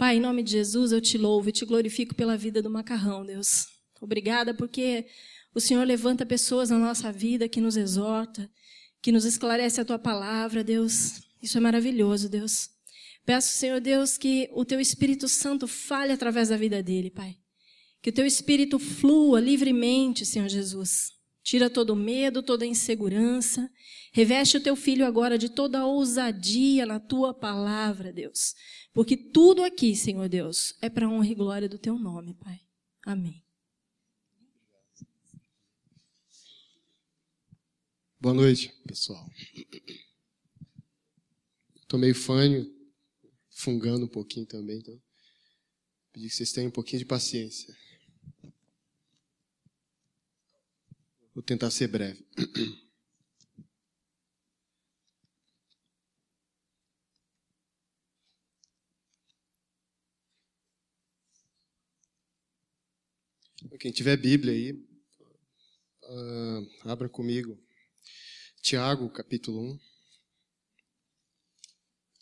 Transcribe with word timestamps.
Pai, 0.00 0.16
em 0.16 0.20
nome 0.20 0.42
de 0.42 0.52
Jesus, 0.52 0.92
eu 0.92 1.00
te 1.02 1.18
louvo 1.18 1.50
e 1.50 1.52
te 1.52 1.66
glorifico 1.66 2.14
pela 2.14 2.34
vida 2.34 2.62
do 2.62 2.70
macarrão, 2.70 3.22
Deus. 3.22 3.66
Obrigada 4.00 4.54
porque 4.54 5.04
o 5.54 5.60
Senhor 5.60 5.86
levanta 5.86 6.24
pessoas 6.24 6.70
na 6.70 6.78
nossa 6.78 7.12
vida 7.12 7.46
que 7.46 7.60
nos 7.60 7.76
exorta, 7.76 8.50
que 9.02 9.12
nos 9.12 9.26
esclarece 9.26 9.78
a 9.78 9.84
tua 9.84 9.98
palavra, 9.98 10.64
Deus. 10.64 11.20
Isso 11.42 11.58
é 11.58 11.60
maravilhoso, 11.60 12.30
Deus. 12.30 12.70
Peço, 13.26 13.48
Senhor 13.48 13.78
Deus, 13.78 14.16
que 14.16 14.48
o 14.54 14.64
teu 14.64 14.80
Espírito 14.80 15.28
Santo 15.28 15.68
fale 15.68 16.14
através 16.14 16.48
da 16.48 16.56
vida 16.56 16.82
dele, 16.82 17.10
Pai. 17.10 17.36
Que 18.00 18.08
o 18.08 18.12
teu 18.14 18.24
Espírito 18.24 18.78
flua 18.78 19.38
livremente, 19.38 20.24
Senhor 20.24 20.48
Jesus. 20.48 21.12
Tira 21.42 21.70
todo 21.70 21.96
medo, 21.96 22.42
toda 22.42 22.66
insegurança. 22.66 23.70
Reveste 24.12 24.56
o 24.56 24.62
teu 24.62 24.76
filho 24.76 25.06
agora 25.06 25.38
de 25.38 25.48
toda 25.48 25.80
a 25.80 25.86
ousadia 25.86 26.84
na 26.84 27.00
tua 27.00 27.32
palavra, 27.32 28.12
Deus. 28.12 28.54
Porque 28.92 29.16
tudo 29.16 29.62
aqui, 29.62 29.96
Senhor 29.96 30.28
Deus, 30.28 30.76
é 30.80 30.90
para 30.90 31.08
honra 31.08 31.28
e 31.28 31.34
glória 31.34 31.68
do 31.68 31.78
teu 31.78 31.98
nome, 31.98 32.34
Pai. 32.34 32.60
Amém. 33.04 33.42
Boa 38.20 38.34
noite, 38.34 38.70
pessoal. 38.86 39.26
Estou 41.80 41.98
meio 41.98 42.14
fanho, 42.14 42.70
fungando 43.48 44.04
um 44.04 44.08
pouquinho 44.08 44.44
também, 44.44 44.78
então 44.78 45.00
pedir 46.12 46.28
que 46.28 46.34
vocês 46.34 46.52
tenham 46.52 46.68
um 46.68 46.72
pouquinho 46.72 46.98
de 46.98 47.06
paciência. 47.06 47.74
Vou 51.40 51.46
tentar 51.46 51.70
ser 51.70 51.88
breve. 51.88 52.22
Quem 63.78 63.90
tiver 63.90 64.18
Bíblia 64.18 64.52
aí, 64.52 64.72
uh, 66.02 66.68
abra 66.90 67.08
comigo. 67.08 67.58
Tiago, 68.60 69.08
capítulo 69.08 69.62
1. 69.62 69.80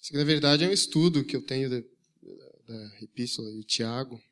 Isso 0.00 0.14
na 0.14 0.22
verdade, 0.22 0.62
é 0.62 0.68
um 0.68 0.72
estudo 0.72 1.24
que 1.24 1.34
eu 1.34 1.44
tenho 1.44 1.68
da, 1.68 1.80
da 1.80 3.02
Epístola 3.02 3.50
de 3.50 3.64
Tiago. 3.64 4.22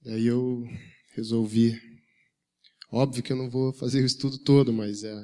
Daí 0.00 0.26
eu 0.26 0.62
resolvi. 1.16 1.95
Óbvio 2.96 3.22
que 3.22 3.30
eu 3.30 3.36
não 3.36 3.50
vou 3.50 3.74
fazer 3.74 4.02
o 4.02 4.06
estudo 4.06 4.38
todo, 4.38 4.72
mas 4.72 5.04
é 5.04 5.14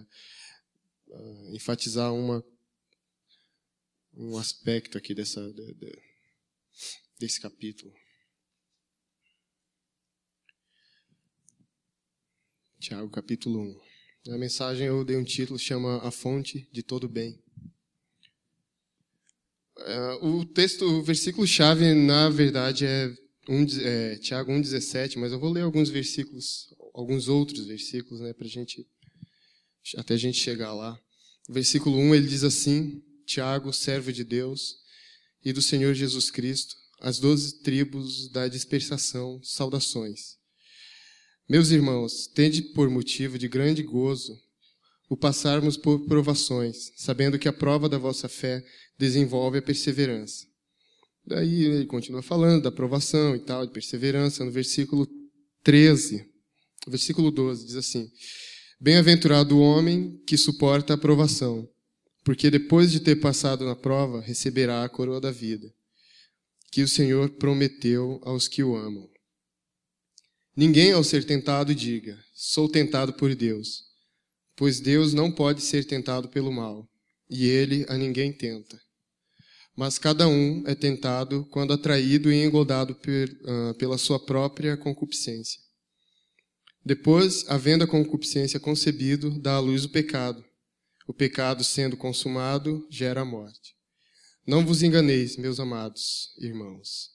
uh, 1.09 1.55
enfatizar 1.55 2.12
uma, 2.12 2.45
um 4.12 4.37
aspecto 4.37 4.98
aqui 4.98 5.14
dessa, 5.14 5.41
de, 5.55 5.73
de, 5.73 6.03
desse 7.19 7.41
capítulo. 7.41 7.91
Tiago, 12.79 13.09
capítulo 13.09 13.62
1. 13.62 13.81
Na 14.27 14.36
mensagem 14.36 14.89
eu 14.89 15.03
dei 15.03 15.17
um 15.17 15.25
título 15.25 15.59
chama 15.59 15.97
A 16.07 16.11
Fonte 16.11 16.69
de 16.70 16.83
Todo 16.83 17.09
Bem. 17.09 17.42
É, 19.79 20.12
o 20.20 20.45
texto, 20.45 20.84
o 20.84 21.03
versículo 21.03 21.47
chave, 21.47 21.95
na 21.95 22.29
verdade, 22.29 22.84
é, 22.84 23.07
um, 23.48 23.64
é 23.81 24.19
Tiago 24.19 24.53
1,17, 24.53 25.17
mas 25.17 25.33
eu 25.33 25.41
vou 25.41 25.51
ler 25.51 25.62
alguns 25.62 25.89
versículos, 25.89 26.69
alguns 26.93 27.29
outros 27.29 27.67
versículos, 27.67 28.21
né, 28.21 28.33
para 28.33 28.47
gente, 28.47 28.87
até 29.97 30.15
a 30.15 30.19
gente 30.19 30.39
chegar 30.39 30.73
lá. 30.73 30.98
O 31.48 31.53
versículo 31.53 31.97
1 31.98 32.15
ele 32.15 32.29
diz 32.29 32.45
assim: 32.45 33.03
Tiago, 33.27 33.73
servo 33.73 34.12
de 34.12 34.25
Deus 34.25 34.77
e 35.45 35.53
do 35.53 35.63
Senhor 35.63 35.95
Jesus 35.95 36.31
Cristo, 36.31 36.75
as 37.01 37.19
doze 37.19 37.63
tribos 37.63 38.31
da 38.31 38.47
dispersação, 38.47 39.41
saudações. 39.43 40.37
Meus 41.48 41.70
irmãos, 41.70 42.29
tende 42.29 42.63
por 42.63 42.89
motivo 42.89 43.39
de 43.39 43.48
grande 43.48 43.83
gozo 43.83 44.39
o 45.08 45.17
passarmos 45.17 45.77
por 45.77 46.07
provações, 46.07 46.92
sabendo 46.97 47.39
que 47.39 47.48
a 47.48 47.52
prova 47.52 47.89
da 47.89 47.98
vossa 47.98 48.29
fé 48.29 48.64
desenvolve 48.98 49.58
a 49.58 49.63
perseverança. 49.63 50.47
Daí 51.27 51.64
ele 51.64 51.86
continua 51.86 52.23
falando 52.23 52.63
da 52.63 52.73
provação 52.73 53.36
e 53.36 53.41
tal, 53.41 53.67
de 53.67 53.73
perseverança, 53.73 54.45
no 54.45 54.51
versículo 54.51 55.07
13. 55.63 56.32
Versículo 56.87 57.31
12 57.31 57.67
diz 57.67 57.77
assim: 57.77 58.11
Bem-aventurado 58.81 59.57
o 59.57 59.61
homem 59.61 60.20
que 60.27 60.37
suporta 60.37 60.95
a 60.95 60.98
provação, 60.98 61.69
porque 62.25 62.51
depois 62.51 62.91
de 62.91 63.01
ter 63.01 63.17
passado 63.17 63.65
na 63.65 63.77
prova, 63.77 64.20
receberá 64.20 64.85
a 64.85 64.89
coroa 64.89 65.20
da 65.20 65.31
vida, 65.31 65.73
que 66.70 66.83
o 66.83 66.89
Senhor 66.89 67.31
prometeu 67.31 68.20
aos 68.25 68.48
que 68.48 68.63
o 68.63 68.75
amam. 68.75 69.09
Ninguém, 70.57 70.93
ao 70.93 71.05
ser 71.05 71.25
tentado, 71.25 71.75
diga: 71.75 72.19
Sou 72.35 72.69
tentado 72.69 73.13
por 73.13 73.35
Deus, 73.35 73.85
pois 74.57 74.81
Deus 74.81 75.14
não 75.14 75.31
pode 75.31 75.63
ser 75.63 75.85
tentado 75.85 76.29
pelo 76.29 76.53
mal, 76.53 76.89
e 77.31 77.47
ele 77.47 77.87
a 77.89 77.97
ninguém 77.97 78.33
tenta. 78.33 78.81
Mas 79.77 79.99
cada 79.99 80.29
um 80.29 80.64
é 80.67 80.75
tentado 80.75 81.47
quando 81.51 81.73
atraído 81.73 82.31
e 82.31 82.45
engodado 82.45 82.93
uh, 82.93 83.75
pela 83.79 83.97
sua 83.97 84.19
própria 84.19 84.77
concupiscência. 84.77 85.61
Depois, 86.85 87.45
havendo 87.48 87.85
a 87.85 87.87
concupiscência 87.87 88.59
concebido, 88.59 89.31
dá 89.41 89.55
à 89.55 89.61
luz 89.61 89.85
o 89.85 89.89
pecado. 89.89 90.45
O 91.07 91.15
pecado, 91.15 91.63
sendo 91.63 91.97
consumado, 91.97 92.87
gera 92.91 93.20
a 93.20 93.25
morte. 93.25 93.77
Não 94.47 94.67
vos 94.67 94.83
enganeis, 94.83 95.37
meus 95.37 95.61
amados 95.61 96.35
irmãos. 96.39 97.11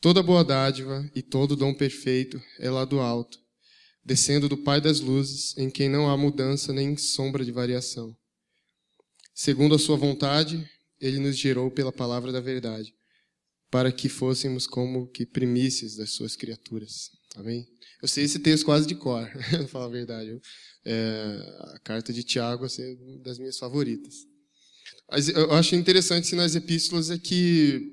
Toda 0.00 0.22
boa 0.22 0.42
dádiva 0.42 1.10
e 1.14 1.22
todo 1.22 1.56
dom 1.56 1.74
perfeito 1.74 2.40
é 2.58 2.70
lá 2.70 2.84
do 2.84 3.00
alto, 3.00 3.38
descendo 4.02 4.48
do 4.48 4.56
Pai 4.56 4.80
das 4.80 5.00
luzes, 5.00 5.56
em 5.58 5.70
quem 5.70 5.88
não 5.88 6.08
há 6.08 6.16
mudança 6.16 6.72
nem 6.72 6.96
sombra 6.96 7.44
de 7.44 7.52
variação. 7.52 8.16
Segundo 9.34 9.74
a 9.74 9.78
sua 9.78 9.96
vontade, 9.96 10.66
ele 10.98 11.18
nos 11.18 11.36
gerou 11.36 11.70
pela 11.70 11.92
palavra 11.92 12.32
da 12.32 12.40
verdade, 12.40 12.94
para 13.70 13.92
que 13.92 14.08
fôssemos 14.08 14.66
como 14.66 15.08
que 15.08 15.26
primícias 15.26 15.96
das 15.96 16.10
suas 16.12 16.36
criaturas. 16.36 17.10
Amém? 17.34 17.66
Eu 18.00 18.08
sei 18.08 18.24
esse 18.24 18.38
texto 18.38 18.64
quase 18.64 18.86
de 18.86 18.94
cor, 18.94 19.28
para 19.50 19.68
falar 19.68 19.86
a 19.86 19.88
verdade. 19.88 20.40
É, 20.84 21.72
a 21.74 21.78
carta 21.80 22.12
de 22.12 22.22
Tiago 22.22 22.66
é 22.66 22.96
uma 23.00 23.18
das 23.22 23.38
minhas 23.38 23.58
favoritas. 23.58 24.26
Mas 25.10 25.28
eu 25.28 25.52
acho 25.52 25.74
interessante 25.74 26.34
nas 26.34 26.54
epístolas 26.54 27.10
é 27.10 27.18
que 27.18 27.92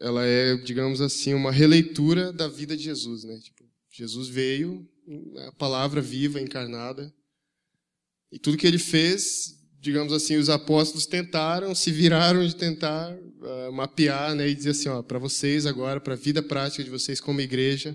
ela 0.00 0.24
é, 0.24 0.56
digamos 0.56 1.00
assim, 1.00 1.34
uma 1.34 1.52
releitura 1.52 2.32
da 2.32 2.48
vida 2.48 2.76
de 2.76 2.84
Jesus, 2.84 3.24
né? 3.24 3.38
Tipo, 3.40 3.64
Jesus 3.90 4.28
veio, 4.28 4.88
a 5.48 5.52
palavra 5.52 6.00
viva, 6.00 6.40
encarnada, 6.40 7.14
e 8.32 8.38
tudo 8.38 8.56
que 8.56 8.66
ele 8.66 8.78
fez, 8.78 9.54
digamos 9.84 10.14
assim, 10.14 10.36
os 10.36 10.48
apóstolos 10.48 11.04
tentaram, 11.04 11.74
se 11.74 11.92
viraram 11.92 12.44
de 12.46 12.56
tentar 12.56 13.14
uh, 13.14 13.70
mapear, 13.70 14.34
né? 14.34 14.48
E 14.48 14.54
dizer 14.54 14.70
assim, 14.70 14.88
para 15.06 15.18
vocês 15.18 15.66
agora, 15.66 16.00
para 16.00 16.14
a 16.14 16.16
vida 16.16 16.42
prática 16.42 16.82
de 16.82 16.88
vocês 16.88 17.20
como 17.20 17.42
igreja, 17.42 17.94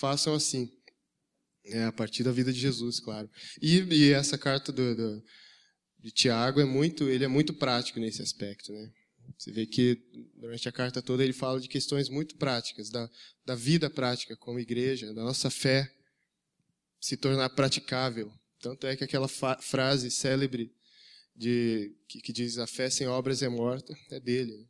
façam 0.00 0.34
assim. 0.34 0.68
É, 1.66 1.84
a 1.84 1.92
partir 1.92 2.24
da 2.24 2.32
vida 2.32 2.52
de 2.52 2.58
Jesus, 2.58 2.98
claro. 2.98 3.30
E, 3.62 3.78
e 3.82 4.12
essa 4.12 4.36
carta 4.36 4.72
do, 4.72 4.96
do, 4.96 5.22
de 6.00 6.10
Tiago 6.10 6.60
é 6.60 6.64
muito, 6.64 7.08
ele 7.08 7.24
é 7.24 7.28
muito 7.28 7.54
prático 7.54 8.00
nesse 8.00 8.20
aspecto, 8.20 8.72
né? 8.72 8.90
Você 9.38 9.52
vê 9.52 9.64
que 9.64 9.96
durante 10.40 10.68
a 10.68 10.72
carta 10.72 11.00
toda 11.00 11.22
ele 11.22 11.34
fala 11.34 11.60
de 11.60 11.68
questões 11.68 12.08
muito 12.08 12.36
práticas, 12.36 12.90
da, 12.90 13.08
da 13.46 13.54
vida 13.54 13.88
prática 13.88 14.36
como 14.36 14.58
igreja, 14.58 15.12
da 15.14 15.22
nossa 15.22 15.50
fé 15.50 15.88
se 17.00 17.16
tornar 17.16 17.50
praticável. 17.50 18.32
Tanto 18.60 18.88
é 18.88 18.96
que 18.96 19.04
aquela 19.04 19.28
frase 19.28 20.10
célebre 20.10 20.72
de, 21.38 21.94
que, 22.08 22.20
que, 22.20 22.32
diz 22.32 22.58
a 22.58 22.66
fé 22.66 22.90
sem 22.90 23.06
obras 23.06 23.42
é 23.42 23.48
morta, 23.48 23.96
é 24.10 24.18
dele, 24.18 24.66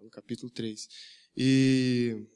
no 0.00 0.08
capítulo 0.08 0.50
3. 0.50 0.88
E, 1.36 2.26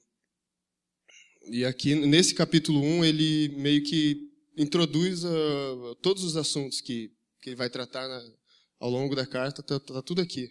e 1.47 1.65
aqui, 1.65 1.95
nesse 1.95 2.35
capítulo 2.35 2.81
1, 2.81 3.05
ele 3.05 3.49
meio 3.57 3.83
que 3.85 4.29
introduz 4.57 5.25
uh, 5.25 5.95
todos 6.03 6.25
os 6.25 6.37
assuntos 6.37 6.81
que, 6.81 7.13
que 7.41 7.51
ele 7.51 7.57
vai 7.57 7.71
tratar 7.71 8.09
na, 8.09 8.33
ao 8.81 8.91
longo 8.91 9.15
da 9.15 9.25
carta, 9.25 9.61
está 9.61 9.79
tá 9.79 10.03
tudo 10.03 10.21
aqui. 10.21 10.51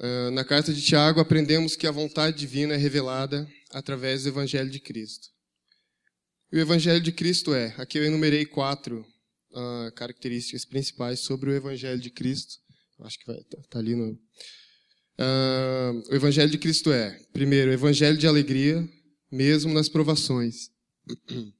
Ah, 0.00 0.30
na 0.30 0.44
carta 0.44 0.72
de 0.72 0.80
Tiago, 0.80 1.18
aprendemos 1.18 1.74
que 1.74 1.86
a 1.86 1.90
vontade 1.90 2.38
divina 2.38 2.74
é 2.74 2.76
revelada 2.76 3.48
através 3.70 4.22
do 4.22 4.28
Evangelho 4.28 4.70
de 4.70 4.78
Cristo. 4.78 5.28
E 6.52 6.56
o 6.56 6.60
Evangelho 6.60 7.00
de 7.00 7.10
Cristo 7.10 7.52
é, 7.52 7.74
aqui 7.76 7.98
eu 7.98 8.04
enumerei 8.04 8.46
quatro 8.46 9.04
uh, 9.52 9.92
características 9.94 10.64
principais 10.64 11.20
sobre 11.20 11.50
o 11.50 11.54
Evangelho 11.54 12.00
de 12.00 12.10
Cristo. 12.10 12.56
Acho 13.00 13.18
que 13.18 13.26
vai 13.26 13.42
tá, 13.44 13.58
tá 13.70 13.78
ali 13.78 13.94
no. 13.94 14.12
Uh, 15.20 16.10
o 16.10 16.14
Evangelho 16.14 16.50
de 16.50 16.58
Cristo 16.58 16.92
é, 16.92 17.18
primeiro, 17.32 17.72
Evangelho 17.72 18.16
de 18.16 18.26
alegria, 18.26 18.88
mesmo 19.30 19.72
nas 19.72 19.88
provações. 19.88 20.70
Vou 21.06 21.16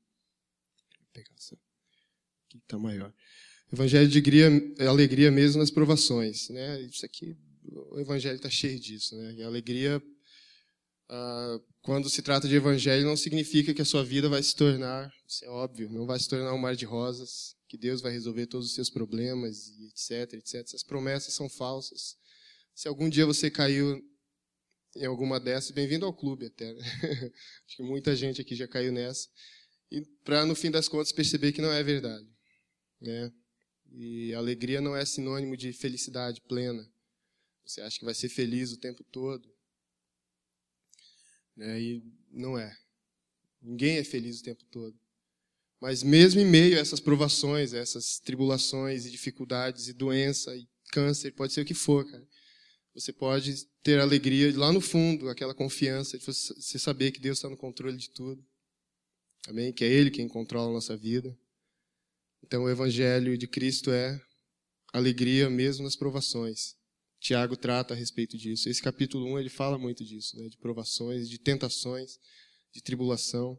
pegar 1.12 1.34
essa 1.36 1.54
aqui 1.54 2.58
está 2.58 2.78
maior. 2.78 3.12
Evangelho 3.72 4.08
de 4.08 4.18
alegria, 4.18 4.48
alegria 4.88 5.30
mesmo 5.30 5.60
nas 5.60 5.70
provações, 5.70 6.48
né? 6.48 6.80
Isso 6.82 7.04
aqui 7.04 7.36
o 7.72 7.98
evangelho 8.00 8.36
está 8.36 8.50
cheio 8.50 8.78
disso, 8.78 9.16
né? 9.16 9.34
E 9.34 9.42
a 9.42 9.46
alegria, 9.46 10.02
quando 11.82 12.10
se 12.10 12.20
trata 12.20 12.46
de 12.46 12.54
evangelho, 12.54 13.06
não 13.06 13.16
significa 13.16 13.72
que 13.72 13.82
a 13.82 13.84
sua 13.84 14.04
vida 14.04 14.28
vai 14.28 14.42
se 14.42 14.54
tornar, 14.54 15.10
isso 15.26 15.44
é 15.44 15.48
óbvio, 15.48 15.88
não 15.90 16.06
vai 16.06 16.18
se 16.18 16.28
tornar 16.28 16.52
um 16.52 16.58
mar 16.58 16.76
de 16.76 16.84
rosas, 16.84 17.56
que 17.68 17.76
Deus 17.76 18.00
vai 18.00 18.12
resolver 18.12 18.46
todos 18.46 18.68
os 18.68 18.74
seus 18.74 18.90
problemas, 18.90 19.72
etc, 19.90 20.34
etc. 20.34 20.54
Essas 20.54 20.82
promessas 20.82 21.34
são 21.34 21.48
falsas. 21.48 22.16
Se 22.74 22.88
algum 22.88 23.08
dia 23.08 23.26
você 23.26 23.50
caiu 23.50 24.02
em 24.96 25.04
alguma 25.04 25.38
dessas, 25.38 25.70
bem-vindo 25.70 26.06
ao 26.06 26.14
clube 26.14 26.46
até. 26.46 26.72
Né? 26.72 26.82
Acho 27.66 27.76
que 27.76 27.82
muita 27.82 28.16
gente 28.16 28.40
aqui 28.40 28.54
já 28.54 28.66
caiu 28.66 28.92
nessa. 28.92 29.28
E 29.90 30.02
para, 30.24 30.44
no 30.44 30.54
fim 30.54 30.70
das 30.70 30.88
contas, 30.88 31.12
perceber 31.12 31.52
que 31.52 31.60
não 31.60 31.72
é 31.72 31.82
verdade. 31.82 32.26
Né? 33.00 33.32
E 33.92 34.34
alegria 34.34 34.80
não 34.80 34.96
é 34.96 35.04
sinônimo 35.04 35.56
de 35.56 35.72
felicidade 35.72 36.40
plena. 36.42 36.86
Você 37.64 37.80
acha 37.80 37.98
que 37.98 38.04
vai 38.04 38.14
ser 38.14 38.28
feliz 38.28 38.72
o 38.72 38.78
tempo 38.78 39.04
todo. 39.04 39.48
Né? 41.58 41.80
E 41.80 42.02
não 42.30 42.56
é. 42.56 42.72
Ninguém 43.60 43.96
é 43.96 44.04
feliz 44.04 44.40
o 44.40 44.44
tempo 44.44 44.64
todo. 44.70 44.96
Mas 45.80 46.02
mesmo 46.02 46.40
em 46.40 46.46
meio 46.46 46.76
a 46.76 46.80
essas 46.80 47.00
provações, 47.00 47.74
a 47.74 47.78
essas 47.78 48.20
tribulações 48.20 49.04
e 49.04 49.10
dificuldades 49.10 49.88
e 49.88 49.92
doença 49.92 50.56
e 50.56 50.68
câncer, 50.92 51.32
pode 51.32 51.52
ser 51.52 51.62
o 51.62 51.64
que 51.64 51.74
for, 51.74 52.08
cara. 52.08 52.26
Você 52.94 53.12
pode 53.12 53.66
ter 53.82 54.00
alegria 54.00 54.56
lá 54.56 54.72
no 54.72 54.80
fundo, 54.80 55.28
aquela 55.28 55.54
confiança 55.54 56.18
de 56.18 56.24
você 56.24 56.78
saber 56.78 57.12
que 57.12 57.20
Deus 57.20 57.38
está 57.38 57.48
no 57.48 57.56
controle 57.56 57.96
de 57.96 58.10
tudo. 58.10 58.44
Amém? 59.46 59.72
Que 59.72 59.84
é 59.84 59.88
Ele 59.88 60.10
quem 60.10 60.26
controla 60.26 60.70
a 60.70 60.74
nossa 60.74 60.96
vida. 60.96 61.36
Então, 62.42 62.64
o 62.64 62.70
Evangelho 62.70 63.36
de 63.36 63.46
Cristo 63.46 63.90
é 63.90 64.20
alegria 64.92 65.50
mesmo 65.50 65.84
nas 65.84 65.96
provações. 65.96 66.77
Tiago 67.20 67.56
trata 67.56 67.94
a 67.94 67.96
respeito 67.96 68.36
disso. 68.36 68.68
Esse 68.68 68.82
capítulo 68.82 69.26
1 69.34 69.38
ele 69.40 69.48
fala 69.48 69.76
muito 69.76 70.04
disso, 70.04 70.36
né? 70.38 70.48
de 70.48 70.56
provações, 70.56 71.28
de 71.28 71.38
tentações, 71.38 72.18
de 72.72 72.82
tribulação. 72.82 73.58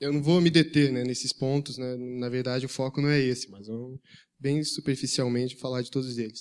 Eu 0.00 0.12
não 0.12 0.22
vou 0.22 0.40
me 0.40 0.50
deter 0.50 0.90
né, 0.90 1.04
nesses 1.04 1.32
pontos, 1.32 1.78
né? 1.78 1.96
na 1.96 2.28
verdade 2.28 2.66
o 2.66 2.68
foco 2.68 3.00
não 3.00 3.08
é 3.08 3.20
esse, 3.20 3.50
mas 3.50 3.66
vamos 3.66 4.00
bem 4.38 4.64
superficialmente 4.64 5.56
falar 5.56 5.82
de 5.82 5.90
todos 5.90 6.16
eles. 6.16 6.40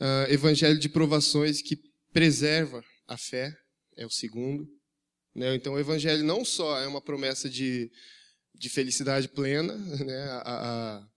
Uh, 0.00 0.32
evangelho 0.32 0.78
de 0.78 0.88
provações 0.88 1.60
que 1.60 1.76
preserva 2.12 2.82
a 3.06 3.18
fé, 3.18 3.52
é 3.96 4.06
o 4.06 4.10
segundo. 4.10 4.66
Né? 5.34 5.54
Então, 5.56 5.74
o 5.74 5.78
evangelho 5.78 6.24
não 6.24 6.44
só 6.44 6.78
é 6.78 6.86
uma 6.86 7.02
promessa 7.02 7.50
de, 7.50 7.90
de 8.54 8.68
felicidade 8.68 9.28
plena, 9.28 9.76
né? 10.04 10.22
a, 10.30 10.38
a, 10.44 11.08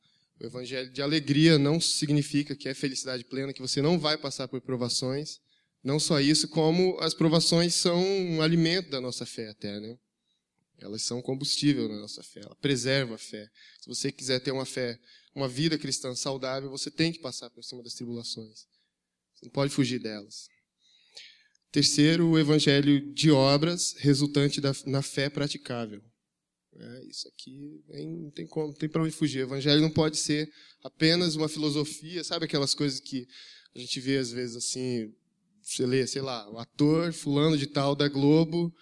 o 0.43 0.45
evangelho 0.45 0.91
de 0.91 1.01
alegria 1.01 1.57
não 1.57 1.79
significa 1.79 2.53
que 2.53 2.67
é 2.67 2.73
felicidade 2.73 3.23
plena, 3.23 3.53
que 3.53 3.61
você 3.61 3.81
não 3.81 3.97
vai 3.97 4.17
passar 4.17 4.45
por 4.45 4.59
provações. 4.59 5.39
Não 5.81 5.97
só 5.97 6.19
isso, 6.19 6.49
como 6.49 6.97
as 6.99 7.13
provações 7.13 7.73
são 7.73 8.03
um 8.05 8.41
alimento 8.41 8.89
da 8.89 8.99
nossa 8.99 9.25
fé 9.25 9.47
até, 9.47 9.79
né? 9.79 9.97
Elas 10.79 11.01
são 11.03 11.21
combustível 11.21 11.87
na 11.87 11.95
nossa 11.95 12.21
fé, 12.21 12.41
ela 12.43 12.55
preserva 12.55 13.15
a 13.15 13.17
fé. 13.17 13.49
Se 13.79 13.87
você 13.87 14.11
quiser 14.11 14.41
ter 14.41 14.51
uma 14.51 14.65
fé, 14.65 14.99
uma 15.33 15.47
vida 15.47 15.77
cristã 15.77 16.13
saudável, 16.13 16.69
você 16.69 16.91
tem 16.91 17.13
que 17.13 17.19
passar 17.19 17.49
por 17.49 17.63
cima 17.63 17.81
das 17.81 17.93
tribulações. 17.93 18.67
Você 19.35 19.45
não 19.45 19.51
pode 19.51 19.73
fugir 19.73 19.99
delas. 19.99 20.49
Terceiro, 21.71 22.27
o 22.27 22.37
evangelho 22.37 23.13
de 23.13 23.31
obras 23.31 23.95
resultante 23.97 24.59
da, 24.59 24.73
na 24.85 25.01
fé 25.01 25.29
praticável. 25.29 26.03
É, 26.75 27.05
isso 27.05 27.27
aqui 27.27 27.83
não 27.87 28.31
tem 28.31 28.47
como, 28.47 28.73
tem 28.73 28.89
para 28.89 29.03
onde 29.03 29.11
fugir. 29.11 29.41
O 29.41 29.47
evangelho 29.47 29.81
não 29.81 29.91
pode 29.91 30.17
ser 30.17 30.51
apenas 30.83 31.35
uma 31.35 31.47
filosofia, 31.47 32.23
sabe 32.23 32.45
aquelas 32.45 32.73
coisas 32.73 32.99
que 32.99 33.27
a 33.75 33.79
gente 33.79 33.99
vê 33.99 34.17
às 34.17 34.31
vezes 34.31 34.55
assim, 34.55 35.13
você 35.61 35.85
lê, 35.85 36.05
sei 36.07 36.21
lá, 36.21 36.49
o 36.51 36.57
ator 36.57 37.13
fulano 37.13 37.57
de 37.57 37.67
tal 37.67 37.95
da 37.95 38.07
Globo 38.07 38.73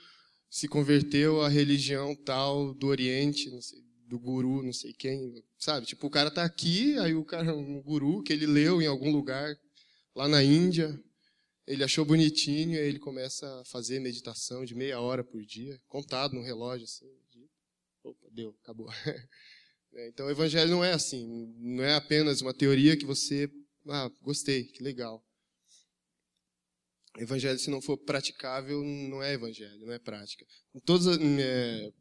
se 0.50 0.68
converteu 0.68 1.42
à 1.42 1.50
religião 1.50 2.16
tal 2.16 2.74
do 2.74 2.88
Oriente, 2.88 3.50
sei, 3.62 3.80
do 4.08 4.20
guru, 4.20 4.62
não 4.64 4.74
sei 4.74 4.94
quem, 4.94 5.42
sabe? 5.58 5.86
Tipo, 5.86 6.08
o 6.08 6.10
cara 6.10 6.30
tá 6.30 6.44
aqui, 6.44 6.98
aí 6.98 7.14
o 7.14 7.24
cara, 7.24 7.56
um 7.56 7.82
guru 7.82 8.22
que 8.22 8.34
ele 8.34 8.46
leu 8.46 8.82
em 8.82 8.88
algum 8.88 9.12
lugar 9.12 9.56
lá 10.14 10.28
na 10.28 10.44
Índia, 10.44 11.00
ele 11.66 11.84
achou 11.84 12.04
bonitinho, 12.04 12.78
aí 12.78 12.88
ele 12.88 13.00
começa 13.00 13.48
a 13.62 13.66
fazer 13.66 14.00
meditação 14.00 14.66
de 14.66 14.76
meia 14.76 15.00
hora 15.00 15.24
por 15.24 15.42
dia, 15.42 15.80
contado 15.88 16.34
no 16.34 16.44
relógio, 16.44 16.84
assim. 16.84 17.21
Deu, 18.34 18.56
acabou. 18.64 18.88
É, 19.94 20.08
então, 20.08 20.28
o 20.28 20.32
evangelho 20.32 20.72
não 20.72 20.82
é 20.82 20.94
assim, 20.94 21.54
não 21.58 21.84
é 21.84 21.96
apenas 21.96 22.40
uma 22.40 22.54
teoria 22.54 22.96
que 22.96 23.04
você, 23.04 23.52
ah, 23.90 24.10
gostei, 24.22 24.64
que 24.64 24.82
legal. 24.82 25.22
Evangelho, 27.18 27.60
se 27.60 27.70
não 27.70 27.82
for 27.82 27.98
praticável, 27.98 28.82
não 28.86 29.22
é 29.22 29.34
evangelho, 29.34 29.86
não 29.86 29.92
é 29.92 30.00
prática. 30.00 30.46
Todas, 30.86 31.18
é, 31.20 31.92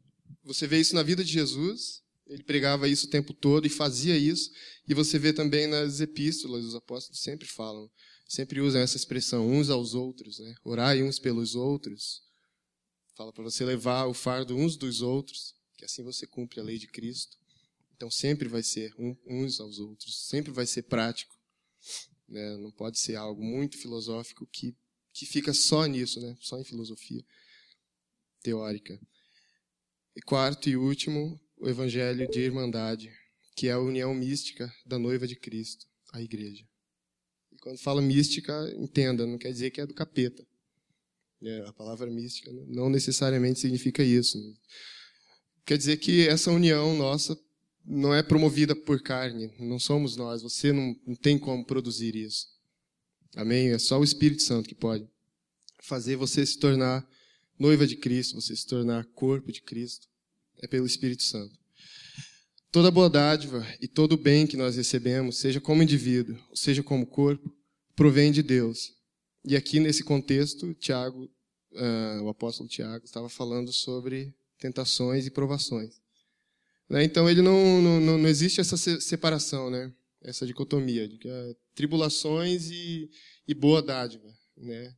você 0.41 0.67
vê 0.67 0.79
isso 0.79 0.95
na 0.95 1.03
vida 1.03 1.21
de 1.21 1.33
Jesus, 1.33 2.01
ele 2.27 2.43
pregava 2.43 2.87
isso 2.87 3.07
o 3.07 3.09
tempo 3.09 3.33
todo 3.33 3.67
e 3.67 3.69
fazia 3.69 4.17
isso, 4.17 4.49
e 4.87 4.93
você 4.93 5.19
vê 5.19 5.33
também 5.33 5.67
nas 5.67 5.99
epístolas, 5.99 6.63
os 6.63 6.75
apóstolos 6.75 7.21
sempre 7.21 7.45
falam, 7.45 7.91
sempre 8.25 8.61
usam 8.61 8.79
essa 8.79 8.95
expressão, 8.95 9.49
uns 9.49 9.69
aos 9.69 9.93
outros, 9.93 10.39
né? 10.39 10.55
orai 10.63 11.03
uns 11.03 11.19
pelos 11.19 11.55
outros. 11.55 12.21
Fala 13.17 13.33
para 13.33 13.43
você 13.43 13.65
levar 13.65 14.05
o 14.05 14.13
fardo 14.13 14.55
uns 14.55 14.77
dos 14.77 15.01
outros, 15.01 15.53
que 15.81 15.85
assim 15.85 16.03
você 16.03 16.27
cumpre 16.27 16.59
a 16.59 16.63
lei 16.63 16.77
de 16.77 16.87
Cristo. 16.87 17.35
Então 17.95 18.11
sempre 18.11 18.47
vai 18.47 18.61
ser 18.61 18.93
uns 19.25 19.59
aos 19.59 19.79
outros, 19.79 20.27
sempre 20.27 20.51
vai 20.51 20.67
ser 20.67 20.83
prático. 20.83 21.35
Né? 22.29 22.57
Não 22.57 22.71
pode 22.71 22.99
ser 22.99 23.15
algo 23.15 23.43
muito 23.43 23.77
filosófico 23.77 24.45
que 24.45 24.75
que 25.13 25.25
fica 25.25 25.53
só 25.53 25.85
nisso, 25.87 26.21
né? 26.21 26.37
só 26.39 26.57
em 26.57 26.63
filosofia 26.63 27.21
teórica. 28.41 28.97
E 30.15 30.21
quarto 30.21 30.69
e 30.69 30.77
último, 30.77 31.37
o 31.57 31.67
evangelho 31.67 32.29
de 32.29 32.39
irmandade, 32.39 33.11
que 33.57 33.67
é 33.67 33.73
a 33.73 33.79
união 33.79 34.13
mística 34.13 34.73
da 34.85 34.97
noiva 34.97 35.27
de 35.27 35.35
Cristo, 35.35 35.85
a 36.13 36.21
igreja. 36.21 36.65
E 37.51 37.57
quando 37.57 37.77
fala 37.79 38.01
mística, 38.01 38.53
entenda, 38.77 39.27
não 39.27 39.37
quer 39.37 39.51
dizer 39.51 39.71
que 39.71 39.81
é 39.81 39.85
do 39.85 39.93
capeta. 39.93 40.47
É, 41.43 41.67
a 41.67 41.73
palavra 41.73 42.09
mística 42.09 42.49
não 42.67 42.89
necessariamente 42.89 43.59
significa 43.59 44.01
isso. 44.01 44.37
Quer 45.65 45.77
dizer 45.77 45.97
que 45.97 46.27
essa 46.27 46.51
união 46.51 46.95
nossa 46.95 47.37
não 47.85 48.13
é 48.13 48.21
promovida 48.21 48.75
por 48.75 49.01
carne, 49.01 49.51
não 49.59 49.79
somos 49.79 50.15
nós, 50.15 50.41
você 50.41 50.71
não, 50.71 50.95
não 51.05 51.15
tem 51.15 51.37
como 51.37 51.65
produzir 51.65 52.15
isso. 52.15 52.47
Amém? 53.35 53.69
É 53.69 53.79
só 53.79 53.99
o 53.99 54.03
Espírito 54.03 54.41
Santo 54.43 54.67
que 54.67 54.75
pode 54.75 55.07
fazer 55.81 56.15
você 56.15 56.45
se 56.45 56.59
tornar 56.59 57.07
noiva 57.57 57.87
de 57.87 57.95
Cristo, 57.95 58.39
você 58.39 58.55
se 58.55 58.65
tornar 58.65 59.05
corpo 59.13 59.51
de 59.51 59.61
Cristo. 59.61 60.07
É 60.61 60.67
pelo 60.67 60.85
Espírito 60.85 61.23
Santo. 61.23 61.57
Toda 62.71 62.91
boa 62.91 63.09
dádiva 63.09 63.65
e 63.81 63.87
todo 63.87 64.15
bem 64.15 64.47
que 64.47 64.55
nós 64.55 64.75
recebemos, 64.75 65.37
seja 65.37 65.59
como 65.59 65.83
indivíduo, 65.83 66.37
seja 66.53 66.81
como 66.83 67.05
corpo, 67.05 67.53
provém 67.95 68.31
de 68.31 68.41
Deus. 68.41 68.93
E 69.43 69.55
aqui 69.55 69.79
nesse 69.79 70.03
contexto, 70.03 70.73
Tiago, 70.75 71.29
uh, 71.73 72.23
o 72.23 72.29
apóstolo 72.29 72.69
Tiago, 72.69 73.03
estava 73.03 73.27
falando 73.27 73.73
sobre 73.73 74.33
tentações 74.61 75.25
e 75.25 75.31
provações. 75.31 75.99
Né? 76.87 77.03
Então 77.03 77.29
ele 77.29 77.41
não, 77.41 77.81
não, 77.81 78.17
não 78.19 78.27
existe 78.27 78.61
essa 78.61 78.77
separação, 78.77 79.69
né? 79.69 79.91
essa 80.21 80.45
dicotomia 80.45 81.07
de 81.07 81.19
é 81.27 81.55
tribulações 81.73 82.69
e, 82.69 83.09
e 83.47 83.53
boa 83.53 83.81
dádiva. 83.81 84.31
Né? 84.55 84.95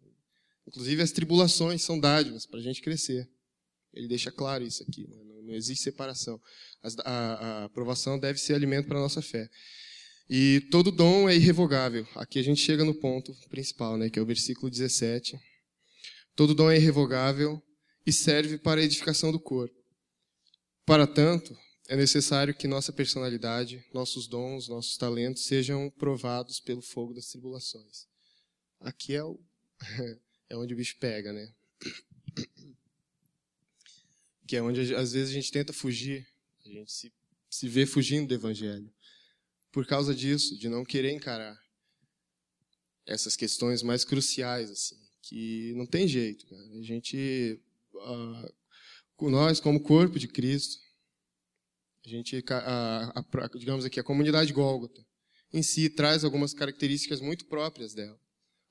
Inclusive, 0.67 1.01
as 1.01 1.11
tribulações 1.11 1.81
são 1.81 1.99
dádivas 1.99 2.45
para 2.45 2.59
a 2.59 2.63
gente 2.63 2.81
crescer. 2.81 3.29
Ele 3.93 4.07
deixa 4.07 4.31
claro 4.31 4.63
isso 4.63 4.83
aqui. 4.83 5.07
Né? 5.07 5.17
Não, 5.43 5.53
existe 5.53 5.83
separação. 5.83 6.39
A 7.05 7.65
aprovação 7.65 8.19
deve 8.19 8.39
ser 8.39 8.53
alimento 8.53 8.87
para 8.87 8.97
a 8.97 9.01
nossa 9.01 9.21
fé. 9.21 9.49
E 10.29 10.61
todo 10.71 10.91
dom 10.91 11.29
é 11.29 11.35
irrevogável. 11.35 12.07
Aqui 12.15 12.39
a 12.39 12.43
gente 12.43 12.59
chega 12.59 12.83
no 12.83 12.95
ponto 12.95 13.33
principal, 13.49 13.97
né, 13.97 14.09
que 14.09 14.17
é 14.17 14.21
o 14.21 14.25
versículo 14.25 14.69
17. 14.69 15.37
Todo 16.35 16.55
dom 16.55 16.71
é 16.71 16.77
irrevogável 16.77 17.61
e 18.05 18.11
serve 18.11 18.57
para 18.57 18.81
a 18.81 18.83
edificação 18.83 19.31
do 19.31 19.39
corpo. 19.39 19.75
Para 20.85 21.07
tanto, 21.07 21.57
é 21.87 21.95
necessário 21.95 22.55
que 22.55 22.67
nossa 22.67 22.91
personalidade, 22.91 23.85
nossos 23.93 24.27
dons, 24.27 24.67
nossos 24.67 24.97
talentos 24.97 25.45
sejam 25.45 25.89
provados 25.89 26.59
pelo 26.59 26.81
fogo 26.81 27.13
das 27.13 27.27
tribulações. 27.27 28.07
Aqui 28.79 29.15
é, 29.15 29.23
o, 29.23 29.39
é 30.49 30.57
onde 30.57 30.73
o 30.73 30.77
bicho 30.77 30.97
pega, 30.99 31.31
né? 31.33 31.53
Que 34.45 34.57
é 34.57 34.61
onde 34.61 34.93
às 34.93 35.13
vezes 35.13 35.29
a 35.29 35.33
gente 35.33 35.51
tenta 35.51 35.71
fugir, 35.71 36.27
a 36.65 36.69
gente 36.69 36.91
se, 36.91 37.13
se 37.49 37.69
vê 37.69 37.85
fugindo 37.85 38.27
do 38.27 38.33
evangelho. 38.33 38.93
Por 39.71 39.87
causa 39.87 40.13
disso, 40.13 40.59
de 40.59 40.67
não 40.67 40.83
querer 40.83 41.11
encarar 41.11 41.57
essas 43.05 43.35
questões 43.35 43.81
mais 43.81 44.03
cruciais, 44.03 44.69
assim, 44.69 44.99
que 45.21 45.73
não 45.75 45.85
tem 45.85 46.07
jeito. 46.07 46.45
Cara. 46.45 46.61
A 46.61 46.81
gente, 46.81 47.59
uh, 48.03 49.29
nós 49.29 49.59
como 49.59 49.79
corpo 49.79 50.19
de 50.19 50.27
Cristo, 50.27 50.77
a 52.05 52.09
gente, 52.09 52.43
a, 52.49 53.19
a, 53.19 53.47
digamos 53.57 53.85
aqui, 53.85 53.99
a 53.99 54.03
comunidade 54.03 54.51
Gólgota 54.51 55.01
em 55.53 55.61
si 55.61 55.89
traz 55.89 56.23
algumas 56.23 56.53
características 56.53 57.21
muito 57.21 57.45
próprias 57.45 57.93
dela. 57.93 58.19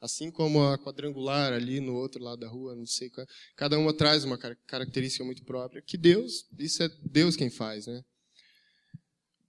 Assim 0.01 0.33
como 0.33 0.61
a 0.65 0.77
quadrangular 0.77 1.53
ali 1.53 1.79
no 1.79 1.95
outro 1.95 2.21
lado 2.21 2.41
da 2.41 2.49
rua, 2.49 2.75
não 2.75 2.85
sei, 2.85 3.09
cada 3.55 3.79
uma 3.79 3.97
traz 3.97 4.25
uma 4.25 4.37
característica 4.37 5.25
muito 5.25 5.45
própria. 5.45 5.81
Que 5.81 5.97
Deus, 5.97 6.45
isso 6.59 6.83
é 6.83 6.91
Deus 7.05 7.37
quem 7.37 7.49
faz, 7.49 7.87
né? 7.87 8.05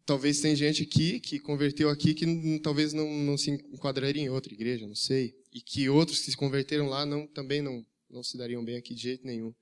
Talvez 0.06 0.42
tem 0.42 0.56
gente 0.56 0.84
aqui 0.84 1.20
que 1.20 1.40
converteu 1.40 1.90
aqui 1.90 2.14
que 2.14 2.60
talvez 2.60 2.94
não, 2.94 3.10
não 3.10 3.38
se 3.38 3.50
enquadraria 3.50 4.22
em 4.22 4.30
outra 4.30 4.54
igreja, 4.54 4.86
não 4.86 4.96
sei, 4.96 5.34
e 5.52 5.60
que 5.60 5.90
outros 5.90 6.20
que 6.20 6.30
se 6.30 6.38
converteram 6.38 6.88
lá 6.88 7.06
não 7.06 7.26
também 7.26 7.62
não 7.62 7.84
não 8.10 8.22
se 8.22 8.38
dariam 8.38 8.64
bem 8.64 8.78
aqui 8.78 8.94
de 8.94 9.02
jeito 9.02 9.26
nenhum. 9.26 9.54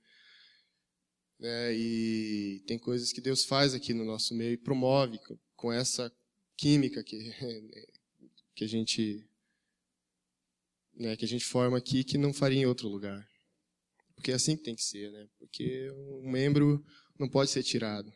É, 1.42 1.74
e 1.74 2.62
tem 2.66 2.78
coisas 2.78 3.12
que 3.12 3.20
Deus 3.20 3.44
faz 3.44 3.74
aqui 3.74 3.92
no 3.92 4.04
nosso 4.04 4.32
meio 4.32 4.52
e 4.52 4.56
promove 4.56 5.18
com 5.56 5.72
essa 5.72 6.12
química 6.56 7.02
que 7.02 7.18
que 8.54 8.64
a 8.64 8.68
gente 8.68 9.26
né, 10.94 11.16
que 11.16 11.24
a 11.24 11.28
gente 11.28 11.44
forma 11.44 11.76
aqui 11.76 12.04
que 12.04 12.16
não 12.16 12.32
faria 12.32 12.60
em 12.60 12.66
outro 12.66 12.88
lugar. 12.88 13.26
Porque 14.14 14.30
é 14.30 14.34
assim 14.34 14.56
que 14.56 14.62
tem 14.62 14.76
que 14.76 14.84
ser, 14.84 15.10
né? 15.10 15.26
Porque 15.38 15.90
um 15.90 16.30
membro 16.30 16.84
não 17.18 17.28
pode 17.28 17.50
ser 17.50 17.62
tirado. 17.64 18.12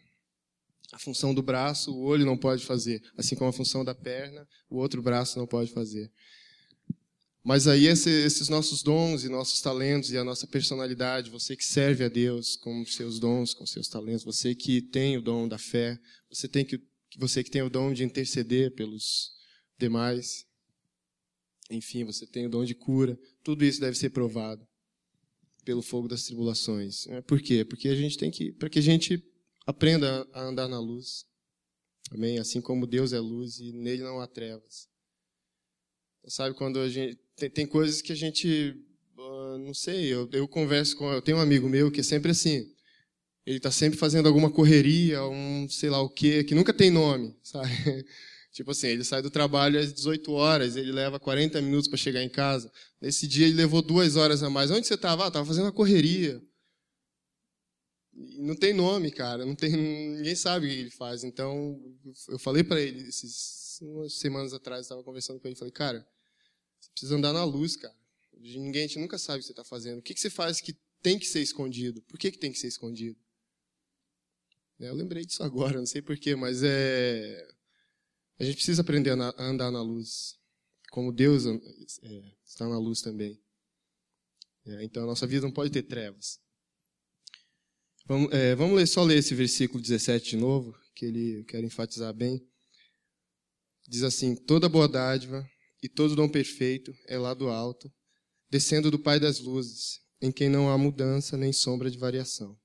A 0.93 0.99
função 0.99 1.35
do 1.35 1.43
braço, 1.43 1.93
o 1.93 2.05
olho 2.05 2.25
não 2.25 2.39
pode 2.39 2.65
fazer, 2.65 3.03
assim 3.17 3.35
como 3.35 3.51
a 3.51 3.53
função 3.53 3.85
da 3.85 3.95
perna, 3.95 4.47
o 4.71 4.77
outro 4.77 5.03
braço 5.03 5.37
não 5.37 5.47
pode 5.49 5.73
fazer. 5.73 6.13
Mas 7.47 7.69
aí 7.69 7.87
esses 7.87 8.49
nossos 8.49 8.83
dons 8.83 9.23
e 9.23 9.29
nossos 9.29 9.61
talentos 9.61 10.11
e 10.11 10.19
a 10.19 10.25
nossa 10.25 10.49
personalidade, 10.49 11.31
você 11.31 11.55
que 11.55 11.65
serve 11.65 12.03
a 12.03 12.09
Deus 12.09 12.57
com 12.57 12.85
seus 12.85 13.21
dons, 13.21 13.55
com 13.55 13.65
seus 13.65 13.87
talentos, 13.87 14.25
você 14.25 14.53
que 14.53 14.83
tem 14.83 15.17
o 15.17 15.23
dom 15.23 15.47
da 15.47 15.57
fé, 15.57 15.97
você 16.29 16.49
tem 16.49 16.65
que 16.65 16.83
você 17.17 17.45
que 17.45 17.51
tem 17.51 17.63
o 17.63 17.71
dom 17.71 17.93
de 17.93 18.03
interceder 18.03 18.75
pelos 18.75 19.31
demais, 19.79 20.45
enfim, 21.71 22.03
você 22.03 22.27
tem 22.27 22.47
o 22.47 22.51
dom 22.51 22.65
de 22.65 22.75
cura. 22.75 23.17
Tudo 23.45 23.65
isso 23.65 23.81
deve 23.81 23.97
ser 23.97 24.11
provado 24.11 24.67
pelo 25.65 25.83
fogo 25.83 26.09
das 26.09 26.25
tribulações. 26.25 27.07
É, 27.07 27.23
por 27.23 27.41
quê? 27.41 27.65
Porque 27.65 27.87
a 27.87 27.95
gente 27.95 28.19
tem 28.19 28.29
que, 28.29 28.51
para 28.55 28.69
que 28.69 28.81
a 28.81 28.83
gente 28.83 29.23
aprenda 29.65 30.27
a 30.33 30.43
andar 30.43 30.67
na 30.67 30.81
luz. 30.81 31.25
Amém? 32.11 32.41
Assim 32.41 32.61
como 32.61 32.89
Deus 32.89 33.13
é 33.13 33.21
luz 33.21 33.61
e 33.61 33.71
nele 33.71 34.03
não 34.03 34.21
há 34.21 34.27
trevas. 34.27 34.89
Sabe 36.29 36.57
quando 36.57 36.81
a 36.81 36.89
gente 36.89 37.19
tem, 37.37 37.51
tem 37.51 37.67
coisas 37.67 38.03
que 38.03 38.13
a 38.13 38.17
gente 38.17 38.75
uh, 39.19 39.59
não 39.59 39.75
sei, 39.75 40.13
eu, 40.13 40.29
eu 40.33 40.49
converso 40.49 40.97
com, 40.97 41.11
eu 41.13 41.23
tenho 41.23 41.39
um 41.39 41.41
amigo 41.41 41.69
meu 41.69 41.91
que 41.91 42.01
é 42.01 42.03
sempre 42.03 42.31
assim. 42.31 42.73
Ele 43.45 43.59
está 43.59 43.71
sempre 43.71 43.99
fazendo 43.99 44.27
alguma 44.27 44.51
correria, 44.51 45.23
um 45.25 45.69
sei 45.69 45.89
lá 45.89 46.01
o 46.01 46.11
quê, 46.11 46.43
que 46.43 46.55
nunca 46.55 46.73
tem 46.75 46.91
nome, 46.91 47.37
sabe? 47.43 47.71
Tipo 48.53 48.71
assim, 48.71 48.89
ele 48.89 49.05
sai 49.05 49.21
do 49.21 49.31
trabalho 49.31 49.79
às 49.79 49.93
18 49.93 50.33
horas, 50.33 50.77
ele 50.77 50.91
leva 50.91 51.21
40 51.21 51.61
minutos 51.61 51.89
para 51.89 51.99
chegar 51.99 52.23
em 52.23 52.29
casa. 52.29 52.73
Nesse 53.01 53.27
dia 53.27 53.47
ele 53.47 53.55
levou 53.55 53.83
duas 53.83 54.17
horas 54.17 54.43
a 54.43 54.49
mais. 54.49 54.71
Onde 54.71 54.87
você 54.87 54.95
estava? 54.95 55.25
Ah, 55.25 55.29
estava 55.29 55.45
fazendo 55.45 55.67
uma 55.67 55.73
correria. 55.73 56.43
não 58.15 58.57
tem 58.57 58.73
nome, 58.73 59.11
cara. 59.11 59.45
Não 59.45 59.55
tem, 59.55 59.71
ninguém 59.73 60.35
sabe 60.35 60.67
o 60.67 60.71
que 60.71 60.75
ele 60.75 60.91
faz. 60.91 61.23
Então, 61.23 61.79
eu 62.31 62.39
falei 62.39 62.65
para 62.65 62.81
ele, 62.81 63.07
esses, 63.07 63.79
umas 63.83 64.15
semanas 64.15 64.55
atrás, 64.55 64.83
estava 64.83 65.03
conversando 65.03 65.39
com 65.39 65.47
ele, 65.47 65.57
falei, 65.57 65.73
cara, 65.73 66.07
você 66.81 66.91
precisa 66.91 67.17
andar 67.17 67.33
na 67.33 67.45
luz, 67.45 67.77
cara. 67.77 67.95
Ninguém, 68.39 68.85
a 68.85 68.87
gente 68.87 68.99
nunca 68.99 69.19
sabe 69.19 69.39
o 69.39 69.41
que 69.41 69.47
você 69.47 69.53
está 69.53 69.65
fazendo. 69.65 69.99
O 69.99 70.03
que, 70.03 70.15
que 70.15 70.21
você 70.21 70.31
faz 70.31 70.61
que 70.61 70.77
tem 71.03 71.19
que 71.19 71.27
ser 71.27 71.41
escondido? 71.41 72.03
Por 72.03 72.19
que, 72.19 72.31
que 72.31 72.39
tem 72.39 72.53
que 72.53 72.59
ser 72.59 72.69
escondido? 72.69 73.19
Eu 74.79 74.95
lembrei 74.95 75.25
disso 75.25 75.43
agora, 75.43 75.79
não 75.79 75.87
sei 75.87 76.03
porquê, 76.03 76.37
mas 76.37 76.63
é 76.63 77.57
a 78.39 78.45
gente 78.45 78.57
precisa 78.57 78.83
aprender 78.83 79.11
a 79.11 79.43
andar 79.43 79.71
na 79.71 79.81
luz, 79.81 80.39
como 80.91 81.11
Deus 81.11 81.47
é, 81.47 82.33
está 82.45 82.69
na 82.69 82.79
luz 82.79 83.01
também. 83.01 83.41
É, 84.67 84.85
então 84.85 85.05
a 85.05 85.07
nossa 85.07 85.27
vida 85.27 85.47
não 85.47 85.53
pode 85.53 85.71
ter 85.71 85.83
trevas. 85.83 86.39
Vamos, 88.05 88.31
é, 88.33 88.55
vamos 88.55 88.77
ler, 88.77 88.87
só 88.87 89.03
ler 89.03 89.19
esse 89.19 89.35
versículo 89.35 89.81
17 89.81 90.31
de 90.31 90.37
novo, 90.37 90.79
que 90.95 91.07
ele 91.07 91.45
quer 91.45 91.65
enfatizar 91.65 92.13
bem. 92.13 92.47
Diz 93.89 94.03
assim: 94.03 94.37
Toda 94.37 94.69
boa 94.69 94.87
dádiva 94.87 95.49
e 95.87 95.89
todo 95.89 96.17
dom 96.17 96.29
perfeito 96.29 96.93
é 97.07 97.17
lá 97.17 97.33
do 97.33 97.49
alto, 97.49 97.89
descendo 98.51 98.91
do 98.91 98.99
Pai 98.99 99.21
das 99.21 99.39
luzes, 99.39 100.01
em 100.21 100.33
quem 100.33 100.49
não 100.49 100.69
há 100.69 100.77
mudança 100.77 101.37
nem 101.37 101.53
sombra 101.53 101.89
de 101.89 101.97
variação. 101.97 102.59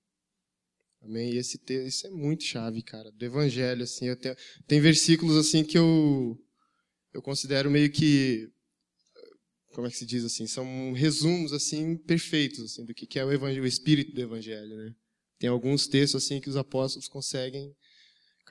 Amém? 1.03 1.31
E 1.31 1.37
esse 1.37 1.59
texto, 1.59 2.07
é 2.07 2.09
muito 2.09 2.43
chave, 2.43 2.81
cara, 2.81 3.11
do 3.11 3.23
evangelho, 3.23 3.83
assim, 3.83 4.07
eu 4.07 4.15
tenho, 4.15 4.35
tem 4.65 4.81
versículos, 4.81 5.37
assim, 5.37 5.63
que 5.63 5.77
eu, 5.77 6.35
eu 7.13 7.21
considero 7.21 7.69
meio 7.69 7.91
que, 7.91 8.49
como 9.73 9.85
é 9.85 9.91
que 9.91 9.97
se 9.97 10.05
diz, 10.05 10.25
assim, 10.25 10.47
são 10.47 10.91
resumos, 10.93 11.53
assim, 11.53 11.95
perfeitos, 11.97 12.71
assim, 12.71 12.83
do 12.83 12.93
que 12.93 13.19
é 13.19 13.25
o 13.25 13.31
evangelho, 13.31 13.63
o 13.63 13.67
espírito 13.67 14.15
do 14.15 14.21
evangelho, 14.21 14.75
né? 14.77 14.95
Tem 15.37 15.47
alguns 15.47 15.87
textos, 15.87 16.23
assim, 16.23 16.41
que 16.41 16.49
os 16.49 16.57
apóstolos 16.57 17.07
conseguem 17.07 17.75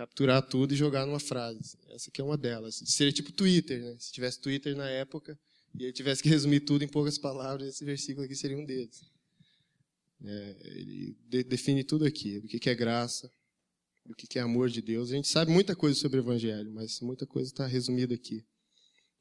capturar 0.00 0.40
tudo 0.40 0.72
e 0.72 0.76
jogar 0.76 1.04
numa 1.04 1.20
frase. 1.20 1.76
Essa 1.90 2.08
aqui 2.08 2.22
é 2.22 2.24
uma 2.24 2.38
delas. 2.38 2.82
Seria 2.86 3.12
tipo 3.12 3.30
Twitter, 3.30 3.82
né? 3.82 3.96
Se 3.98 4.10
tivesse 4.10 4.40
Twitter 4.40 4.74
na 4.74 4.88
época 4.88 5.38
e 5.74 5.84
ele 5.84 5.92
tivesse 5.92 6.22
que 6.22 6.28
resumir 6.30 6.60
tudo 6.60 6.82
em 6.82 6.88
poucas 6.88 7.18
palavras, 7.18 7.68
esse 7.68 7.84
versículo 7.84 8.24
aqui 8.24 8.34
seria 8.34 8.56
um 8.56 8.64
deles. 8.64 9.04
É, 10.24 10.56
ele 10.64 11.18
de, 11.28 11.44
define 11.44 11.84
tudo 11.84 12.06
aqui, 12.06 12.40
do 12.40 12.48
que, 12.48 12.70
é 12.70 12.74
graça, 12.74 13.30
que, 14.16 14.26
que 14.26 14.38
é 14.38 14.42
amor 14.42 14.70
de 14.70 14.80
Deus. 14.80 15.10
A 15.10 15.16
gente 15.16 15.28
sabe 15.28 15.52
muita 15.52 15.76
coisa 15.76 15.98
sobre 15.98 16.18
o 16.18 16.22
Evangelho, 16.22 16.72
mas 16.72 16.98
muita 17.00 17.26
coisa 17.26 17.50
está 17.50 17.66
resumida 17.66 18.14
aqui. 18.14 18.42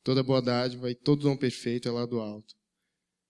Toda 0.01 0.23
boa 0.23 0.41
dádiva 0.41 0.89
e 0.89 0.95
todo 0.95 1.23
dom 1.23 1.35
perfeito 1.35 1.89
é 1.89 1.91
lá 1.91 2.05
do 2.05 2.21
alto, 2.21 2.55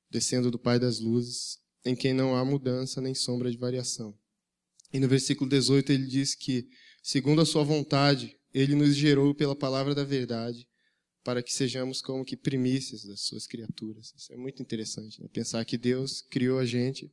descendo 0.08 0.52
do 0.52 0.60
Pai 0.60 0.78
das 0.78 1.00
luzes, 1.00 1.58
em 1.84 1.96
quem 1.96 2.14
não 2.14 2.36
há 2.36 2.46
mudança 2.46 3.02
nem 3.02 3.16
sombra 3.16 3.50
de 3.50 3.58
variação. 3.58 4.16
E 4.94 5.00
no 5.00 5.08
versículo 5.08 5.50
18 5.50 5.92
ele 5.92 6.06
diz 6.06 6.36
que, 6.36 6.70
segundo 7.02 7.42
a 7.42 7.46
sua 7.46 7.64
vontade, 7.64 8.38
ele 8.54 8.76
nos 8.76 8.96
gerou 8.96 9.34
pela 9.34 9.56
palavra 9.56 9.94
da 9.94 10.04
verdade, 10.04 10.68
para 11.24 11.44
que 11.44 11.54
sejamos 11.54 12.02
como 12.02 12.26
que 12.26 12.36
primícias 12.36 13.04
das 13.04 13.22
suas 13.22 13.46
criaturas. 13.46 14.14
Isso 14.16 14.34
é 14.34 14.38
muito 14.38 14.62
interessante, 14.62 15.22
né? 15.22 15.28
pensar 15.32 15.64
que 15.66 15.78
Deus 15.78 16.22
criou 16.22 16.60
a 16.60 16.66
gente 16.66 17.12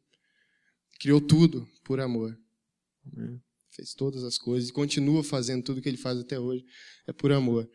criou 0.98 1.20
tudo 1.20 1.68
por 1.84 2.00
amor. 2.00 2.38
Né? 3.12 3.38
Fez 3.70 3.94
todas 3.94 4.24
as 4.24 4.38
coisas 4.38 4.70
e 4.70 4.72
continua 4.72 5.22
fazendo 5.22 5.62
tudo 5.62 5.82
que 5.82 5.88
ele 5.88 5.96
faz 5.96 6.18
até 6.18 6.38
hoje. 6.38 6.64
É 7.06 7.12
por 7.12 7.32
amor. 7.32 7.68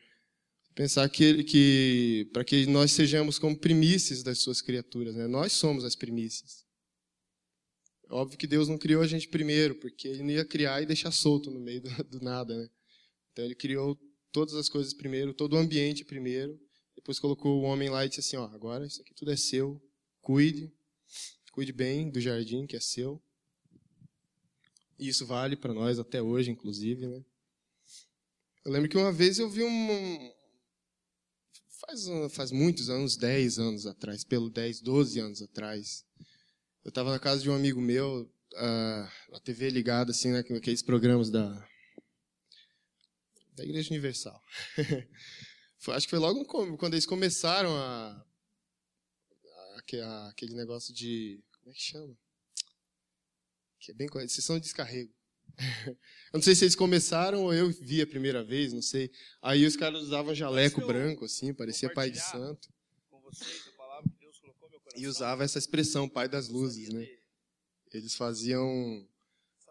Pensar 0.73 1.07
que, 1.09 1.43
que 1.43 2.29
para 2.33 2.43
que 2.43 2.65
nós 2.65 2.91
sejamos 2.91 3.37
como 3.37 3.57
primícias 3.57 4.23
das 4.23 4.39
suas 4.39 4.61
criaturas. 4.61 5.15
Né? 5.15 5.27
Nós 5.27 5.53
somos 5.53 5.83
as 5.83 5.95
primícias. 5.95 6.65
Óbvio 8.11 8.37
que 8.37 8.47
Deus 8.47 8.67
não 8.67 8.77
criou 8.77 9.01
a 9.01 9.07
gente 9.07 9.27
primeiro, 9.27 9.75
porque 9.75 10.07
ele 10.07 10.23
não 10.23 10.31
ia 10.31 10.45
criar 10.45 10.81
e 10.81 10.85
deixar 10.85 11.11
solto 11.11 11.49
no 11.49 11.59
meio 11.59 11.81
do, 11.81 12.03
do 12.03 12.21
nada. 12.21 12.55
Né? 12.55 12.69
Então 13.31 13.45
ele 13.45 13.55
criou 13.55 13.97
todas 14.31 14.53
as 14.55 14.67
coisas 14.67 14.93
primeiro, 14.93 15.33
todo 15.33 15.53
o 15.53 15.57
ambiente 15.57 16.03
primeiro. 16.03 16.59
Depois 16.95 17.19
colocou 17.19 17.61
o 17.61 17.63
homem 17.63 17.89
lá 17.89 18.05
e 18.05 18.09
disse 18.09 18.19
assim: 18.19 18.37
ó, 18.37 18.45
agora 18.53 18.85
isso 18.85 19.01
aqui 19.01 19.13
tudo 19.13 19.31
é 19.31 19.37
seu, 19.37 19.81
cuide, 20.21 20.71
Cuide 21.51 21.73
bem 21.73 22.09
do 22.09 22.21
jardim 22.21 22.65
que 22.65 22.77
é 22.77 22.79
seu. 22.79 23.21
E 24.97 25.07
isso 25.07 25.25
vale 25.25 25.57
para 25.57 25.73
nós 25.73 25.99
até 25.99 26.21
hoje, 26.21 26.49
inclusive, 26.49 27.07
né? 27.07 27.25
Eu 28.63 28.71
lembro 28.71 28.87
que 28.87 28.97
uma 28.97 29.11
vez 29.11 29.37
eu 29.37 29.49
vi 29.49 29.63
um. 29.63 30.33
Faz, 31.67 32.05
faz 32.29 32.51
muitos 32.51 32.89
anos, 32.89 33.17
10 33.17 33.59
anos 33.59 33.85
atrás, 33.85 34.23
pelo 34.23 34.49
10, 34.49 34.81
12 34.81 35.19
anos 35.19 35.41
atrás. 35.41 36.05
Eu 36.83 36.89
estava 36.89 37.11
na 37.11 37.19
casa 37.19 37.41
de 37.41 37.49
um 37.49 37.55
amigo 37.55 37.79
meu, 37.79 38.31
a, 38.55 39.11
a 39.33 39.39
TV 39.39 39.69
ligada, 39.69 40.11
assim, 40.11 40.31
né, 40.31 40.39
aqueles 40.39 40.81
programas 40.81 41.29
da, 41.29 41.67
da 43.53 43.63
Igreja 43.63 43.89
Universal. 43.91 44.41
Acho 45.89 46.05
que 46.05 46.11
foi 46.11 46.19
logo 46.19 46.45
quando 46.45 46.93
eles 46.93 47.05
começaram 47.05 47.75
a, 47.75 48.25
aquele 50.29 50.53
negócio 50.53 50.93
de. 50.93 51.43
Como 51.59 51.71
é 51.71 51.73
que 51.73 51.81
chama? 51.81 52.17
Que 53.79 53.91
é 53.91 53.95
bem 53.95 54.07
sessão 54.27 54.57
de 54.57 54.63
descarrego. 54.63 55.11
Eu 56.31 56.37
não 56.37 56.41
sei 56.41 56.55
se 56.55 56.63
eles 56.63 56.75
começaram 56.75 57.43
ou 57.43 57.53
eu 57.53 57.69
vi 57.69 58.01
a 58.01 58.07
primeira 58.07 58.41
vez, 58.41 58.71
não 58.71 58.81
sei. 58.81 59.11
Aí 59.41 59.65
os 59.65 59.75
caras 59.75 60.01
usavam 60.01 60.33
jaleco 60.33 60.85
branco, 60.87 61.25
assim, 61.25 61.53
parecia 61.53 61.93
pai 61.93 62.09
de 62.09 62.21
santo. 62.21 62.69
E 64.95 65.07
usava 65.07 65.43
essa 65.43 65.59
expressão, 65.59 66.09
pai 66.09 66.27
das 66.27 66.47
luzes, 66.47 66.89
né? 66.89 67.07
Eles 67.93 68.15
faziam 68.15 69.07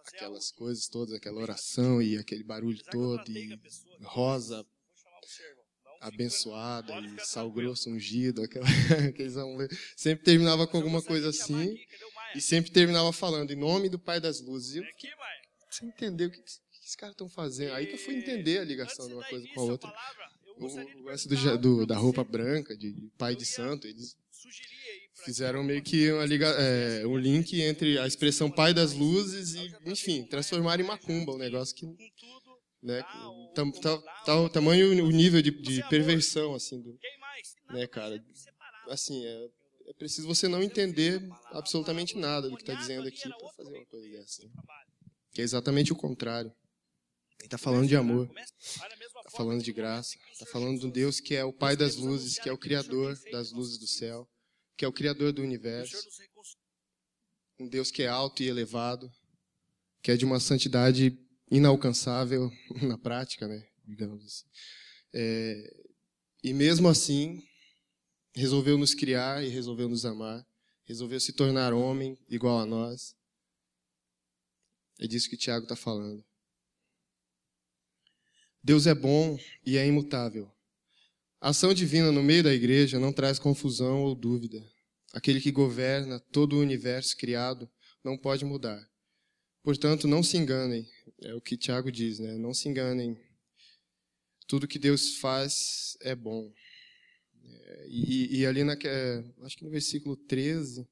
aquelas 0.06 0.50
coisas 0.50 0.88
todas, 0.88 1.14
aquela 1.14 1.40
oração 1.40 2.02
e 2.02 2.18
aquele 2.18 2.42
barulho 2.42 2.82
todo, 2.90 3.30
e 3.30 3.58
rosa 4.02 4.66
abençoada 6.00 6.98
e 7.00 7.20
sal 7.26 7.50
grosso 7.52 7.90
ungido, 7.90 8.42
aquela, 8.42 8.66
aqueles 9.08 9.34
sempre 9.96 10.24
terminava 10.24 10.66
com 10.66 10.78
alguma 10.78 11.02
coisa 11.02 11.28
assim 11.28 11.78
e 12.34 12.40
sempre 12.40 12.70
terminava 12.70 13.12
falando 13.12 13.50
em 13.50 13.56
nome 13.56 13.88
do 13.88 13.98
Pai 13.98 14.18
das 14.20 14.40
Luzes. 14.40 14.74
E 14.74 14.78
eu 14.78 14.84
fiquei, 14.84 15.10
sem 15.70 15.88
entender 15.88 16.26
o 16.26 16.30
que, 16.30 16.40
que 16.40 16.50
esses 16.82 16.96
caras 16.96 17.14
estão 17.14 17.28
fazendo. 17.28 17.74
Aí 17.74 17.86
que 17.86 17.94
eu 17.94 17.98
fui 17.98 18.16
entender 18.16 18.58
a 18.58 18.64
ligação 18.64 19.06
de 19.06 19.14
uma 19.14 19.24
coisa 19.24 19.46
com 19.54 19.60
a 19.60 19.64
outra. 19.64 19.92
O 20.56 21.04
lance 21.04 21.26
do, 21.26 21.58
do, 21.58 21.86
da 21.86 21.96
roupa 21.96 22.22
branca, 22.22 22.76
de, 22.76 22.92
de 22.92 23.08
pai 23.16 23.34
de 23.34 23.46
santo, 23.46 23.86
eles 23.86 24.16
fizeram 25.24 25.62
meio 25.62 25.82
que 25.82 26.10
uma 26.12 26.24
liga, 26.24 26.48
é, 26.48 27.06
um 27.06 27.16
link 27.16 27.60
entre 27.60 27.98
a 27.98 28.06
expressão 28.06 28.50
pai 28.50 28.72
das 28.72 28.92
luzes 28.92 29.54
e, 29.54 29.72
enfim, 29.86 30.24
transformaram 30.24 30.82
em 30.82 30.86
macumba, 30.86 31.32
um 31.32 31.38
negócio 31.38 31.74
que, 31.74 31.86
né, 32.82 33.02
tal 34.24 34.48
tamanho 34.48 35.04
o 35.04 35.10
nível 35.10 35.42
de, 35.42 35.50
de 35.50 35.88
perversão, 35.88 36.54
assim, 36.54 36.80
do, 36.80 36.98
né, 37.70 37.86
cara, 37.86 38.22
assim, 38.88 39.24
é, 39.24 39.48
é 39.88 39.92
preciso 39.94 40.26
você 40.26 40.48
não 40.48 40.62
entender 40.62 41.20
absolutamente 41.46 42.16
nada 42.16 42.48
do 42.48 42.56
que 42.56 42.62
está 42.62 42.74
dizendo 42.74 43.08
aqui 43.08 43.28
para 43.28 43.52
fazer 43.56 43.76
uma 43.76 43.86
coisa 43.86 44.08
dessa, 44.08 44.44
né? 44.44 44.50
que 45.32 45.40
é 45.40 45.44
exatamente 45.44 45.92
o 45.92 45.96
contrário. 45.96 46.52
Ele 47.38 47.46
está 47.46 47.56
falando 47.56 47.88
de 47.88 47.96
amor, 47.96 48.30
está 48.36 49.30
falando 49.30 49.62
de 49.62 49.72
graça, 49.72 50.14
está 50.30 50.44
falando 50.44 50.78
de 50.78 50.86
um 50.86 50.90
Deus 50.90 51.20
que 51.20 51.34
é 51.34 51.42
o 51.42 51.52
Pai 51.52 51.74
das 51.74 51.96
luzes, 51.96 52.38
que 52.38 52.48
é 52.48 52.52
o 52.52 52.58
Criador 52.58 53.18
das 53.32 53.50
luzes 53.50 53.78
do 53.78 53.86
céu, 53.86 54.28
que 54.80 54.84
é 54.86 54.88
o 54.88 54.92
Criador 54.94 55.30
do 55.30 55.42
universo, 55.42 55.94
um 57.58 57.68
Deus 57.68 57.90
que 57.90 58.02
é 58.02 58.08
alto 58.08 58.42
e 58.42 58.48
elevado, 58.48 59.12
que 60.02 60.10
é 60.10 60.16
de 60.16 60.24
uma 60.24 60.40
santidade 60.40 61.18
inalcançável 61.50 62.50
na 62.80 62.96
prática, 62.96 63.46
né? 63.46 63.62
Digamos 63.84 64.24
assim. 64.24 64.46
É, 65.12 65.84
e 66.42 66.54
mesmo 66.54 66.88
assim, 66.88 67.46
resolveu 68.34 68.78
nos 68.78 68.94
criar 68.94 69.44
e 69.44 69.48
resolveu 69.48 69.86
nos 69.86 70.06
amar, 70.06 70.48
resolveu 70.86 71.20
se 71.20 71.34
tornar 71.34 71.74
homem 71.74 72.18
igual 72.26 72.58
a 72.58 72.64
nós. 72.64 73.14
É 74.98 75.06
disso 75.06 75.28
que 75.28 75.36
Tiago 75.36 75.64
está 75.64 75.76
falando. 75.76 76.24
Deus 78.64 78.86
é 78.86 78.94
bom 78.94 79.38
e 79.62 79.76
é 79.76 79.86
imutável. 79.86 80.50
A 81.40 81.48
ação 81.48 81.72
divina 81.72 82.12
no 82.12 82.22
meio 82.22 82.42
da 82.42 82.52
igreja 82.52 82.98
não 82.98 83.14
traz 83.14 83.38
confusão 83.38 84.02
ou 84.02 84.14
dúvida. 84.14 84.62
Aquele 85.12 85.40
que 85.40 85.50
governa 85.50 86.20
todo 86.20 86.56
o 86.56 86.60
universo 86.60 87.16
criado 87.16 87.68
não 88.04 88.16
pode 88.18 88.44
mudar. 88.44 88.86
Portanto, 89.62 90.06
não 90.06 90.22
se 90.22 90.36
enganem, 90.36 90.86
é 91.22 91.34
o 91.34 91.40
que 91.40 91.56
Tiago 91.56 91.90
diz, 91.90 92.18
né? 92.18 92.36
Não 92.36 92.52
se 92.52 92.68
enganem. 92.68 93.18
Tudo 94.46 94.68
que 94.68 94.78
Deus 94.78 95.16
faz 95.16 95.96
é 96.00 96.14
bom. 96.14 96.52
É, 97.42 97.86
e, 97.88 98.40
e, 98.40 98.46
ali, 98.46 98.62
na, 98.62 98.76
acho 99.42 99.56
que 99.56 99.64
no 99.64 99.70
versículo 99.70 100.16
13, 100.16 100.86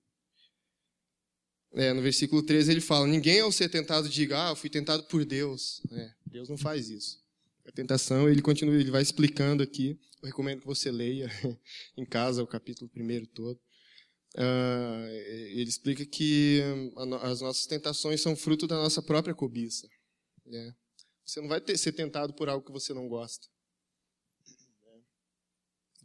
é, 1.75 1.93
no 1.93 2.01
versículo 2.01 2.43
13 2.43 2.71
ele 2.71 2.81
fala: 2.81 3.07
Ninguém 3.07 3.41
ao 3.41 3.53
ser 3.53 3.69
tentado 3.69 4.09
diga, 4.09 4.49
ah, 4.49 4.51
eu 4.51 4.57
fui 4.57 4.71
tentado 4.71 5.05
por 5.05 5.25
Deus. 5.25 5.83
É, 5.91 6.15
Deus 6.27 6.49
não 6.49 6.57
faz 6.57 6.89
isso. 6.89 7.23
A 7.69 7.71
tentação, 7.71 8.27
ele 8.31 8.41
continua, 8.41 8.75
ele 8.75 8.91
vai 8.91 9.03
explicando 9.03 9.63
aqui. 9.63 10.01
Eu 10.23 10.29
recomendo 10.29 10.61
que 10.61 10.67
você 10.67 10.91
leia 10.91 11.29
em 11.99 12.05
casa 12.05 12.43
o 12.43 12.47
capítulo 12.47 12.89
primeiro 12.89 13.27
todo. 13.27 13.61
Uh, 14.35 15.07
ele 15.51 15.69
explica 15.69 16.05
que 16.07 16.63
as 17.23 17.43
nossas 17.43 17.67
tentações 17.67 18.23
são 18.23 18.35
fruto 18.35 18.67
da 18.67 18.77
nossa 18.77 19.03
própria 19.03 19.35
cobiça. 19.35 19.87
Né? 20.47 20.75
Você 21.27 21.43
não 21.43 21.49
vai 21.49 21.61
ter, 21.61 21.77
ser 21.77 21.93
tentado 21.93 22.33
por 22.33 22.49
algo 22.49 22.65
que 22.65 22.73
você 22.73 22.95
não 22.95 23.07
gosta. 23.07 23.47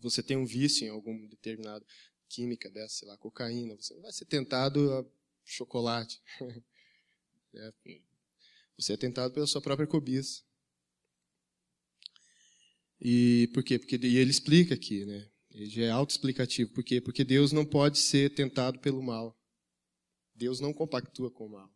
Você 0.01 0.21
tem 0.21 0.35
um 0.35 0.45
vício 0.45 0.85
em 0.85 0.89
algum 0.89 1.27
determinado 1.27 1.85
química 2.27 2.69
dessa, 2.69 2.95
sei 2.95 3.07
lá, 3.07 3.17
cocaína. 3.17 3.73
Você 3.77 3.93
não 3.93 4.01
vai 4.01 4.11
ser 4.11 4.25
tentado 4.25 4.91
a 4.91 5.05
chocolate. 5.45 6.21
é. 7.55 7.73
Você 8.77 8.93
é 8.93 8.97
tentado 8.97 9.33
pela 9.33 9.47
sua 9.47 9.61
própria 9.61 9.87
cobiça. 9.87 10.43
E 13.05 13.49
por 13.53 13.61
quê? 13.61 13.77
Porque 13.77 13.97
e 13.97 14.17
ele 14.17 14.31
explica 14.31 14.73
aqui, 14.73 15.03
né? 15.03 15.29
Ele 15.51 15.83
é 15.83 15.89
autoexplicativo. 15.89 16.71
Por 16.71 16.85
quê? 16.85 17.01
Porque 17.01 17.25
Deus 17.25 17.51
não 17.51 17.65
pode 17.65 17.99
ser 17.99 18.33
tentado 18.33 18.79
pelo 18.79 19.03
mal. 19.03 19.37
Deus 20.33 20.61
não 20.61 20.71
compactua 20.73 21.29
com 21.29 21.47
o 21.47 21.49
mal. 21.49 21.69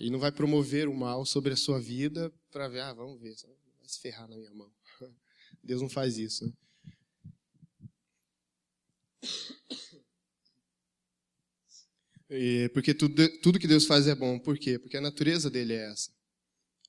Ele 0.00 0.10
não 0.10 0.18
vai 0.18 0.32
promover 0.32 0.88
o 0.88 0.94
mal 0.94 1.24
sobre 1.24 1.52
a 1.52 1.56
sua 1.56 1.80
vida 1.80 2.32
para 2.50 2.68
ver, 2.68 2.80
ah, 2.80 2.92
vamos 2.92 3.20
ver, 3.20 3.36
vai 3.78 3.88
se 3.88 4.00
ferrar 4.00 4.28
na 4.28 4.36
minha 4.36 4.52
mão. 4.52 4.70
Deus 5.62 5.80
não 5.80 5.88
faz 5.88 6.18
isso. 6.18 6.44
Né? 6.44 6.52
E 12.30 12.68
porque 12.70 12.92
tudo, 12.92 13.14
tudo 13.40 13.60
que 13.60 13.68
Deus 13.68 13.86
faz 13.86 14.08
é 14.08 14.14
bom. 14.14 14.40
Por 14.40 14.58
quê? 14.58 14.76
Porque 14.76 14.96
a 14.96 15.00
natureza 15.00 15.48
dele 15.48 15.74
é 15.74 15.92
essa. 15.92 16.10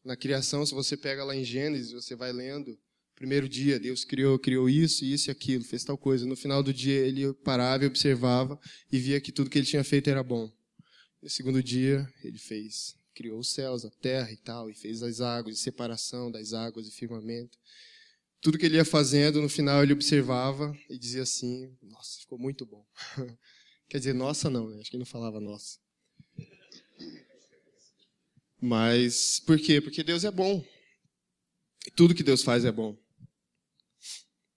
Na 0.03 0.17
criação, 0.17 0.65
se 0.65 0.73
você 0.73 0.97
pega 0.97 1.23
lá 1.23 1.35
em 1.35 1.43
Gênesis, 1.43 1.91
você 1.91 2.15
vai 2.15 2.33
lendo, 2.33 2.79
primeiro 3.23 3.47
dia, 3.47 3.79
Deus 3.79 4.03
criou, 4.03 4.37
criou 4.37 4.69
isso, 4.69 5.05
isso 5.05 5.29
e 5.29 5.31
aquilo, 5.31 5.63
fez 5.63 5.81
tal 5.85 5.97
coisa. 5.97 6.25
No 6.25 6.35
final 6.35 6.61
do 6.61 6.73
dia, 6.73 6.99
ele 7.07 7.33
parava 7.35 7.85
e 7.85 7.87
observava 7.87 8.59
e 8.91 8.99
via 8.99 9.21
que 9.21 9.31
tudo 9.31 9.49
que 9.49 9.57
ele 9.57 9.65
tinha 9.65 9.81
feito 9.81 10.09
era 10.09 10.21
bom. 10.21 10.51
No 11.21 11.29
segundo 11.29 11.63
dia, 11.63 12.05
ele 12.21 12.37
fez, 12.37 12.97
criou 13.15 13.39
os 13.39 13.53
céus, 13.53 13.85
a 13.85 13.89
terra 13.89 14.29
e 14.29 14.35
tal, 14.35 14.69
e 14.69 14.75
fez 14.75 15.01
as 15.01 15.21
águas, 15.21 15.59
separação 15.59 16.29
das 16.29 16.51
águas 16.51 16.85
e 16.85 16.91
firmamento. 16.91 17.57
Tudo 18.41 18.57
que 18.57 18.65
ele 18.65 18.75
ia 18.75 18.83
fazendo, 18.83 19.41
no 19.41 19.47
final 19.47 19.81
ele 19.81 19.93
observava 19.93 20.77
e 20.89 20.99
dizia 20.99 21.21
assim: 21.21 21.73
Nossa, 21.81 22.19
ficou 22.19 22.37
muito 22.37 22.65
bom. 22.65 22.85
Quer 23.87 23.99
dizer, 23.99 24.13
nossa 24.13 24.49
não, 24.49 24.69
né? 24.69 24.81
acho 24.81 24.89
que 24.89 24.97
ele 24.97 25.03
não 25.03 25.09
falava 25.09 25.39
nossa. 25.39 25.79
Mas 28.59 29.39
por 29.39 29.57
quê? 29.57 29.79
Porque 29.79 30.03
Deus 30.03 30.25
é 30.25 30.31
bom. 30.31 30.61
Tudo 31.95 32.13
que 32.13 32.23
Deus 32.23 32.43
faz 32.43 32.65
é 32.65 32.71
bom. 32.71 33.01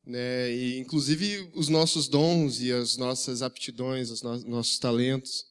Né? 0.06 0.52
E, 0.52 0.78
inclusive 0.78 1.50
os 1.52 1.68
nossos 1.68 2.06
dons 2.06 2.60
e 2.60 2.70
as 2.70 2.96
nossas 2.96 3.42
aptidões, 3.42 4.10
os 4.10 4.22
no 4.22 4.38
nossos 4.46 4.78
talentos, 4.78 5.44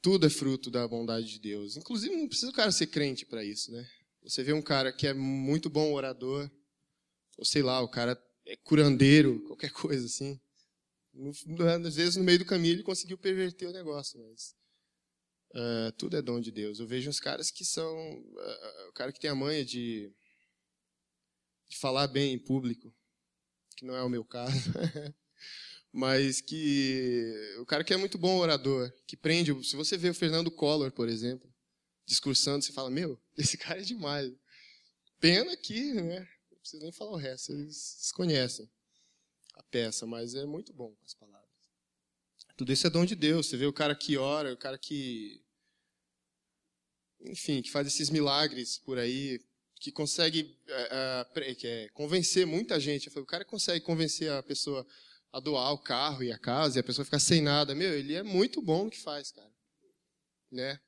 tudo 0.00 0.26
é 0.26 0.30
fruto 0.30 0.70
da 0.70 0.88
bondade 0.88 1.26
de 1.26 1.38
Deus. 1.38 1.76
Inclusive 1.76 2.16
não 2.16 2.26
precisa 2.26 2.50
o 2.50 2.54
cara 2.54 2.72
ser 2.72 2.86
crente 2.86 3.26
para 3.26 3.44
isso, 3.44 3.70
né? 3.70 3.86
Você 4.22 4.42
vê 4.42 4.52
um 4.52 4.62
cara 4.62 4.92
que 4.92 5.06
é 5.06 5.12
muito 5.12 5.68
bom 5.68 5.92
orador, 5.92 6.50
ou 7.36 7.44
sei 7.44 7.62
lá, 7.62 7.80
o 7.80 7.88
cara 7.88 8.20
é 8.46 8.56
curandeiro, 8.56 9.42
qualquer 9.46 9.70
coisa 9.70 10.06
assim. 10.06 10.40
Às 11.84 11.96
vezes, 11.96 12.16
no 12.16 12.24
meio 12.24 12.38
do 12.38 12.44
caminho, 12.44 12.74
ele 12.74 12.82
conseguiu 12.82 13.18
perverter 13.18 13.68
o 13.68 13.72
negócio, 13.72 14.18
mas 14.20 14.54
uh, 15.54 15.92
tudo 15.98 16.16
é 16.16 16.22
dom 16.22 16.40
de 16.40 16.50
Deus. 16.50 16.78
Eu 16.78 16.86
vejo 16.86 17.08
uns 17.08 17.20
caras 17.20 17.50
que 17.50 17.64
são. 17.64 17.94
Uh, 17.94 18.88
o 18.88 18.92
cara 18.92 19.12
que 19.12 19.20
tem 19.20 19.30
a 19.30 19.34
manha 19.34 19.64
de, 19.64 20.12
de 21.68 21.78
falar 21.78 22.06
bem 22.06 22.34
em 22.34 22.38
público, 22.38 22.94
que 23.76 23.84
não 23.84 23.94
é 23.94 24.02
o 24.02 24.08
meu 24.08 24.24
caso, 24.24 24.54
mas 25.92 26.40
que. 26.40 27.32
O 27.60 27.66
cara 27.66 27.84
que 27.84 27.92
é 27.92 27.96
muito 27.96 28.18
bom 28.18 28.38
orador, 28.38 28.92
que 29.06 29.16
prende. 29.16 29.52
Se 29.64 29.76
você 29.76 29.96
vê 29.96 30.10
o 30.10 30.14
Fernando 30.14 30.50
Collor, 30.50 30.92
por 30.92 31.08
exemplo, 31.08 31.52
discursando, 32.06 32.64
você 32.64 32.72
fala: 32.72 32.90
Meu, 32.90 33.20
esse 33.36 33.56
cara 33.56 33.80
é 33.80 33.84
demais. 33.84 34.32
Pena 35.18 35.56
que, 35.56 35.94
né? 35.94 36.28
Não 36.50 36.58
precisa 36.58 36.82
nem 36.82 36.92
falar 36.92 37.12
o 37.12 37.16
resto, 37.16 37.52
eles 37.52 38.12
conhecem 38.12 38.70
a 39.54 39.62
peça, 39.62 40.06
mas 40.06 40.34
é 40.34 40.44
muito 40.44 40.72
bom 40.72 40.94
as 41.04 41.14
palavras. 41.14 41.46
Tudo 42.56 42.72
isso 42.72 42.86
é 42.86 42.90
dom 42.90 43.04
de 43.04 43.14
Deus. 43.14 43.46
Você 43.46 43.56
vê 43.56 43.66
o 43.66 43.72
cara 43.72 43.94
que 43.94 44.16
ora, 44.16 44.52
o 44.52 44.56
cara 44.56 44.78
que. 44.78 45.42
Enfim, 47.20 47.60
que 47.60 47.70
faz 47.70 47.86
esses 47.86 48.08
milagres 48.08 48.78
por 48.78 48.98
aí, 48.98 49.40
que 49.80 49.92
consegue 49.92 50.56
é, 50.68 51.88
convencer 51.92 52.46
muita 52.46 52.80
gente. 52.80 53.08
O 53.18 53.26
cara 53.26 53.44
consegue 53.44 53.84
convencer 53.84 54.30
a 54.30 54.42
pessoa 54.42 54.86
a 55.32 55.40
doar 55.40 55.72
o 55.72 55.78
carro 55.78 56.22
e 56.22 56.32
a 56.32 56.38
casa 56.38 56.78
e 56.78 56.80
a 56.80 56.84
pessoa 56.84 57.04
ficar 57.04 57.18
sem 57.18 57.42
nada. 57.42 57.74
Meu, 57.74 57.92
ele 57.92 58.14
é 58.14 58.22
muito 58.22 58.62
bom 58.62 58.84
no 58.84 58.90
que 58.90 59.00
faz, 59.00 59.30
cara. 59.32 59.50
Né? 60.50 60.80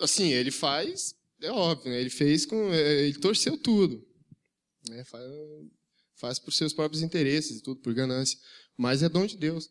Assim, 0.00 0.32
ele 0.32 0.50
faz, 0.50 1.14
é 1.42 1.50
óbvio, 1.50 1.90
né? 1.90 2.00
ele 2.00 2.10
fez 2.10 2.46
com. 2.46 2.72
Ele 2.72 3.18
torceu 3.18 3.58
tudo. 3.58 4.06
Né? 4.88 5.04
Faz, 5.04 5.24
faz 6.16 6.38
por 6.38 6.52
seus 6.52 6.72
próprios 6.72 7.02
interesses 7.02 7.58
e 7.58 7.62
tudo, 7.62 7.80
por 7.80 7.92
ganância. 7.92 8.38
Mas 8.76 9.02
é 9.02 9.08
dom 9.08 9.26
de 9.26 9.36
Deus. 9.36 9.70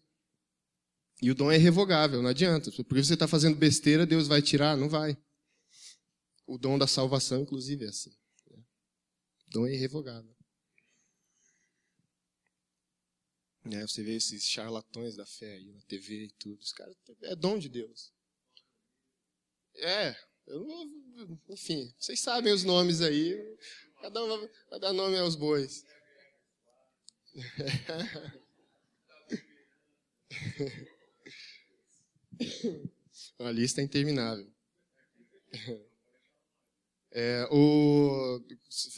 E 1.21 1.31
o 1.31 1.35
dom 1.35 1.51
é 1.51 1.55
irrevogável, 1.55 2.21
não 2.21 2.29
adianta. 2.29 2.71
Porque 2.71 3.03
você 3.03 3.15
está 3.15 3.27
fazendo 3.27 3.55
besteira, 3.55 4.05
Deus 4.05 4.27
vai 4.27 4.41
tirar? 4.41 4.77
Não 4.77 4.87
vai. 4.87 5.17
O 6.49 6.57
dom 6.57 6.77
da 6.79 6.87
salvação, 6.87 7.43
inclusive, 7.43 7.85
é 7.85 7.89
assim. 7.89 8.09
Né? 8.49 8.57
Dom 9.51 9.67
é 9.67 9.73
irrevogável. 9.75 10.35
É, 13.65 13.81
você 13.81 14.01
vê 14.01 14.15
esses 14.15 14.45
charlatões 14.45 15.15
da 15.15 15.27
fé 15.27 15.53
aí 15.53 15.71
na 15.71 15.81
TV 15.81 16.23
e 16.23 16.31
tudo. 16.39 16.59
Os 16.59 16.73
caras, 16.73 16.97
é 17.21 17.35
dom 17.35 17.59
de 17.59 17.69
Deus. 17.69 18.11
É, 19.75 20.15
eu, 20.47 20.65
enfim, 21.49 21.93
vocês 21.99 22.19
sabem 22.19 22.51
os 22.51 22.63
nomes 22.63 23.01
aí. 23.01 23.37
Cada 24.01 24.23
um 24.23 24.49
vai 24.71 24.79
dar 24.79 24.91
nome 24.91 25.19
aos 25.19 25.35
bois. 25.35 25.85
A 33.37 33.51
lista 33.51 33.81
é 33.81 33.83
interminável. 33.83 34.51
É, 37.11 37.47
o, 37.51 38.39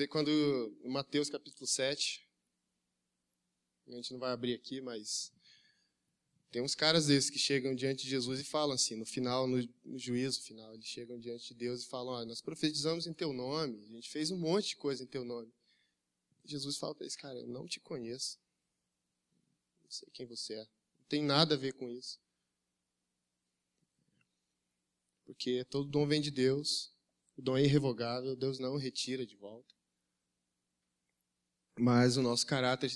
quando 0.09 0.77
Mateus 0.83 1.29
capítulo 1.29 1.65
7, 1.65 2.27
a 3.87 3.91
gente 3.93 4.11
não 4.11 4.19
vai 4.19 4.31
abrir 4.31 4.53
aqui, 4.53 4.81
mas 4.81 5.31
Tem 6.51 6.61
uns 6.61 6.75
caras 6.75 7.07
desses 7.07 7.29
que 7.29 7.39
chegam 7.39 7.73
diante 7.73 8.03
de 8.03 8.09
Jesus 8.09 8.41
e 8.41 8.43
falam 8.43 8.75
assim, 8.75 8.97
no 8.97 9.05
final, 9.05 9.47
no, 9.47 9.65
no 9.85 9.97
juízo 9.97 10.41
final, 10.41 10.73
eles 10.73 10.85
chegam 10.85 11.17
diante 11.17 11.47
de 11.47 11.53
Deus 11.53 11.83
e 11.83 11.87
falam: 11.87 12.13
ah, 12.15 12.25
nós 12.25 12.41
profetizamos 12.41 13.07
em 13.07 13.13
teu 13.13 13.31
nome, 13.31 13.81
a 13.85 13.91
gente 13.93 14.09
fez 14.09 14.31
um 14.31 14.37
monte 14.37 14.69
de 14.69 14.75
coisa 14.75 15.01
em 15.01 15.07
teu 15.07 15.23
nome. 15.23 15.49
Jesus 16.43 16.77
fala 16.77 16.93
para 16.93 17.05
eles: 17.05 17.15
cara, 17.15 17.39
eu 17.39 17.47
não 17.47 17.65
te 17.65 17.79
conheço. 17.79 18.37
Não 19.83 19.91
sei 19.91 20.09
quem 20.11 20.25
você 20.25 20.55
é. 20.55 20.63
Não 20.99 21.05
tem 21.07 21.23
nada 21.23 21.55
a 21.55 21.57
ver 21.57 21.73
com 21.73 21.89
isso. 21.89 22.19
Porque 25.25 25.63
todo 25.65 25.87
dom 25.87 26.05
vem 26.05 26.19
de 26.19 26.31
Deus, 26.31 26.91
o 27.37 27.41
dom 27.41 27.57
é 27.57 27.63
irrevogável, 27.63 28.35
Deus 28.35 28.59
não 28.59 28.73
o 28.73 28.77
retira 28.77 29.25
de 29.25 29.35
volta. 29.35 29.73
Mas 31.79 32.17
o 32.17 32.21
nosso 32.21 32.45
caráter 32.45 32.91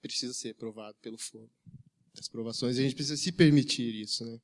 precisa 0.00 0.34
ser 0.34 0.54
provado 0.54 0.98
pelo 1.00 1.18
fogo 1.18 1.50
das 2.14 2.28
provações, 2.28 2.78
a 2.78 2.82
gente 2.82 2.94
precisa 2.94 3.16
se 3.16 3.32
permitir 3.32 3.94
isso, 3.94 4.24
né? 4.24 4.40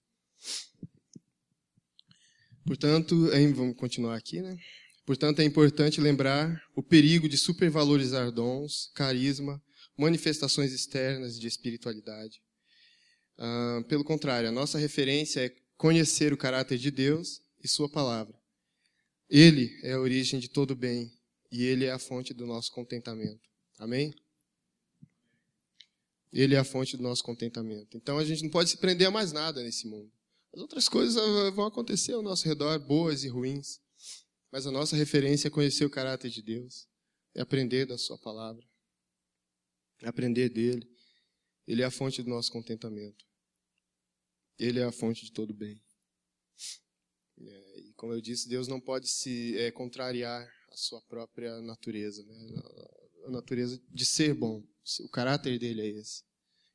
Portanto, 2.65 3.31
é, 3.33 3.47
vamos 3.53 3.77
continuar 3.77 4.17
aqui, 4.17 4.41
né? 4.41 4.57
Portanto, 5.05 5.41
é 5.41 5.45
importante 5.45 6.01
lembrar 6.01 6.63
o 6.77 6.83
perigo 6.83 7.29
de 7.29 7.39
supervalorizar 7.39 8.31
dons, 8.31 8.91
carisma, 8.95 9.63
manifestações 9.97 10.73
externas 10.73 11.39
de 11.39 11.47
espiritualidade. 11.47 12.43
Ah, 13.39 13.83
pelo 13.89 14.05
contrário, 14.05 14.49
a 14.49 14.53
nossa 14.53 14.79
referência 14.79 15.47
é 15.47 15.55
conhecer 15.77 16.33
o 16.33 16.37
caráter 16.37 16.77
de 16.77 16.91
Deus 16.91 17.41
e 17.63 17.69
Sua 17.69 17.89
palavra. 17.89 18.38
Ele 19.29 19.79
é 19.83 19.93
a 19.93 20.01
origem 20.01 20.41
de 20.41 20.49
todo 20.49 20.75
bem 20.75 21.13
e 21.51 21.65
Ele 21.65 21.85
é 21.85 21.93
a 21.93 21.99
fonte 21.99 22.33
do 22.33 22.47
nosso 22.47 22.73
contentamento. 22.73 23.49
Amém? 23.79 24.15
Ele 26.33 26.55
é 26.55 26.59
a 26.59 26.65
fonte 26.65 26.97
do 26.97 27.03
nosso 27.03 27.23
contentamento. 27.23 27.97
Então 27.97 28.19
a 28.19 28.25
gente 28.25 28.43
não 28.43 28.51
pode 28.51 28.71
se 28.71 28.77
prender 28.77 29.07
a 29.07 29.11
mais 29.11 29.33
nada 29.33 29.63
nesse 29.63 29.87
mundo. 29.87 30.13
As 30.53 30.61
outras 30.61 30.89
coisas 30.89 31.17
ah, 31.17 31.51
vão 31.51 31.67
acontecer 31.67 32.13
ao 32.13 32.23
nosso 32.23 32.47
redor, 32.47 32.79
boas 32.79 33.25
e 33.25 33.29
ruins. 33.29 33.81
Mas 34.51 34.67
a 34.67 34.71
nossa 34.71 34.97
referência 34.97 35.49
é 35.49 35.51
conhecer 35.51 35.85
o 35.85 35.91
caráter 35.91 36.31
de 36.31 36.43
Deus, 36.43 36.89
é 37.35 37.41
aprender 37.41 37.85
da 37.87 37.99
Sua 37.99 38.19
palavra, 38.19 38.67
é 40.03 40.09
aprender 40.09 40.49
dele. 40.49 40.89
Ele 41.67 41.83
é 41.83 41.85
a 41.85 41.91
fonte 41.91 42.23
do 42.23 42.31
nosso 42.31 42.51
contentamento. 42.51 43.27
Ele 44.59 44.81
é 44.81 44.85
a 44.85 44.93
fonte 44.93 45.25
de 45.25 45.33
todo 45.33 45.53
bem. 45.53 45.81
É, 47.47 47.81
e 47.81 47.93
como 47.95 48.13
eu 48.13 48.21
disse, 48.21 48.49
Deus 48.49 48.67
não 48.69 48.81
pode 48.81 49.09
se 49.09 49.57
é, 49.59 49.71
contrariar 49.71 50.49
a 50.71 50.77
sua 50.77 51.01
própria 51.03 51.61
natureza, 51.61 52.25
né? 52.25 52.63
a 53.27 53.31
natureza 53.31 53.81
de 53.91 54.05
ser 54.05 54.35
bom. 54.35 54.63
O 55.01 55.09
caráter 55.09 55.59
dele 55.59 55.83
é 55.83 55.87
esse. 55.89 56.23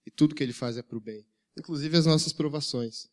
E 0.05 0.11
tudo 0.11 0.35
que 0.35 0.43
ele 0.43 0.53
faz 0.53 0.77
é 0.77 0.81
para 0.81 0.97
o 0.97 1.01
bem, 1.01 1.25
inclusive 1.57 1.97
as 1.97 2.05
nossas 2.05 2.33
provações. 2.33 3.09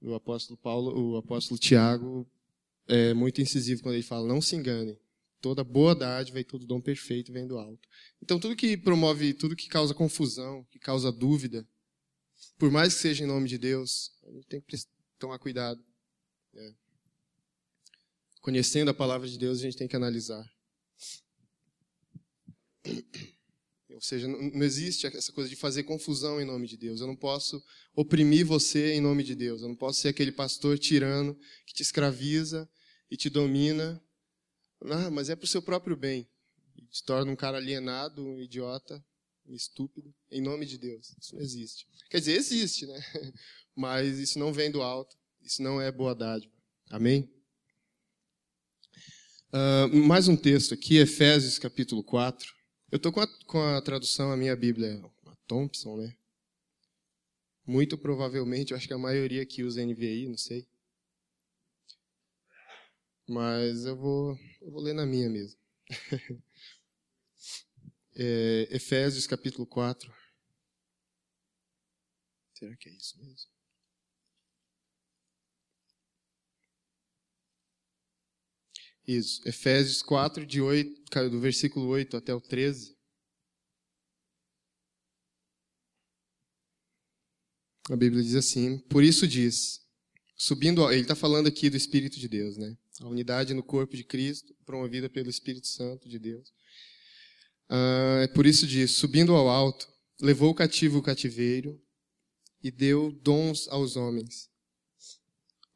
O 0.00 0.14
apóstolo 0.14 0.56
Paulo, 0.58 1.12
o 1.12 1.16
apóstolo 1.16 1.58
Tiago 1.58 2.28
é 2.86 3.14
muito 3.14 3.40
incisivo 3.40 3.82
quando 3.82 3.94
ele 3.94 4.02
fala: 4.02 4.28
não 4.28 4.40
se 4.40 4.54
enganem. 4.54 4.98
Toda 5.40 5.62
boa 5.62 5.94
dádiva 5.94 6.40
e 6.40 6.44
todo 6.44 6.66
dom 6.66 6.80
perfeito 6.80 7.32
vem 7.32 7.46
do 7.46 7.58
alto. 7.58 7.86
Então, 8.22 8.40
tudo 8.40 8.56
que 8.56 8.78
promove, 8.78 9.34
tudo 9.34 9.54
que 9.54 9.68
causa 9.68 9.92
confusão, 9.92 10.64
que 10.70 10.78
causa 10.78 11.12
dúvida, 11.12 11.68
por 12.58 12.70
mais 12.70 12.94
que 12.94 13.00
seja 13.00 13.24
em 13.24 13.26
nome 13.26 13.48
de 13.48 13.58
Deus, 13.58 14.10
a 14.26 14.30
gente 14.30 14.46
tem 14.46 14.60
que 14.60 14.76
tomar 15.18 15.38
cuidado. 15.38 15.84
Né? 16.54 16.74
Conhecendo 18.40 18.90
a 18.90 18.94
palavra 18.94 19.28
de 19.28 19.38
Deus, 19.38 19.58
a 19.58 19.62
gente 19.62 19.76
tem 19.76 19.88
que 19.88 19.96
analisar. 19.96 20.48
Ou 23.90 24.00
seja, 24.00 24.26
não 24.28 24.62
existe 24.62 25.06
essa 25.06 25.32
coisa 25.32 25.48
de 25.48 25.56
fazer 25.56 25.84
confusão 25.84 26.40
em 26.40 26.44
nome 26.44 26.66
de 26.66 26.76
Deus. 26.76 27.00
Eu 27.00 27.06
não 27.06 27.16
posso 27.16 27.62
oprimir 27.94 28.44
você 28.44 28.92
em 28.92 29.00
nome 29.00 29.22
de 29.22 29.34
Deus. 29.34 29.62
Eu 29.62 29.68
não 29.68 29.76
posso 29.76 30.00
ser 30.00 30.08
aquele 30.08 30.32
pastor 30.32 30.78
tirano 30.78 31.38
que 31.66 31.74
te 31.74 31.82
escraviza 31.82 32.68
e 33.10 33.16
te 33.16 33.30
domina. 33.30 34.02
Ah, 34.82 35.10
mas 35.10 35.30
é 35.30 35.36
para 35.36 35.44
o 35.44 35.48
seu 35.48 35.62
próprio 35.62 35.96
bem. 35.96 36.28
E 36.76 36.82
te 36.86 37.04
torna 37.04 37.30
um 37.30 37.36
cara 37.36 37.56
alienado, 37.56 38.26
um 38.26 38.40
idiota, 38.40 39.02
um 39.46 39.54
estúpido, 39.54 40.12
em 40.30 40.40
nome 40.40 40.66
de 40.66 40.76
Deus. 40.76 41.14
Isso 41.18 41.34
não 41.34 41.42
existe. 41.42 41.86
Quer 42.10 42.18
dizer, 42.18 42.36
existe, 42.36 42.86
né? 42.86 43.00
Mas 43.74 44.18
isso 44.18 44.38
não 44.38 44.52
vem 44.52 44.70
do 44.70 44.82
alto. 44.82 45.16
Isso 45.44 45.62
não 45.62 45.78
é 45.78 45.92
boa 45.92 46.14
dádiva. 46.14 46.50
Amém? 46.88 47.30
Uh, 49.52 49.94
mais 49.94 50.26
um 50.26 50.34
texto 50.34 50.72
aqui, 50.72 50.96
Efésios 50.96 51.58
capítulo 51.58 52.02
4. 52.02 52.50
Eu 52.90 52.96
estou 52.96 53.12
com, 53.12 53.20
com, 53.46 53.62
a 53.62 53.82
tradução, 53.82 54.32
a 54.32 54.38
minha 54.38 54.56
Bíblia, 54.56 55.04
a 55.26 55.36
Thompson, 55.46 55.98
né? 55.98 56.16
Muito 57.66 57.98
provavelmente, 57.98 58.70
eu 58.70 58.76
acho 58.78 58.88
que 58.88 58.94
a 58.94 58.98
maioria 58.98 59.42
aqui 59.42 59.62
usa 59.62 59.84
NVI, 59.84 60.28
não 60.28 60.38
sei. 60.38 60.66
Mas 63.28 63.84
eu 63.84 63.96
vou, 63.96 64.38
eu 64.62 64.70
vou 64.70 64.80
ler 64.80 64.94
na 64.94 65.04
minha 65.04 65.28
mesmo. 65.28 65.60
é, 68.16 68.68
Efésios 68.70 69.26
capítulo 69.26 69.66
4. 69.66 70.10
Será 72.54 72.74
que 72.76 72.88
é 72.88 72.92
isso 72.92 73.22
mesmo? 73.22 73.53
Isso, 79.06 79.46
Efésios 79.46 80.02
4, 80.02 80.46
de 80.46 80.60
8, 80.60 81.30
do 81.30 81.40
versículo 81.40 81.86
8 81.88 82.16
até 82.16 82.34
o 82.34 82.40
13. 82.40 82.96
A 87.90 87.96
Bíblia 87.96 88.22
diz 88.22 88.34
assim: 88.34 88.78
Por 88.88 89.04
isso 89.04 89.28
diz, 89.28 89.82
subindo, 90.36 90.90
ele 90.90 91.02
está 91.02 91.14
falando 91.14 91.46
aqui 91.46 91.68
do 91.68 91.76
Espírito 91.76 92.18
de 92.18 92.28
Deus, 92.28 92.56
né? 92.56 92.76
A 93.00 93.08
unidade 93.08 93.52
no 93.52 93.62
corpo 93.62 93.94
de 93.94 94.04
Cristo, 94.04 94.54
promovida 94.64 95.10
pelo 95.10 95.28
Espírito 95.28 95.66
Santo 95.66 96.08
de 96.08 96.18
Deus. 96.18 96.50
Ah, 97.68 98.28
por 98.34 98.46
isso 98.46 98.66
diz: 98.66 98.92
subindo 98.92 99.34
ao 99.34 99.48
alto, 99.48 99.86
levou 100.20 100.50
o 100.50 100.54
cativo 100.54 100.98
o 100.98 101.02
cativeiro 101.02 101.80
e 102.62 102.70
deu 102.70 103.12
dons 103.12 103.68
aos 103.68 103.96
homens. 103.96 104.48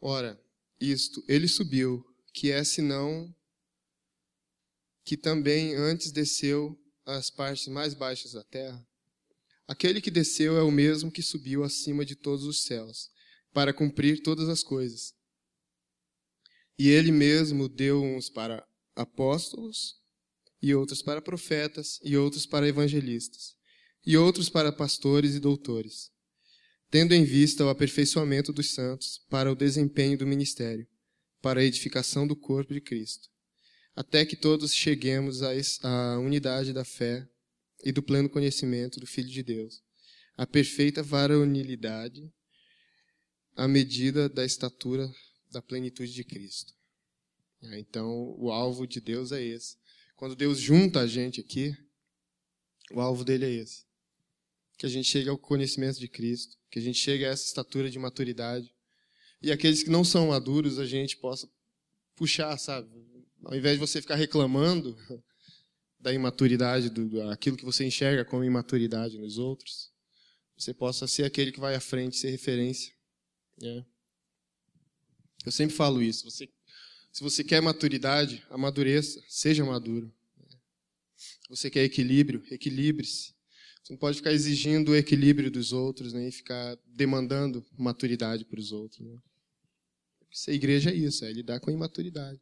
Ora, 0.00 0.40
isto, 0.80 1.22
ele 1.28 1.48
subiu 1.48 2.04
que 2.38 2.53
é 2.53 2.62
senão 2.62 3.35
que 5.05 5.16
também 5.16 5.74
antes 5.74 6.12
desceu 6.12 6.81
às 7.05 7.31
partes 7.31 7.66
mais 7.66 7.94
baixas 7.94 8.31
da 8.31 8.44
terra? 8.44 8.87
Aquele 9.66 10.01
que 10.01 10.09
desceu 10.09 10.57
é 10.57 10.62
o 10.62 10.70
mesmo 10.70 11.11
que 11.11 11.20
subiu 11.20 11.64
acima 11.64 12.05
de 12.05 12.14
todos 12.14 12.44
os 12.44 12.62
céus, 12.62 13.11
para 13.53 13.74
cumprir 13.74 14.22
todas 14.22 14.48
as 14.48 14.62
coisas. 14.62 15.12
E 16.79 16.88
ele 16.88 17.11
mesmo 17.11 17.68
deu 17.68 18.01
uns 18.01 18.31
para 18.31 18.64
apóstolos, 18.94 20.01
e 20.62 20.72
outros 20.72 21.03
para 21.03 21.20
profetas, 21.20 21.98
e 22.05 22.16
outros 22.16 22.46
para 22.46 22.68
evangelistas, 22.68 23.57
e 24.07 24.16
outros 24.16 24.48
para 24.48 24.70
pastores 24.70 25.35
e 25.35 25.40
doutores, 25.40 26.12
tendo 26.88 27.14
em 27.14 27.24
vista 27.24 27.64
o 27.64 27.68
aperfeiçoamento 27.68 28.53
dos 28.53 28.70
santos 28.74 29.27
para 29.29 29.51
o 29.51 29.57
desempenho 29.57 30.16
do 30.16 30.24
ministério 30.24 30.87
para 31.40 31.61
a 31.61 31.64
edificação 31.64 32.27
do 32.27 32.37
corpo 32.37 32.74
de 32.74 32.81
Cristo, 32.81 33.29
até 33.94 34.24
que 34.24 34.37
todos 34.37 34.72
cheguemos 34.72 35.40
à 35.83 36.18
unidade 36.18 36.72
da 36.72 36.85
fé 36.85 37.29
e 37.85 37.92
do 37.92 38.03
pleno 38.03 38.29
conhecimento 38.29 39.01
do 39.01 39.07
Filho 39.07 39.29
de 39.29 39.42
Deus, 39.42 39.83
a 40.37 40.46
perfeita 40.46 41.03
varonilidade, 41.03 42.33
à 43.57 43.66
medida 43.66 44.29
da 44.29 44.44
estatura 44.44 45.12
da 45.51 45.61
plenitude 45.61 46.12
de 46.12 46.24
Cristo. 46.24 46.74
É, 47.62 47.79
então, 47.79 48.37
o 48.38 48.53
alvo 48.53 48.87
de 48.87 49.01
Deus 49.01 49.33
é 49.33 49.42
esse. 49.42 49.77
Quando 50.14 50.37
Deus 50.37 50.61
junta 50.61 51.01
a 51.01 51.07
gente 51.07 51.40
aqui, 51.40 51.77
o 52.92 53.01
alvo 53.01 53.24
dele 53.24 53.44
é 53.44 53.51
esse. 53.51 53.85
Que 54.77 54.87
a 54.87 54.88
gente 54.88 55.09
chegue 55.09 55.29
ao 55.29 55.37
conhecimento 55.37 55.98
de 55.98 56.09
Cristo, 56.09 56.57
que 56.70 56.79
a 56.79 56.83
gente 56.83 56.98
chegue 56.98 57.24
a 57.24 57.29
essa 57.29 57.44
estatura 57.44 57.90
de 57.90 57.98
maturidade, 57.98 58.72
e 59.40 59.53
aqueles 59.53 59.83
que 59.83 59.90
não 59.90 60.05
são 60.05 60.29
maduros 60.29 60.79
a 60.79 60.87
gente 60.87 61.16
possa 61.16 61.48
puxar, 62.16 62.57
sabe? 62.59 62.88
Ao 63.44 63.55
invés 63.55 63.74
de 63.74 63.81
você 63.81 64.01
ficar 64.01 64.16
reclamando 64.16 64.96
da 66.01 66.12
imaturidade, 66.12 66.90
do, 66.90 67.22
aquilo 67.31 67.57
que 67.57 67.64
você 67.64 67.85
enxerga 67.85 68.24
como 68.24 68.44
imaturidade 68.44 69.18
nos 69.18 69.38
outros, 69.38 69.92
você 70.57 70.74
possa 70.74 71.07
ser 71.07 71.24
aquele 71.24 71.53
que 71.53 71.61
vai 71.61 71.74
à 71.74 71.81
frente, 71.81 72.16
ser 72.16 72.31
referência. 72.31 72.92
É. 73.62 73.85
Eu 75.46 75.53
sempre 75.53 75.77
falo 75.77 76.03
isso. 76.03 76.29
Você, 76.29 76.48
se 77.12 77.22
você 77.22 77.44
quer 77.44 77.62
maturidade, 77.62 78.44
amadureça, 78.51 79.22
seja 79.29 79.64
maduro. 79.64 80.12
Se 81.16 81.48
você 81.48 81.70
quer 81.70 81.85
equilíbrio, 81.85 82.44
equilibre-se. 82.51 83.38
Você 83.88 83.94
não 83.94 83.98
pode 83.98 84.18
ficar 84.18 84.35
exigindo 84.35 84.90
o 84.90 84.94
equilíbrio 84.94 85.51
dos 85.51 85.72
outros, 85.72 86.12
nem 86.12 86.31
ficar 86.31 86.77
demandando 86.85 87.64
maturidade 87.79 88.44
para 88.44 88.61
os 88.61 88.70
outros. 88.70 89.01
Né? 89.01 89.18
Ser 90.31 90.53
igreja 90.53 90.90
é 90.90 90.94
isso, 90.94 91.24
é 91.24 91.33
lidar 91.33 91.59
com 91.59 91.70
a 91.70 91.72
imaturidade 91.72 92.38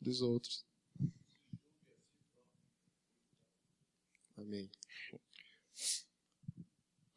dos 0.00 0.22
outros. 0.22 0.64
Amém. 4.38 4.70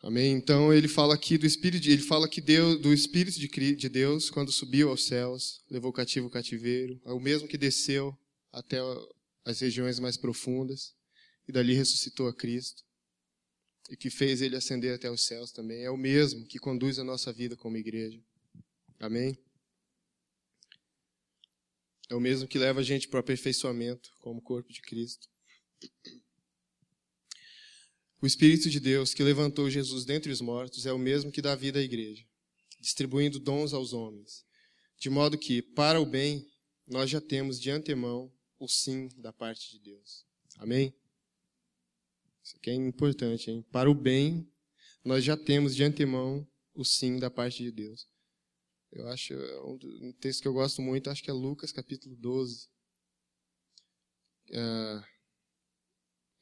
Amém? 0.01 0.33
Então 0.33 0.73
ele 0.73 0.89
fala 0.89 1.15
aqui 1.15 1.37
do 1.37 1.45
Espírito, 1.45 1.87
ele 1.87 2.01
fala 2.01 2.27
que 2.27 2.41
Deus, 2.41 2.81
do 2.81 2.93
Espírito 2.93 3.39
de 3.39 3.87
Deus, 3.87 4.29
quando 4.29 4.51
subiu 4.51 4.89
aos 4.89 5.05
céus, 5.05 5.63
levou 5.71 5.93
cativo 5.93 6.27
o 6.27 6.29
cativeiro, 6.29 6.99
é 7.05 7.13
o 7.13 7.19
mesmo 7.19 7.47
que 7.47 7.57
desceu 7.57 8.13
até 8.51 8.79
as 9.45 9.61
regiões 9.61 9.99
mais 9.99 10.17
profundas 10.17 10.93
e 11.47 11.53
dali 11.53 11.73
ressuscitou 11.73 12.27
a 12.27 12.35
Cristo 12.35 12.85
e 13.89 13.95
que 13.95 14.09
fez 14.09 14.41
ele 14.41 14.55
ascender 14.55 14.93
até 14.93 15.09
os 15.09 15.21
céus 15.23 15.51
também. 15.51 15.83
É 15.83 15.89
o 15.89 15.97
mesmo 15.97 16.45
que 16.45 16.59
conduz 16.59 16.99
a 16.99 17.03
nossa 17.03 17.31
vida 17.31 17.55
como 17.55 17.77
igreja. 17.77 18.21
Amém? 18.99 19.37
É 22.09 22.15
o 22.15 22.19
mesmo 22.19 22.47
que 22.47 22.57
leva 22.57 22.79
a 22.79 22.83
gente 22.83 23.07
para 23.07 23.17
o 23.17 23.19
aperfeiçoamento 23.19 24.11
como 24.19 24.41
corpo 24.41 24.71
de 24.71 24.81
Cristo. 24.81 25.27
O 28.21 28.25
Espírito 28.25 28.69
de 28.69 28.79
Deus 28.79 29.13
que 29.13 29.23
levantou 29.23 29.69
Jesus 29.69 30.03
dentre 30.05 30.31
os 30.31 30.41
mortos 30.41 30.85
é 30.85 30.93
o 30.93 30.97
mesmo 30.97 31.31
que 31.31 31.41
dá 31.41 31.53
vida 31.53 31.79
à 31.79 31.83
igreja, 31.83 32.25
distribuindo 32.79 33.39
dons 33.39 33.73
aos 33.73 33.93
homens, 33.93 34.43
de 34.97 35.09
modo 35.09 35.37
que, 35.37 35.61
para 35.61 36.01
o 36.01 36.05
bem, 36.05 36.49
nós 36.87 37.09
já 37.09 37.21
temos 37.21 37.59
de 37.59 37.69
antemão 37.69 38.33
o 38.57 38.67
sim 38.67 39.07
da 39.17 39.31
parte 39.31 39.69
de 39.71 39.79
Deus. 39.79 40.25
Amém? 40.57 40.95
Isso 42.47 42.55
aqui 42.55 42.69
é 42.69 42.75
importante, 42.75 43.51
hein? 43.51 43.61
Para 43.73 43.91
o 43.91 43.93
bem, 43.93 44.49
nós 45.03 45.21
já 45.21 45.35
temos 45.35 45.75
de 45.75 45.83
antemão 45.83 46.47
o 46.73 46.85
sim 46.85 47.19
da 47.19 47.29
parte 47.29 47.61
de 47.61 47.73
Deus. 47.73 48.07
Eu 48.89 49.05
acho, 49.09 49.33
é 49.33 49.61
um 49.63 50.13
texto 50.13 50.43
que 50.43 50.47
eu 50.47 50.53
gosto 50.53 50.81
muito, 50.81 51.09
acho 51.09 51.21
que 51.21 51.29
é 51.29 51.33
Lucas 51.33 51.73
capítulo 51.73 52.15
12. 52.15 52.69
É, 54.49 55.03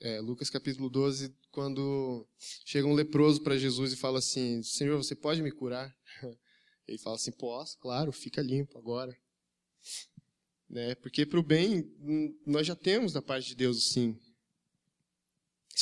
é, 0.02 0.22
Lucas 0.22 0.52
capítulo 0.52 0.92
12, 0.92 1.36
quando 1.50 2.30
chega 2.64 2.88
um 2.88 2.94
leproso 2.94 3.42
para 3.42 3.58
Jesus 3.58 3.92
e 3.92 3.96
fala 3.96 4.20
assim: 4.20 4.62
Senhor, 4.62 4.96
você 4.98 5.16
pode 5.16 5.42
me 5.42 5.52
curar? 5.52 5.92
Ele 6.88 7.00
fala 7.00 7.16
assim: 7.16 7.32
Posso, 7.32 7.80
claro, 7.80 8.12
fica 8.12 8.44
limpo 8.44 8.78
agora. 8.78 9.20
Né? 10.70 10.94
Porque 10.94 11.26
para 11.26 11.40
o 11.40 11.44
bem, 11.44 11.92
nós 12.46 12.68
já 12.68 12.76
temos 12.76 13.12
da 13.12 13.24
parte 13.24 13.48
de 13.48 13.56
Deus 13.56 13.78
o 13.80 13.82
sim. 13.82 14.22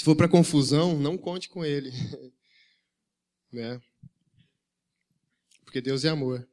Se 0.04 0.06
for 0.06 0.18
para 0.18 0.28
confusão, 0.28 1.00
não 1.00 1.18
conte 1.18 1.48
com 1.48 1.63
ele. 1.63 1.89
né? 3.50 3.82
Porque 5.63 5.80
Deus 5.80 6.04
é 6.04 6.10
amor. 6.10 6.46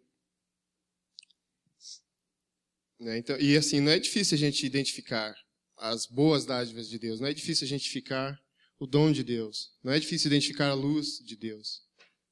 Né? 3.00 3.18
Então, 3.18 3.36
e 3.40 3.56
assim, 3.56 3.80
não 3.80 3.90
é 3.90 3.98
difícil 3.98 4.36
a 4.36 4.38
gente 4.38 4.64
identificar 4.64 5.34
as 5.76 6.06
boas 6.06 6.46
dádivas 6.46 6.88
de 6.88 6.96
Deus, 6.96 7.18
não 7.18 7.26
é 7.26 7.34
difícil 7.34 7.64
a 7.64 7.68
gente 7.68 7.80
identificar 7.80 8.40
o 8.78 8.86
dom 8.86 9.10
de 9.10 9.24
Deus, 9.24 9.76
não 9.82 9.92
é 9.92 9.98
difícil 9.98 10.28
identificar 10.28 10.68
a 10.68 10.74
luz 10.74 11.18
de 11.18 11.34
Deus. 11.34 11.82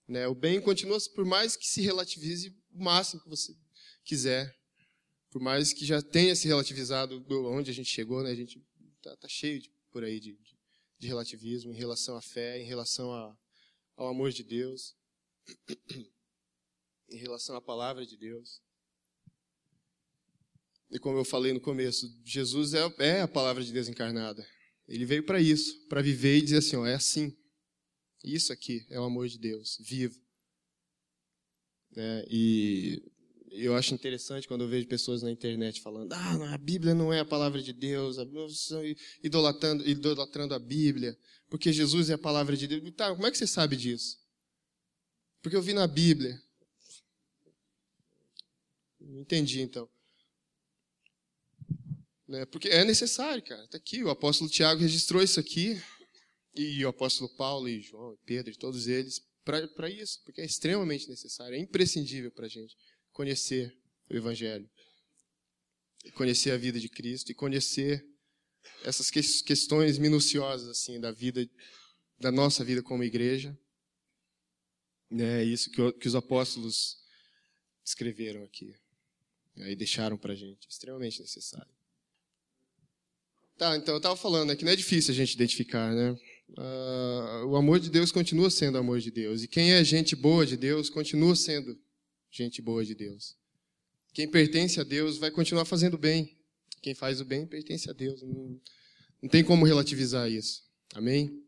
Né? 0.07 0.28
O 0.28 0.37
bem 0.37 0.61
continua, 0.61 0.98
por 1.16 1.24
mais 1.24 1.57
que 1.57 1.66
se 1.66 1.81
relativize 1.81 2.57
o 2.70 2.85
máximo 2.85 3.20
que 3.24 3.28
você 3.28 3.57
quiser, 4.04 4.57
por 5.31 5.42
mais 5.42 5.72
que 5.72 5.85
já 5.85 6.00
tenha 6.00 6.37
se 6.37 6.46
relativizado 6.46 7.26
onde 7.28 7.72
a 7.72 7.74
gente 7.74 7.90
chegou, 7.90 8.22
né? 8.22 8.31
a 8.31 8.37
gente 8.37 8.64
está 8.98 9.16
tá 9.16 9.26
cheio 9.28 9.61
de, 9.61 9.68
por 9.90 10.04
aí 10.04 10.20
de, 10.20 10.37
de 10.37 10.58
de 10.98 11.06
relativismo 11.06 11.72
em 11.72 11.76
relação 11.76 12.16
à 12.16 12.22
fé, 12.22 12.61
em 12.61 12.64
relação 12.64 13.12
a, 13.12 13.37
ao 13.96 14.08
amor 14.08 14.30
de 14.32 14.42
Deus, 14.42 14.96
em 17.08 17.16
relação 17.16 17.56
à 17.56 17.61
palavra 17.61 18.04
de 18.04 18.16
Deus. 18.16 18.61
E 20.90 20.98
como 20.98 21.18
eu 21.18 21.24
falei 21.24 21.52
no 21.52 21.61
começo, 21.61 22.06
Jesus 22.24 22.74
é, 22.74 22.80
é 22.98 23.20
a 23.22 23.28
palavra 23.28 23.62
de 23.62 23.72
Deus 23.72 23.88
encarnada. 23.88 24.46
Ele 24.87 25.04
veio 25.04 25.24
para 25.24 25.40
isso, 25.40 25.87
para 25.87 26.00
viver 26.00 26.38
e 26.38 26.42
dizer 26.42 26.58
assim: 26.58 26.76
ó, 26.76 26.87
é 26.87 26.94
assim. 26.94 27.37
Isso 28.24 28.52
aqui 28.52 28.87
é 28.90 28.98
o 28.98 29.04
amor 29.04 29.28
de 29.28 29.38
Deus, 29.38 29.76
vivo. 29.80 30.20
É, 31.96 32.26
e 32.30 33.02
eu 33.52 33.74
acho 33.74 33.94
interessante 33.94 34.46
quando 34.48 34.62
eu 34.62 34.68
vejo 34.68 34.87
pessoas 34.87 35.22
na 35.22 35.30
internet 35.30 35.80
falando: 35.80 36.12
ah, 36.12 36.54
a 36.54 36.58
Bíblia 36.58 36.94
não 36.94 37.12
é 37.12 37.20
a 37.20 37.24
palavra 37.24 37.62
de 37.62 37.72
Deus, 37.72 38.16
idolatrando, 39.22 39.88
idolatrando 39.88 40.54
a 40.54 40.58
Bíblia, 40.58 41.16
porque 41.48 41.72
Jesus 41.72 42.11
é 42.11 42.14
a 42.14 42.18
palavra 42.18 42.56
de 42.56 42.66
Deus. 42.66 42.94
Tá, 42.94 43.14
como 43.14 43.26
é 43.26 43.30
que 43.30 43.38
você 43.38 43.46
sabe 43.46 43.76
disso? 43.76 44.18
Porque 45.42 45.56
eu 45.56 45.62
vi 45.62 45.72
na 45.72 45.87
Bíblia. 45.87 46.40
Não 49.00 49.20
entendi 49.20 49.61
então. 49.61 49.88
Né? 52.26 52.44
Porque 52.46 52.68
é 52.68 52.84
necessário, 52.84 53.42
cara. 53.42 53.64
Está 53.64 53.78
aqui, 53.78 54.02
o 54.02 54.11
apóstolo 54.11 54.50
Tiago 54.50 54.82
registrou 54.82 55.22
isso 55.22 55.40
aqui, 55.40 55.80
e 56.54 56.84
o 56.84 56.88
apóstolo 56.88 57.34
Paulo, 57.37 57.68
e 57.68 57.80
João, 57.80 58.12
e 58.12 58.18
Pedro, 58.26 58.52
e 58.52 58.56
todos 58.56 58.87
eles, 58.87 59.22
para 59.44 59.88
isso, 59.88 60.20
porque 60.24 60.42
é 60.42 60.44
extremamente 60.44 61.08
necessário, 61.08 61.54
é 61.54 61.58
imprescindível 61.58 62.30
para 62.30 62.46
a 62.46 62.48
gente 62.48 62.76
conhecer 63.18 63.76
o 64.09 64.14
Evangelho, 64.14 64.70
conhecer 66.14 66.52
a 66.52 66.57
vida 66.57 66.78
de 66.78 66.88
Cristo 66.88 67.33
e 67.33 67.35
conhecer 67.35 68.07
essas 68.85 69.11
questões 69.11 69.98
minuciosas 69.98 70.68
assim 70.68 71.00
da 71.00 71.11
vida, 71.11 71.44
da 72.20 72.31
nossa 72.31 72.62
vida 72.62 72.81
como 72.81 73.02
igreja. 73.02 73.59
É 75.11 75.42
isso 75.42 75.68
que, 75.72 75.92
que 75.94 76.07
os 76.07 76.14
apóstolos 76.14 76.96
escreveram 77.85 78.44
aqui 78.44 78.72
e 79.57 79.74
deixaram 79.74 80.16
para 80.16 80.37
gente, 80.37 80.68
extremamente 80.68 81.20
necessário. 81.20 81.74
Tá, 83.57 83.76
então 83.76 83.94
eu 83.94 83.98
estava 83.98 84.14
falando 84.14 84.52
aqui, 84.52 84.64
não 84.64 84.70
é 84.70 84.76
difícil 84.76 85.11
a 85.11 85.16
gente 85.16 85.35
identificar, 85.35 85.92
né? 85.92 86.12
Uh, 86.50 87.46
o 87.48 87.57
amor 87.57 87.81
de 87.81 87.90
Deus 87.90 88.12
continua 88.12 88.48
sendo 88.48 88.78
amor 88.78 89.00
de 89.00 89.11
Deus. 89.11 89.42
E 89.42 89.48
quem 89.48 89.72
é 89.72 89.83
gente 89.83 90.14
boa 90.14 90.46
de 90.46 90.57
Deus 90.57 90.88
continua 90.88 91.35
sendo 91.35 91.76
gente 92.30 92.60
boa 92.62 92.84
de 92.84 92.94
Deus. 92.94 93.36
Quem 94.12 94.30
pertence 94.30 94.80
a 94.80 94.84
Deus 94.84 95.18
vai 95.18 95.30
continuar 95.30 95.64
fazendo 95.64 95.96
bem. 95.96 96.36
Quem 96.82 96.94
faz 96.94 97.20
o 97.20 97.24
bem 97.24 97.46
pertence 97.46 97.88
a 97.90 97.92
Deus. 97.92 98.22
Não, 98.22 98.60
não 99.22 99.28
tem 99.28 99.44
como 99.44 99.64
relativizar 99.64 100.30
isso. 100.30 100.62
Amém? 100.94 101.42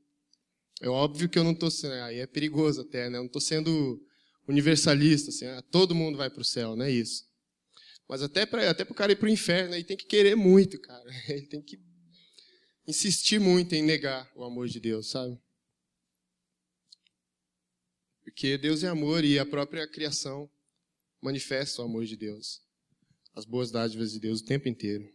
É 0.80 0.88
óbvio 0.88 1.28
que 1.28 1.38
eu 1.38 1.44
não 1.44 1.52
estou 1.52 1.70
sendo. 1.70 1.94
Aí 1.94 2.18
é 2.18 2.26
perigoso 2.26 2.82
até, 2.82 3.08
né? 3.08 3.18
Eu 3.18 3.22
não 3.22 3.26
estou 3.26 3.40
sendo 3.40 4.00
universalista, 4.48 5.30
assim, 5.30 5.46
ah, 5.46 5.62
todo 5.70 5.94
mundo 5.94 6.18
vai 6.18 6.28
para 6.28 6.40
o 6.40 6.44
céu, 6.44 6.74
não 6.74 6.84
é 6.84 6.90
isso. 6.90 7.24
Mas 8.08 8.22
até 8.22 8.44
para 8.44 8.68
até 8.68 8.82
o 8.82 8.94
cara 8.94 9.12
ir 9.12 9.16
para 9.16 9.26
o 9.26 9.30
inferno, 9.30 9.74
ele 9.74 9.84
tem 9.84 9.96
que 9.96 10.06
querer 10.06 10.34
muito, 10.34 10.80
cara. 10.80 11.08
Ele 11.28 11.46
tem 11.46 11.62
que 11.62 11.78
insistir 12.86 13.38
muito 13.38 13.72
em 13.72 13.82
negar 13.82 14.28
o 14.34 14.42
amor 14.42 14.66
de 14.66 14.80
Deus, 14.80 15.10
sabe? 15.10 15.38
Porque 18.24 18.58
Deus 18.58 18.82
é 18.82 18.88
amor 18.88 19.24
e 19.24 19.38
a 19.38 19.46
própria 19.46 19.86
criação 19.86 20.50
manifesta 21.20 21.82
o 21.82 21.84
amor 21.84 22.04
de 22.04 22.16
Deus, 22.16 22.62
as 23.34 23.44
boas 23.44 23.70
dádivas 23.70 24.12
de 24.12 24.20
Deus 24.20 24.40
o 24.40 24.44
tempo 24.44 24.68
inteiro. 24.68 25.08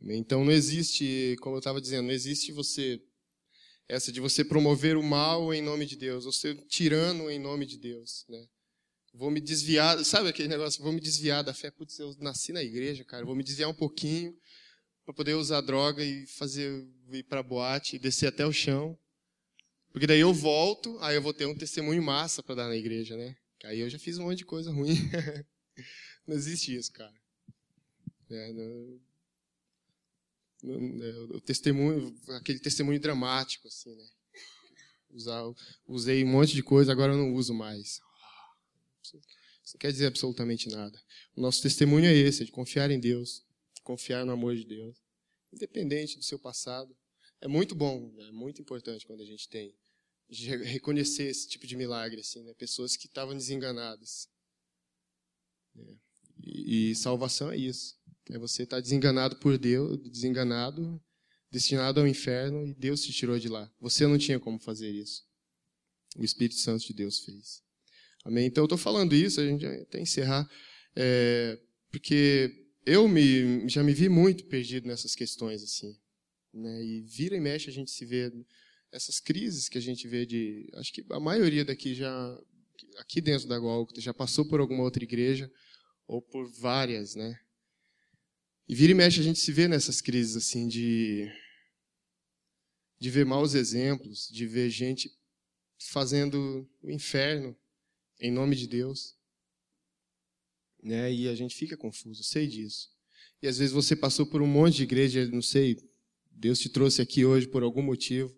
Então 0.00 0.44
não 0.44 0.52
existe, 0.52 1.36
como 1.40 1.56
eu 1.56 1.58
estava 1.58 1.80
dizendo, 1.80 2.06
não 2.06 2.12
existe 2.12 2.52
você 2.52 3.02
essa 3.88 4.12
de 4.12 4.20
você 4.20 4.44
promover 4.44 4.96
o 4.96 5.02
mal 5.02 5.52
em 5.52 5.62
nome 5.62 5.86
de 5.86 5.96
Deus, 5.96 6.26
ou 6.26 6.32
ser 6.32 6.54
tirano 6.66 7.30
em 7.30 7.38
nome 7.38 7.64
de 7.64 7.78
Deus, 7.78 8.26
né? 8.28 8.46
Vou 9.14 9.30
me 9.30 9.40
desviar, 9.40 10.04
sabe 10.04 10.28
aquele 10.28 10.48
negócio? 10.48 10.82
Vou 10.82 10.92
me 10.92 11.00
desviar 11.00 11.42
da 11.42 11.54
fé. 11.54 11.70
Putz, 11.70 11.98
eu 11.98 12.14
nasci 12.20 12.52
na 12.52 12.62
igreja, 12.62 13.02
cara. 13.04 13.24
Vou 13.24 13.34
me 13.34 13.42
desviar 13.42 13.68
um 13.68 13.74
pouquinho 13.74 14.38
para 15.04 15.14
poder 15.14 15.34
usar 15.34 15.62
droga 15.62 16.04
e 16.04 16.26
fazer 16.26 16.86
ir 17.10 17.22
para 17.22 17.42
boate 17.42 17.96
e 17.96 17.98
descer 17.98 18.26
até 18.26 18.46
o 18.46 18.52
chão, 18.52 18.96
porque 19.90 20.06
daí 20.06 20.20
eu 20.20 20.34
volto, 20.34 20.98
aí 21.00 21.16
eu 21.16 21.22
vou 21.22 21.32
ter 21.32 21.46
um 21.46 21.56
testemunho 21.56 22.02
massa 22.02 22.42
para 22.42 22.56
dar 22.56 22.68
na 22.68 22.76
igreja, 22.76 23.16
né? 23.16 23.34
Aí 23.64 23.80
eu 23.80 23.90
já 23.90 23.98
fiz 23.98 24.18
um 24.18 24.24
monte 24.24 24.38
de 24.38 24.44
coisa 24.44 24.70
ruim. 24.70 24.94
não 26.26 26.36
existe 26.36 26.74
isso, 26.74 26.92
cara. 26.92 27.14
É, 28.30 28.52
não, 28.52 29.00
não, 30.62 31.04
é, 31.04 31.10
o 31.36 31.40
testemunho, 31.40 32.14
aquele 32.36 32.58
testemunho 32.58 33.00
dramático, 33.00 33.68
assim, 33.68 33.94
né? 33.94 34.08
Usar, 35.10 35.42
usei 35.86 36.22
um 36.22 36.28
monte 36.28 36.54
de 36.54 36.62
coisa, 36.62 36.92
agora 36.92 37.12
eu 37.12 37.18
não 37.18 37.34
uso 37.34 37.54
mais. 37.54 38.00
Isso 39.64 39.74
não 39.74 39.78
quer 39.80 39.92
dizer 39.92 40.06
absolutamente 40.06 40.68
nada. 40.68 41.00
O 41.34 41.40
nosso 41.40 41.62
testemunho 41.62 42.06
é 42.06 42.14
esse, 42.14 42.42
é 42.42 42.46
de 42.46 42.52
confiar 42.52 42.90
em 42.90 43.00
Deus, 43.00 43.44
confiar 43.82 44.24
no 44.24 44.32
amor 44.32 44.54
de 44.54 44.64
Deus, 44.64 44.96
independente 45.52 46.18
do 46.18 46.24
seu 46.24 46.38
passado. 46.38 46.94
É 47.40 47.48
muito 47.48 47.74
bom, 47.74 48.14
é 48.18 48.32
muito 48.32 48.60
importante 48.60 49.06
quando 49.06 49.22
a 49.22 49.26
gente 49.26 49.48
tem 49.48 49.74
de 50.28 50.48
reconhecer 50.56 51.24
esse 51.24 51.48
tipo 51.48 51.66
de 51.66 51.76
milagre, 51.76 52.20
assim, 52.20 52.42
né? 52.42 52.52
Pessoas 52.54 52.96
que 52.96 53.06
estavam 53.06 53.34
desenganadas. 53.34 54.28
É. 55.76 55.96
E, 56.44 56.90
e, 56.90 56.94
salvação 56.94 57.50
é 57.50 57.56
isso. 57.56 57.96
É 58.30 58.38
você 58.38 58.64
estar 58.64 58.76
tá 58.76 58.80
desenganado 58.80 59.36
por 59.36 59.56
Deus, 59.56 59.98
desenganado, 60.10 61.02
destinado 61.50 62.00
ao 62.00 62.06
inferno, 62.06 62.66
e 62.66 62.74
Deus 62.74 63.02
te 63.02 63.12
tirou 63.12 63.38
de 63.38 63.48
lá. 63.48 63.72
Você 63.80 64.06
não 64.06 64.18
tinha 64.18 64.38
como 64.38 64.58
fazer 64.58 64.90
isso. 64.90 65.26
O 66.16 66.24
Espírito 66.24 66.56
Santo 66.56 66.86
de 66.86 66.92
Deus 66.92 67.20
fez. 67.20 67.62
Amém? 68.24 68.46
Então 68.46 68.62
eu 68.62 68.66
estou 68.66 68.78
falando 68.78 69.14
isso, 69.14 69.40
a 69.40 69.46
gente 69.46 69.64
até 69.64 70.00
encerrar, 70.00 70.48
é, 70.94 71.58
porque 71.90 72.66
eu 72.84 73.08
me, 73.08 73.68
já 73.68 73.82
me 73.82 73.94
vi 73.94 74.08
muito 74.08 74.44
perdido 74.44 74.86
nessas 74.86 75.14
questões, 75.14 75.62
assim. 75.62 75.98
Né? 76.52 76.84
E 76.84 77.00
vira 77.02 77.36
e 77.36 77.40
mexe 77.40 77.70
a 77.70 77.72
gente 77.72 77.90
se 77.90 78.04
vê 78.04 78.30
essas 78.92 79.20
crises 79.20 79.68
que 79.68 79.78
a 79.78 79.80
gente 79.80 80.06
vê 80.08 80.24
de, 80.24 80.70
acho 80.74 80.92
que 80.92 81.04
a 81.10 81.20
maioria 81.20 81.64
daqui 81.64 81.94
já 81.94 82.40
aqui 82.98 83.20
dentro 83.20 83.48
da 83.48 83.58
Gólgota 83.58 84.00
já 84.00 84.14
passou 84.14 84.44
por 84.46 84.60
alguma 84.60 84.82
outra 84.82 85.02
igreja 85.02 85.50
ou 86.06 86.22
por 86.22 86.50
várias, 86.50 87.14
né? 87.14 87.38
E 88.68 88.74
vira 88.74 88.92
e 88.92 88.94
mexe 88.94 89.20
a 89.20 89.22
gente 89.22 89.38
se 89.38 89.52
vê 89.52 89.68
nessas 89.68 90.00
crises 90.00 90.36
assim 90.36 90.68
de 90.68 91.30
de 92.98 93.10
ver 93.10 93.24
maus 93.24 93.54
exemplos, 93.54 94.28
de 94.28 94.46
ver 94.46 94.68
gente 94.70 95.16
fazendo 95.78 96.68
o 96.82 96.90
inferno 96.90 97.56
em 98.20 98.30
nome 98.30 98.56
de 98.56 98.66
Deus. 98.66 99.16
Né? 100.82 101.12
E 101.12 101.28
a 101.28 101.34
gente 101.34 101.54
fica 101.54 101.76
confuso, 101.76 102.24
sei 102.24 102.46
disso. 102.46 102.90
E 103.40 103.46
às 103.46 103.58
vezes 103.58 103.72
você 103.72 103.94
passou 103.94 104.26
por 104.26 104.42
um 104.42 104.46
monte 104.46 104.78
de 104.78 104.82
igreja, 104.82 105.26
não 105.28 105.42
sei, 105.42 105.76
Deus 106.30 106.58
te 106.58 106.68
trouxe 106.68 107.00
aqui 107.00 107.24
hoje 107.24 107.46
por 107.46 107.62
algum 107.62 107.82
motivo. 107.82 108.36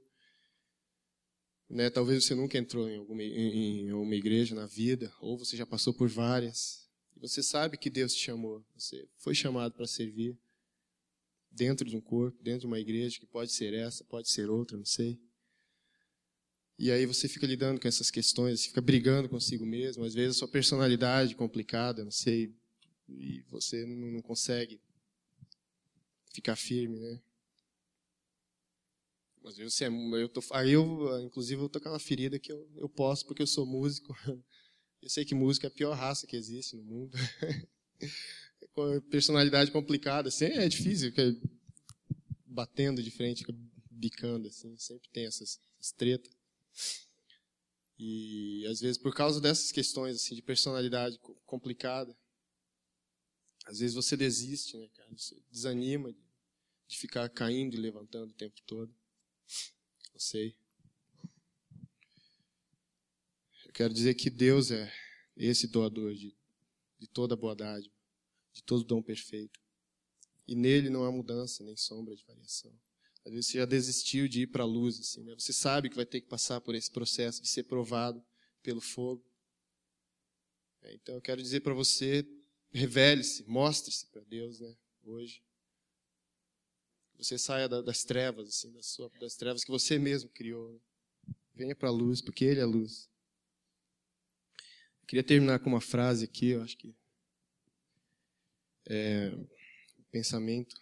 Né? 1.71 1.89
Talvez 1.89 2.25
você 2.25 2.35
nunca 2.35 2.59
entrou 2.59 2.91
em, 2.91 2.97
alguma, 2.97 3.23
em 3.23 3.93
uma 3.93 4.17
igreja 4.17 4.57
na 4.57 4.67
vida, 4.67 5.13
ou 5.21 5.39
você 5.39 5.57
já 5.57 5.65
passou 5.65 5.95
por 5.95 6.09
várias. 6.09 6.91
E 7.17 7.21
você 7.21 7.43
sabe 7.43 7.79
que 7.79 7.89
Deus 7.89 8.13
te 8.13 8.25
chamou, 8.25 8.65
você 8.77 9.09
foi 9.17 9.35
chamado 9.37 9.73
para 9.73 9.87
servir 9.87 10.37
dentro 11.49 11.89
de 11.89 11.97
um 11.97 12.01
corpo, 12.01 12.43
dentro 12.43 12.61
de 12.61 12.67
uma 12.67 12.81
igreja, 12.81 13.21
que 13.21 13.27
pode 13.27 13.53
ser 13.53 13.73
essa, 13.73 14.03
pode 14.05 14.29
ser 14.29 14.51
outra, 14.51 14.77
não 14.77 14.85
sei. 14.85 15.21
E 16.77 16.91
aí 16.91 17.07
você 17.07 17.29
fica 17.29 17.47
lidando 17.47 17.81
com 17.81 17.87
essas 17.87 18.11
questões, 18.11 18.65
fica 18.65 18.81
brigando 18.81 19.29
consigo 19.29 19.65
mesmo, 19.65 20.05
às 20.05 20.15
vezes 20.15 20.37
a 20.37 20.39
sua 20.41 20.49
personalidade 20.49 21.35
complicada, 21.37 22.03
não 22.03 22.11
sei, 22.11 22.53
e 23.09 23.43
você 23.49 23.85
não 23.85 24.23
consegue 24.23 24.81
ficar 26.33 26.57
firme, 26.57 26.99
né? 26.99 27.21
Vezes 29.43 29.75
você 29.75 29.85
é, 29.87 29.89
eu 29.89 30.29
tô, 30.29 30.43
aí 30.53 30.73
eu, 30.73 31.21
inclusive, 31.25 31.61
eu 31.63 31.69
tô 31.69 31.81
com 31.81 31.89
uma 31.89 31.99
ferida 31.99 32.39
que 32.39 32.53
eu, 32.53 32.69
eu 32.77 32.89
posso 32.89 33.27
porque 33.27 33.43
eu 33.43 33.47
sou 33.47 33.67
músico. 33.67 34.15
Eu 35.03 35.09
sei 35.09 35.25
que 35.25 35.35
música 35.35 35.67
é 35.67 35.69
a 35.69 35.71
pior 35.71 35.95
raça 35.95 36.27
que 36.27 36.37
existe 36.37 36.77
no 36.77 36.83
mundo. 36.83 37.17
personalidade 39.11 39.71
complicada, 39.71 40.29
assim, 40.29 40.45
é 40.45 40.69
difícil, 40.69 41.09
fica 41.09 41.35
batendo 42.45 43.03
de 43.03 43.11
frente, 43.11 43.43
bicando, 43.91 44.49
assim, 44.49 44.77
sempre 44.77 45.09
tem 45.11 45.25
essas, 45.25 45.59
essas 45.79 45.93
tretas. 45.93 46.31
E 47.99 48.67
às 48.67 48.81
vezes 48.81 48.97
por 48.97 49.15
causa 49.15 49.41
dessas 49.41 49.71
questões 49.71 50.17
assim 50.17 50.35
de 50.35 50.43
personalidade 50.43 51.19
complicada, 51.45 52.17
às 53.67 53.79
vezes 53.79 53.95
você 53.95 54.17
desiste, 54.17 54.77
né, 54.77 54.89
cara? 54.97 55.11
Você 55.17 55.37
desanima 55.51 56.13
de, 56.13 56.19
de 56.89 56.99
ficar 56.99 57.29
caindo 57.29 57.75
e 57.75 57.79
levantando 57.81 58.31
o 58.31 58.35
tempo 58.35 58.61
todo. 58.67 58.95
Eu 60.13 60.21
sei. 60.21 60.57
Eu 63.65 63.73
quero 63.73 63.95
dizer 63.95 64.15
que 64.15 64.29
Deus 64.29 64.71
é 64.71 64.93
esse 65.37 65.67
doador 65.69 66.15
de, 66.15 66.37
de 66.99 67.07
toda 67.09 67.37
boa 67.37 67.55
dádiva, 67.55 67.95
de 68.53 68.63
todo 68.63 68.85
dom 68.85 69.03
perfeito. 69.03 69.61
E 70.47 70.55
nele 70.55 70.91
não 70.91 71.05
há 71.05 71.13
mudança 71.13 71.63
nem 71.63 71.77
sombra 71.77 72.15
de 72.17 72.25
variação. 72.25 72.77
Às 73.25 73.33
vezes 73.33 73.51
você 73.51 73.59
já 73.59 73.67
desistiu 73.67 74.27
de 74.27 74.43
ir 74.43 74.47
para 74.49 74.65
a 74.65 74.67
luz, 74.67 74.99
assim, 74.99 75.23
né? 75.23 75.35
Você 75.39 75.53
sabe 75.53 75.89
que 75.89 75.97
vai 75.97 76.07
ter 76.07 76.21
que 76.21 76.27
passar 76.27 76.61
por 76.61 76.75
esse 76.75 76.91
processo 76.91 77.43
de 77.43 77.49
ser 77.49 77.65
provado 77.65 78.25
pelo 78.63 78.81
fogo. 78.81 79.25
É, 80.83 80.95
então 80.95 81.15
eu 81.15 81.21
quero 81.21 81.43
dizer 81.43 81.61
para 81.61 81.75
você, 81.75 82.27
revele-se, 82.73 83.45
mostre-se 83.45 84.07
para 84.07 84.23
Deus, 84.23 84.61
né? 84.61 84.75
Hoje. 85.05 85.43
Você 87.21 87.37
saia 87.37 87.69
das 87.69 88.03
trevas, 88.03 88.49
assim, 88.49 88.73
das, 88.73 88.87
sua, 88.87 89.11
das 89.21 89.37
trevas 89.37 89.63
que 89.63 89.71
você 89.71 89.99
mesmo 89.99 90.31
criou. 90.31 90.73
Né? 90.73 90.79
Venha 91.55 91.77
para 91.77 91.91
a 91.91 91.93
luz, 91.93 92.23
porque 92.23 92.47
Ele 92.47 92.61
é 92.61 92.63
a 92.63 92.67
luz. 92.67 93.11
Eu 95.03 95.07
queria 95.07 95.23
terminar 95.23 95.59
com 95.59 95.69
uma 95.69 95.83
frase 95.83 96.25
aqui, 96.25 96.49
eu 96.51 96.63
acho 96.63 96.79
que 96.79 96.95
é 98.89 99.33
pensamento 100.11 100.75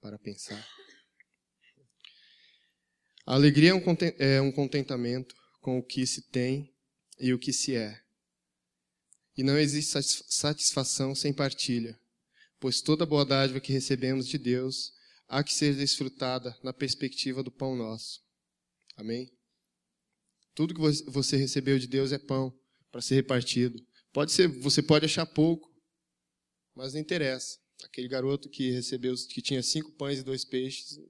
para 0.00 0.18
pensar. 0.18 0.66
A 3.24 3.34
alegria 3.34 3.70
é, 3.70 4.36
é 4.36 4.40
um 4.40 4.50
contentamento 4.50 5.36
com 5.60 5.78
o 5.78 5.82
que 5.82 6.04
se 6.06 6.22
tem 6.22 6.74
e 7.20 7.32
o 7.32 7.38
que 7.38 7.52
se 7.52 7.76
é. 7.76 8.02
E 9.36 9.44
não 9.44 9.56
existe 9.56 9.96
satisfação 10.28 11.14
sem 11.14 11.32
partilha, 11.32 11.98
pois 12.58 12.82
toda 12.82 13.06
boa 13.06 13.24
dádiva 13.24 13.60
que 13.60 13.72
recebemos 13.72 14.26
de 14.26 14.38
Deus 14.38 14.93
há 15.34 15.42
que 15.42 15.52
ser 15.52 15.74
desfrutada 15.74 16.56
na 16.62 16.72
perspectiva 16.72 17.42
do 17.42 17.50
pão 17.50 17.74
nosso. 17.74 18.22
Amém? 18.96 19.28
Tudo 20.54 20.72
que 20.72 21.10
você 21.10 21.36
recebeu 21.36 21.76
de 21.76 21.88
Deus 21.88 22.12
é 22.12 22.18
pão 22.18 22.56
para 22.92 23.02
ser 23.02 23.16
repartido. 23.16 23.84
Pode 24.12 24.30
ser, 24.30 24.46
você 24.46 24.80
pode 24.80 25.06
achar 25.06 25.26
pouco, 25.26 25.68
mas 26.72 26.94
não 26.94 27.00
interessa. 27.00 27.58
Aquele 27.82 28.06
garoto 28.06 28.48
que 28.48 28.70
recebeu, 28.70 29.12
que 29.28 29.42
tinha 29.42 29.60
cinco 29.60 29.90
pães 29.96 30.20
e 30.20 30.22
dois 30.22 30.44
peixes, 30.44 31.00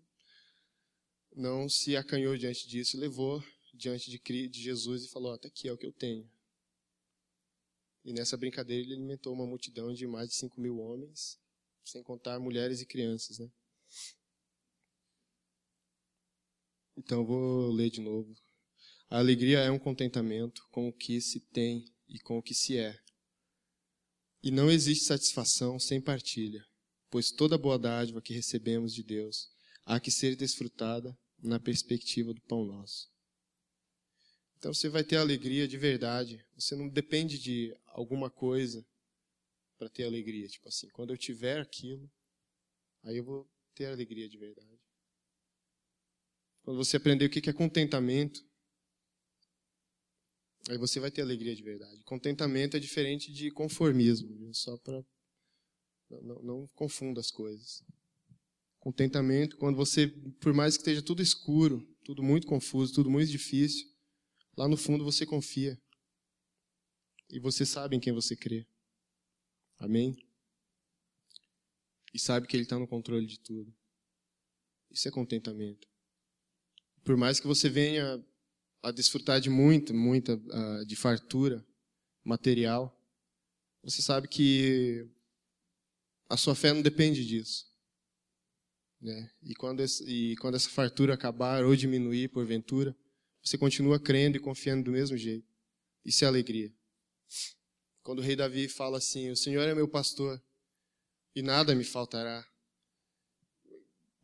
não 1.37 1.69
se 1.69 1.95
acanhou 1.95 2.35
diante 2.39 2.67
disso 2.67 2.97
e 2.97 3.01
levou 3.01 3.45
diante 3.75 4.11
de, 4.11 4.49
de 4.49 4.63
Jesus 4.63 5.05
e 5.05 5.09
falou: 5.09 5.33
"Até 5.33 5.49
aqui 5.49 5.69
é 5.69 5.73
o 5.73 5.77
que 5.77 5.85
eu 5.85 5.93
tenho". 5.93 6.27
E 8.03 8.15
nessa 8.15 8.39
brincadeira 8.39 8.83
ele 8.83 8.95
alimentou 8.95 9.35
uma 9.35 9.47
multidão 9.47 9.93
de 9.93 10.07
mais 10.07 10.31
de 10.31 10.37
cinco 10.37 10.59
mil 10.59 10.79
homens, 10.79 11.39
sem 11.85 12.03
contar 12.03 12.39
mulheres 12.41 12.81
e 12.81 12.87
crianças, 12.87 13.39
né? 13.39 13.51
Então 16.97 17.21
eu 17.21 17.27
vou 17.27 17.71
ler 17.71 17.91
de 17.91 18.01
novo. 18.01 18.35
A 19.11 19.19
alegria 19.19 19.61
é 19.61 19.71
um 19.71 19.79
contentamento 19.79 20.67
com 20.71 20.89
o 20.89 20.93
que 20.93 21.21
se 21.21 21.41
tem 21.41 21.85
e 22.09 22.19
com 22.19 22.39
o 22.39 22.43
que 22.43 22.55
se 22.55 22.79
é. 22.79 22.99
E 24.43 24.51
não 24.51 24.71
existe 24.71 25.05
satisfação 25.05 25.79
sem 25.79 26.01
partilha, 26.01 26.65
pois 27.11 27.31
toda 27.31 27.59
boa 27.59 27.79
dádiva 27.79 28.21
que 28.21 28.35
recebemos 28.35 28.95
de 28.95 29.03
Deus 29.03 29.49
há 29.85 29.99
que 30.01 30.11
ser 30.11 30.37
desfrutada 30.37 31.17
na 31.43 31.61
perspectiva 31.61 32.33
do 32.33 32.41
pão 32.43 32.65
nosso. 32.65 33.11
Então 34.57 34.73
você 34.73 34.89
vai 34.89 35.05
ter 35.05 35.17
alegria 35.17 35.69
de 35.69 35.77
verdade. 35.77 36.45
Você 36.55 36.75
não 36.75 36.89
depende 36.89 37.39
de 37.39 37.77
alguma 37.87 38.31
coisa 38.31 38.85
para 39.77 39.91
ter 39.91 40.05
alegria. 40.05 40.49
Tipo 40.49 40.69
assim, 40.69 40.89
quando 40.89 41.11
eu 41.11 41.19
tiver 41.19 41.61
aquilo, 41.61 42.11
aí 43.03 43.19
eu 43.19 43.25
vou 43.25 43.47
ter 43.75 43.87
alegria 43.87 44.29
de 44.29 44.39
verdade. 44.39 44.74
Quando 46.65 46.79
você 46.79 46.97
aprender 46.97 47.27
o 47.27 47.31
que 47.31 47.51
é 47.51 47.53
contentamento, 47.53 48.43
aí 50.71 50.79
você 50.79 50.99
vai 50.99 51.11
ter 51.11 51.21
alegria 51.21 51.55
de 51.55 51.63
verdade. 51.63 52.03
Contentamento 52.05 52.75
é 52.75 52.81
diferente 52.81 53.31
de 53.31 53.51
conformismo, 53.51 54.53
só 54.55 54.79
para 54.79 55.05
não, 56.23 56.43
não 56.43 56.67
confunda 56.69 57.21
as 57.21 57.31
coisas. 57.31 57.85
Contentamento, 58.79 59.59
quando 59.59 59.77
você, 59.77 60.09
por 60.41 60.55
mais 60.55 60.77
que 60.77 60.81
esteja 60.81 61.03
tudo 61.03 61.21
escuro, 61.21 61.87
tudo 62.03 62.23
muito 62.23 62.47
confuso, 62.47 62.95
tudo 62.95 63.11
muito 63.11 63.31
difícil, 63.31 63.87
lá 64.57 64.67
no 64.67 64.77
fundo 64.77 65.05
você 65.05 65.27
confia. 65.27 65.79
E 67.29 67.39
você 67.39 67.67
sabe 67.67 67.95
em 67.95 68.01
quem 68.01 68.13
você 68.13 68.35
crê. 68.35 68.67
Amém? 69.77 70.17
E 72.15 72.19
sabe 72.19 72.47
que 72.47 72.57
Ele 72.57 72.63
está 72.63 72.79
no 72.79 72.89
controle 72.89 73.27
de 73.27 73.39
tudo. 73.41 73.75
Isso 74.91 75.09
é 75.09 75.11
contentamento 75.11 75.94
por 77.05 77.17
mais 77.17 77.39
que 77.39 77.47
você 77.47 77.69
venha 77.69 78.25
a 78.83 78.91
desfrutar 78.91 79.41
de 79.41 79.51
muito, 79.51 79.95
muita, 79.95 80.35
uh, 80.35 80.85
de 80.87 80.97
fartura 80.97 81.65
material, 82.25 82.95
você 83.83 84.03
sabe 84.03 84.29
que 84.29 85.07
a 86.29 86.37
sua 86.37 86.55
fé 86.55 86.73
não 86.73 86.83
depende 86.83 87.25
disso. 87.27 87.67
Né? 89.01 89.31
E, 89.43 89.55
quando 89.55 89.81
esse, 89.81 90.03
e 90.05 90.37
quando 90.37 90.55
essa 90.55 90.71
fartura 90.71 91.13
acabar 91.15 91.63
ou 91.65 91.77
diminuir 91.77 92.29
porventura, 92.29 92.97
você 93.43 93.59
continua 93.59 94.01
crendo 94.01 94.39
e 94.39 94.41
confiando 94.41 94.85
do 94.85 94.93
mesmo 94.93 95.17
jeito. 95.17 95.47
Isso 96.05 96.25
é 96.25 96.29
alegria. 96.29 96.73
Quando 98.03 98.21
o 98.21 98.23
rei 98.23 98.35
Davi 98.37 98.69
fala 98.69 98.99
assim: 98.99 99.31
O 99.31 99.37
Senhor 99.37 99.69
é 99.69 99.75
meu 99.75 99.87
pastor 99.87 100.43
e 101.35 101.43
nada 101.43 101.75
me 101.75 101.85
faltará. 101.85 102.47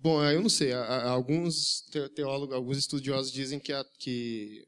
Bom, 0.03 0.24
eu 0.24 0.40
não 0.40 0.48
sei. 0.48 0.72
Alguns 0.72 1.82
teólogos, 2.14 2.55
alguns 2.55 2.78
estudiosos 2.78 3.30
dizem 3.30 3.61
que, 3.61 3.70
a, 3.70 3.84
que, 3.98 4.66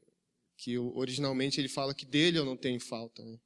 que 0.57 0.77
originalmente 0.77 1.59
ele 1.59 1.67
fala 1.67 1.93
que 1.93 2.05
dele 2.05 2.37
eu 2.37 2.45
não 2.45 2.55
tenho 2.55 2.79
falta. 2.79 3.23
Né? 3.25 3.39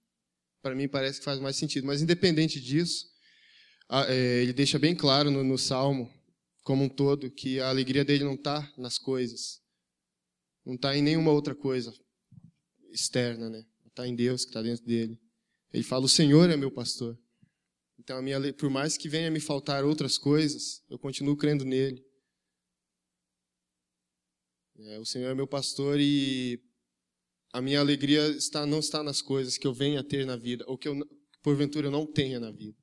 Para 0.62 0.76
mim 0.76 0.90
parece 0.90 1.20
que 1.20 1.26
faz 1.26 1.40
mais 1.40 1.56
sentido. 1.56 1.88
Mas 1.88 2.02
independente 2.02 2.60
disso, 2.60 3.06
é, 3.90 4.42
ele 4.42 4.52
deixa 4.52 4.78
bem 4.78 4.94
claro 4.94 5.32
no, 5.32 5.46
no 5.46 5.58
Salmo, 5.58 6.12
como 6.62 6.84
um 6.84 6.90
todo, 6.90 7.32
que 7.32 7.62
a 7.62 7.70
alegria 7.70 8.04
dele 8.04 8.26
não 8.26 8.34
está 8.34 8.70
nas 8.78 8.98
coisas, 8.98 9.62
não 10.66 10.76
está 10.76 10.94
em 10.94 11.02
nenhuma 11.02 11.32
outra 11.32 11.56
coisa 11.56 11.94
externa, 12.92 13.50
né? 13.50 13.64
Está 13.86 14.06
em 14.06 14.14
Deus 14.14 14.44
que 14.44 14.50
está 14.50 14.62
dentro 14.62 14.86
dele. 14.86 15.18
Ele 15.72 15.84
fala: 15.84 16.04
O 16.04 16.10
Senhor 16.10 16.50
é 16.50 16.58
meu 16.58 16.70
pastor. 16.70 17.18
Então, 18.08 18.22
minha, 18.22 18.54
por 18.54 18.70
mais 18.70 18.96
que 18.96 19.10
venha 19.10 19.30
me 19.30 19.42
faltar 19.42 19.84
outras 19.84 20.18
coisas, 20.18 20.82
eu 20.90 20.98
continuo 20.98 21.36
crendo 21.36 21.66
nele. 21.66 22.02
É, 24.80 24.98
o 24.98 25.06
Senhor 25.06 25.30
é 25.30 25.36
meu 25.36 25.46
pastor 25.46 26.00
e 26.00 26.58
a 27.52 27.62
minha 27.62 27.82
alegria 27.82 28.26
está, 28.30 28.66
não 28.66 28.80
está 28.80 29.04
nas 29.04 29.22
coisas 29.22 29.58
que 29.58 29.68
eu 29.68 29.74
venha 29.74 30.00
a 30.00 30.04
ter 30.06 30.26
na 30.26 30.38
vida, 30.38 30.64
ou 30.70 30.78
que 30.78 30.88
eu, 30.88 30.98
porventura, 31.44 31.88
eu 31.88 31.92
não 31.92 32.10
tenha 32.10 32.40
na 32.40 32.50
vida. 32.50 32.78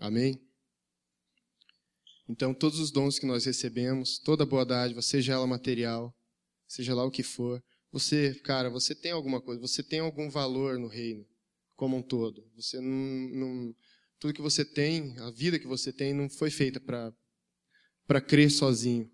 Amém? 0.00 0.44
Então, 2.28 2.52
todos 2.52 2.80
os 2.80 2.90
dons 2.90 3.20
que 3.20 3.26
nós 3.26 3.44
recebemos, 3.44 4.18
toda 4.18 4.44
boa 4.44 4.66
dádiva, 4.66 5.02
seja 5.02 5.34
ela 5.34 5.46
material, 5.46 6.12
seja 6.66 6.96
lá 6.96 7.04
o 7.04 7.12
que 7.12 7.22
for, 7.22 7.62
você, 7.92 8.34
cara, 8.42 8.68
você 8.70 8.92
tem 8.92 9.12
alguma 9.12 9.40
coisa, 9.40 9.60
você 9.60 9.84
tem 9.84 10.00
algum 10.00 10.28
valor 10.28 10.80
no 10.80 10.88
reino, 10.88 11.24
como 11.76 11.96
um 11.96 12.02
todo. 12.02 12.44
Você 12.56 12.80
não, 12.80 12.90
não 12.90 13.76
tudo 14.18 14.34
que 14.34 14.42
você 14.42 14.64
tem, 14.64 15.18
a 15.18 15.30
vida 15.30 15.58
que 15.58 15.66
você 15.66 15.92
tem, 15.92 16.14
não 16.14 16.28
foi 16.28 16.50
feita 16.50 16.80
para 16.80 18.20
crer 18.20 18.50
sozinho. 18.50 19.10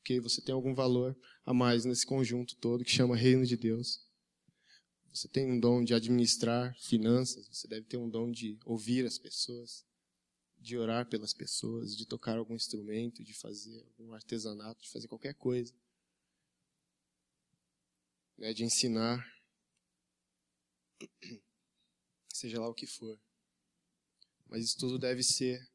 Ok? 0.00 0.20
Você 0.20 0.40
tem 0.40 0.54
algum 0.54 0.74
valor 0.74 1.16
a 1.44 1.54
mais 1.54 1.84
nesse 1.84 2.04
conjunto 2.04 2.56
todo 2.56 2.84
que 2.84 2.90
chama 2.90 3.16
Reino 3.16 3.44
de 3.44 3.56
Deus. 3.56 4.06
Você 5.12 5.28
tem 5.28 5.50
um 5.50 5.58
dom 5.58 5.82
de 5.82 5.94
administrar 5.94 6.76
finanças, 6.78 7.48
você 7.48 7.66
deve 7.66 7.86
ter 7.86 7.96
um 7.96 8.08
dom 8.08 8.30
de 8.30 8.58
ouvir 8.66 9.06
as 9.06 9.18
pessoas, 9.18 9.86
de 10.58 10.76
orar 10.76 11.08
pelas 11.08 11.32
pessoas, 11.32 11.96
de 11.96 12.06
tocar 12.06 12.36
algum 12.36 12.54
instrumento, 12.54 13.24
de 13.24 13.32
fazer 13.32 13.82
algum 13.82 14.12
artesanato, 14.12 14.82
de 14.82 14.90
fazer 14.90 15.08
qualquer 15.08 15.34
coisa. 15.34 15.72
Né, 18.36 18.52
de 18.52 18.64
ensinar, 18.64 19.26
seja 22.28 22.60
lá 22.60 22.68
o 22.68 22.74
que 22.74 22.86
for. 22.86 23.18
Mas 24.48 24.64
isso 24.64 24.78
tudo 24.78 24.98
deve 24.98 25.22
ser 25.22 25.66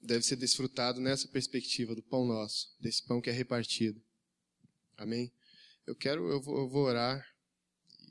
deve 0.00 0.24
ser 0.24 0.36
desfrutado 0.36 1.00
nessa 1.00 1.26
perspectiva 1.26 1.94
do 1.94 2.02
pão 2.02 2.26
nosso, 2.26 2.74
desse 2.80 3.02
pão 3.02 3.20
que 3.20 3.30
é 3.30 3.32
repartido. 3.32 4.00
Amém? 4.96 5.32
Eu 5.86 5.94
quero, 5.96 6.28
eu 6.30 6.40
vou, 6.40 6.58
eu 6.58 6.68
vou 6.68 6.84
orar. 6.84 7.26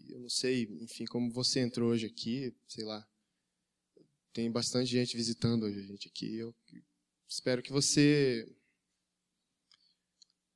Eu 0.09 0.20
não 0.20 0.30
sei, 0.30 0.64
enfim, 0.82 1.05
como 1.05 1.32
você 1.32 1.61
entrou 1.61 1.91
hoje 1.91 2.05
aqui, 2.05 2.53
sei 2.68 2.84
lá. 2.84 3.07
Tem 4.34 4.51
bastante 4.51 4.89
gente 4.89 5.16
visitando 5.16 5.64
hoje 5.64 5.80
a 5.80 5.84
gente 5.84 6.07
aqui. 6.07 6.36
Eu 6.36 6.53
espero 7.28 7.64
que 7.64 7.72
você 7.72 8.47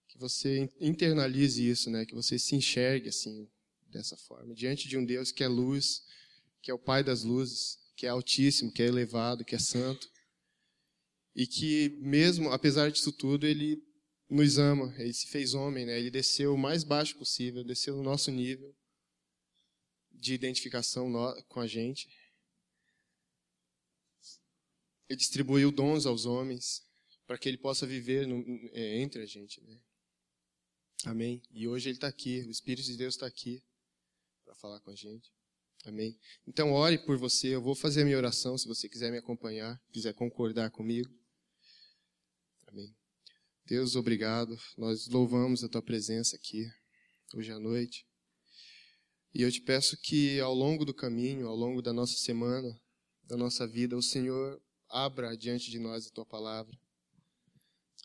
que 0.08 0.18
você 0.18 0.70
internalize 0.80 1.68
isso, 1.68 1.90
né? 1.90 2.06
Que 2.06 2.16
você 2.16 2.38
se 2.40 2.56
enxergue 2.56 3.10
assim 3.10 3.48
dessa 3.88 4.18
forma, 4.18 4.54
diante 4.54 4.88
de 4.88 4.98
um 4.98 5.06
Deus 5.06 5.32
que 5.32 5.44
é 5.44 5.48
luz, 5.48 6.04
que 6.62 6.70
é 6.70 6.74
o 6.74 6.80
Pai 6.80 7.04
das 7.04 7.24
luzes, 7.24 7.80
que 7.98 8.06
é 8.06 8.10
altíssimo, 8.10 8.72
que 8.72 8.84
é 8.84 8.86
elevado, 8.86 9.44
que 9.44 9.56
é 9.56 9.60
santo. 9.60 10.08
E 11.36 11.48
que 11.48 11.90
mesmo, 12.00 12.52
apesar 12.52 12.92
disso 12.92 13.12
tudo, 13.12 13.46
ele 13.46 13.84
nos 14.30 14.58
ama, 14.58 14.94
ele 14.98 15.14
se 15.14 15.28
fez 15.28 15.54
homem, 15.54 15.86
né? 15.86 16.00
Ele 16.00 16.12
desceu 16.12 16.54
o 16.54 16.58
mais 16.58 16.84
baixo 16.84 17.18
possível, 17.18 17.64
desceu 17.64 17.96
no 17.96 18.04
nosso 18.04 18.30
nível 18.32 18.76
de 20.12 20.34
identificação 20.34 21.12
com 21.48 21.60
a 21.60 21.68
gente. 21.68 22.08
Ele 25.10 25.18
distribuiu 25.18 25.72
dons 25.72 26.06
aos 26.06 26.26
homens 26.26 26.86
para 27.26 27.38
que 27.38 27.50
ele 27.50 27.58
possa 27.58 27.86
viver 27.86 28.28
no, 28.28 28.44
é, 28.74 29.00
entre 29.00 29.24
a 29.24 29.26
gente, 29.26 29.62
né? 29.62 29.82
Amém. 31.06 31.42
E 31.52 31.68
hoje 31.68 31.90
ele 31.90 31.98
está 31.98 32.08
aqui, 32.08 32.42
o 32.42 32.52
Espírito 32.52 32.86
de 32.86 32.98
Deus 32.98 33.16
está 33.16 33.26
aqui 33.26 33.64
para 34.44 34.56
falar 34.56 34.80
com 34.82 34.92
a 34.92 34.96
gente. 34.96 35.32
Amém? 35.86 36.20
Então, 36.46 36.74
ore 36.74 36.98
por 36.98 37.18
você. 37.18 37.48
Eu 37.48 37.62
vou 37.62 37.76
fazer 37.76 38.02
a 38.02 38.06
minha 38.06 38.18
oração 38.18 38.58
se 38.58 38.68
você 38.68 38.90
quiser 38.90 39.12
me 39.12 39.18
acompanhar, 39.18 39.82
quiser 39.92 40.14
concordar 40.14 40.70
comigo. 40.72 41.10
Amém. 42.68 42.96
Deus, 43.66 43.96
obrigado. 43.96 44.58
Nós 44.78 45.08
louvamos 45.08 45.64
a 45.64 45.70
tua 45.70 45.82
presença 45.82 46.36
aqui, 46.36 46.66
hoje 47.34 47.52
à 47.52 47.60
noite. 47.60 48.06
E 49.34 49.42
eu 49.42 49.52
te 49.52 49.62
peço 49.62 49.98
que 50.02 50.40
ao 50.40 50.54
longo 50.54 50.84
do 50.84 50.94
caminho, 50.94 51.48
ao 51.48 51.56
longo 51.56 51.82
da 51.82 51.94
nossa 51.94 52.18
semana, 52.18 52.80
da 53.24 53.38
nossa 53.38 53.68
vida, 53.68 53.96
o 53.96 54.02
Senhor 54.02 54.62
abra 54.90 55.36
diante 55.36 55.70
de 55.70 55.80
nós 55.80 56.08
a 56.08 56.12
tua 56.12 56.26
palavra. 56.26 56.78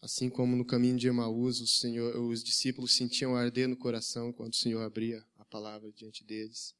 Assim 0.02 0.28
como 0.28 0.56
no 0.56 0.66
caminho 0.66 0.98
de 0.98 1.06
Emaús, 1.06 1.60
o 1.60 1.66
Senhor, 1.66 2.16
os 2.16 2.42
discípulos 2.42 2.96
sentiam 2.96 3.36
arder 3.36 3.68
no 3.68 3.76
coração 3.76 4.32
quando 4.32 4.52
o 4.52 4.56
Senhor 4.56 4.82
abria 4.82 5.24
a 5.36 5.44
palavra 5.44 5.92
diante 5.92 6.24
deles. 6.24 6.74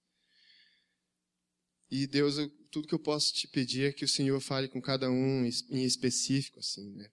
E 1.94 2.06
Deus, 2.06 2.38
eu, 2.38 2.48
tudo 2.70 2.88
que 2.88 2.94
eu 2.94 2.98
posso 2.98 3.34
te 3.34 3.46
pedir 3.46 3.82
é 3.82 3.92
que 3.92 4.02
o 4.02 4.08
Senhor 4.08 4.40
fale 4.40 4.66
com 4.66 4.80
cada 4.80 5.10
um 5.10 5.44
em 5.44 5.84
específico, 5.84 6.58
assim, 6.58 6.90
né? 6.94 7.10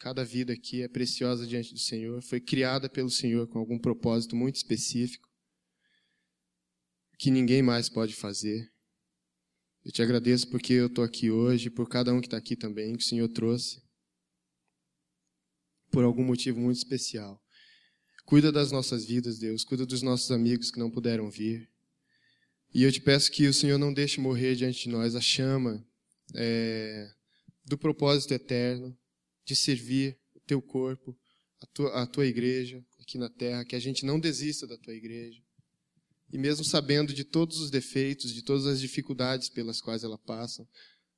Cada 0.00 0.24
vida 0.24 0.54
aqui 0.54 0.80
é 0.80 0.88
preciosa 0.88 1.46
diante 1.46 1.74
do 1.74 1.78
Senhor, 1.78 2.22
foi 2.22 2.40
criada 2.40 2.88
pelo 2.88 3.10
Senhor 3.10 3.46
com 3.46 3.58
algum 3.58 3.78
propósito 3.78 4.34
muito 4.34 4.56
específico, 4.56 5.28
que 7.18 7.30
ninguém 7.30 7.60
mais 7.60 7.90
pode 7.90 8.14
fazer. 8.14 8.72
Eu 9.84 9.92
te 9.92 10.00
agradeço 10.00 10.48
porque 10.48 10.72
eu 10.72 10.86
estou 10.86 11.04
aqui 11.04 11.30
hoje, 11.30 11.68
por 11.68 11.86
cada 11.86 12.10
um 12.14 12.18
que 12.18 12.26
está 12.26 12.38
aqui 12.38 12.56
também, 12.56 12.96
que 12.96 13.04
o 13.04 13.06
Senhor 13.06 13.28
trouxe, 13.28 13.82
por 15.90 16.04
algum 16.04 16.24
motivo 16.24 16.58
muito 16.58 16.78
especial. 16.78 17.38
Cuida 18.24 18.50
das 18.50 18.72
nossas 18.72 19.04
vidas, 19.04 19.38
Deus, 19.38 19.62
cuida 19.62 19.84
dos 19.84 20.00
nossos 20.00 20.30
amigos 20.30 20.70
que 20.70 20.78
não 20.78 20.90
puderam 20.90 21.30
vir. 21.30 21.71
E 22.74 22.82
eu 22.84 22.92
te 22.92 23.00
peço 23.00 23.30
que 23.30 23.46
o 23.46 23.52
Senhor 23.52 23.78
não 23.78 23.92
deixe 23.92 24.20
morrer 24.20 24.54
diante 24.54 24.84
de 24.84 24.88
nós 24.88 25.14
a 25.14 25.20
chama 25.20 25.86
é, 26.34 27.10
do 27.64 27.76
propósito 27.76 28.32
eterno 28.32 28.96
de 29.44 29.54
servir 29.54 30.18
o 30.34 30.40
teu 30.40 30.62
corpo, 30.62 31.16
a 31.60 31.66
tua, 31.66 32.02
a 32.02 32.06
tua 32.06 32.26
igreja 32.26 32.82
aqui 33.00 33.18
na 33.18 33.28
terra, 33.28 33.64
que 33.64 33.76
a 33.76 33.80
gente 33.80 34.06
não 34.06 34.18
desista 34.18 34.66
da 34.66 34.78
tua 34.78 34.94
igreja. 34.94 35.42
E 36.32 36.38
mesmo 36.38 36.64
sabendo 36.64 37.12
de 37.12 37.24
todos 37.24 37.60
os 37.60 37.70
defeitos, 37.70 38.32
de 38.32 38.42
todas 38.42 38.66
as 38.66 38.80
dificuldades 38.80 39.50
pelas 39.50 39.80
quais 39.80 40.02
ela 40.02 40.16
passa, 40.16 40.66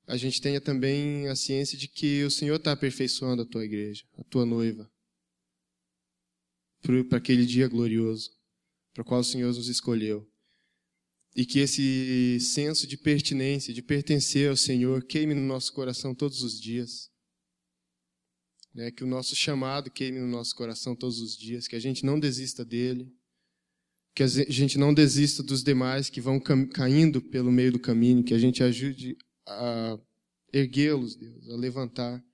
a 0.07 0.17
gente 0.17 0.41
tenha 0.41 0.61
também 0.61 1.29
a 1.29 1.37
ciência 1.37 1.79
de 1.79 1.87
que 1.87 2.25
o 2.25 2.31
Senhor 2.31 2.57
está 2.57 2.73
aperfeiçoando 2.73 3.43
a 3.43 3.47
tua 3.47 3.65
igreja, 3.65 4.05
a 4.19 4.25
tua 4.25 4.45
noiva, 4.45 4.91
para 7.09 7.19
aquele 7.19 7.47
dia 7.47 7.69
glorioso, 7.69 8.31
para 8.93 9.03
o 9.03 9.05
qual 9.05 9.21
o 9.21 9.25
Senhor 9.25 9.55
nos 9.55 9.69
escolheu. 9.69 10.29
E 11.37 11.45
que 11.45 11.59
esse 11.59 12.39
senso 12.41 12.87
de 12.87 12.97
pertinência, 12.97 13.75
de 13.75 13.83
pertencer 13.83 14.49
ao 14.49 14.57
Senhor, 14.57 15.05
queime 15.05 15.35
no 15.35 15.41
nosso 15.41 15.73
coração 15.73 16.15
todos 16.15 16.43
os 16.43 16.61
dias. 16.61 17.11
Né? 18.73 18.93
Que 18.93 19.03
o 19.03 19.07
nosso 19.07 19.35
chamado 19.35 19.91
queime 19.91 20.21
no 20.21 20.29
nosso 20.29 20.55
coração 20.55 20.95
todos 20.95 21.21
os 21.21 21.37
dias. 21.37 21.67
Que 21.67 21.75
a 21.75 21.81
gente 21.81 22.05
não 22.05 22.21
desista 22.21 22.65
dele. 22.65 23.13
Que 24.15 24.23
a 24.23 24.27
gente 24.29 24.79
não 24.79 24.95
desista 24.95 25.43
dos 25.43 25.65
demais 25.65 26.09
que 26.09 26.21
vão 26.21 26.39
caindo 26.73 27.21
pelo 27.21 27.51
meio 27.51 27.73
do 27.73 27.81
caminho. 27.81 28.23
Que 28.23 28.35
a 28.35 28.39
gente 28.39 28.63
ajude 28.63 29.17
a 29.47 29.99
erguê-los, 30.53 31.17
Deus, 31.17 31.51
a 31.51 31.57
levantar. 31.57 32.25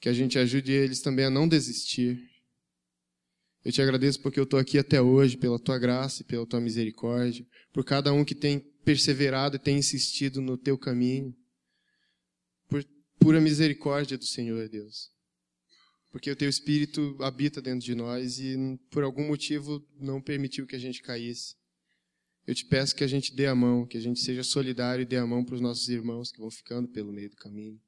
Que 0.00 0.08
a 0.08 0.12
gente 0.12 0.36
ajude 0.36 0.72
eles 0.72 1.00
também 1.00 1.26
a 1.26 1.30
não 1.30 1.46
desistir. 1.46 2.20
Eu 3.64 3.72
te 3.72 3.82
agradeço 3.82 4.20
porque 4.20 4.38
eu 4.38 4.44
estou 4.44 4.58
aqui 4.58 4.78
até 4.78 5.00
hoje, 5.02 5.36
pela 5.36 5.58
tua 5.58 5.78
graça 5.78 6.22
e 6.22 6.24
pela 6.24 6.46
tua 6.46 6.60
misericórdia, 6.60 7.46
por 7.72 7.84
cada 7.84 8.12
um 8.12 8.24
que 8.24 8.34
tem 8.34 8.60
perseverado 8.84 9.56
e 9.56 9.58
tem 9.58 9.78
insistido 9.78 10.40
no 10.40 10.56
teu 10.56 10.78
caminho, 10.78 11.34
por 12.68 12.84
pura 13.18 13.40
misericórdia 13.40 14.16
do 14.16 14.24
Senhor, 14.24 14.68
Deus. 14.68 15.10
Porque 16.10 16.30
o 16.30 16.36
teu 16.36 16.48
Espírito 16.48 17.16
habita 17.20 17.60
dentro 17.60 17.84
de 17.84 17.94
nós 17.94 18.38
e 18.38 18.56
por 18.90 19.02
algum 19.02 19.26
motivo 19.26 19.86
não 20.00 20.22
permitiu 20.22 20.66
que 20.66 20.76
a 20.76 20.78
gente 20.78 21.02
caísse. 21.02 21.54
Eu 22.46 22.54
te 22.54 22.64
peço 22.64 22.94
que 22.94 23.04
a 23.04 23.06
gente 23.06 23.34
dê 23.34 23.46
a 23.46 23.54
mão, 23.54 23.86
que 23.86 23.98
a 23.98 24.00
gente 24.00 24.20
seja 24.20 24.42
solidário 24.42 25.02
e 25.02 25.06
dê 25.06 25.16
a 25.16 25.26
mão 25.26 25.44
para 25.44 25.56
os 25.56 25.60
nossos 25.60 25.86
irmãos 25.90 26.32
que 26.32 26.40
vão 26.40 26.50
ficando 26.50 26.88
pelo 26.88 27.12
meio 27.12 27.28
do 27.28 27.36
caminho. 27.36 27.78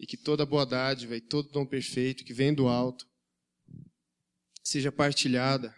E 0.00 0.06
que 0.06 0.16
toda 0.16 0.46
boa 0.46 0.64
dádiva 0.64 1.14
e 1.14 1.20
todo 1.20 1.50
dom 1.50 1.66
perfeito 1.66 2.24
que 2.24 2.32
vem 2.32 2.54
do 2.54 2.66
alto 2.66 3.06
seja 4.64 4.90
partilhada 4.90 5.76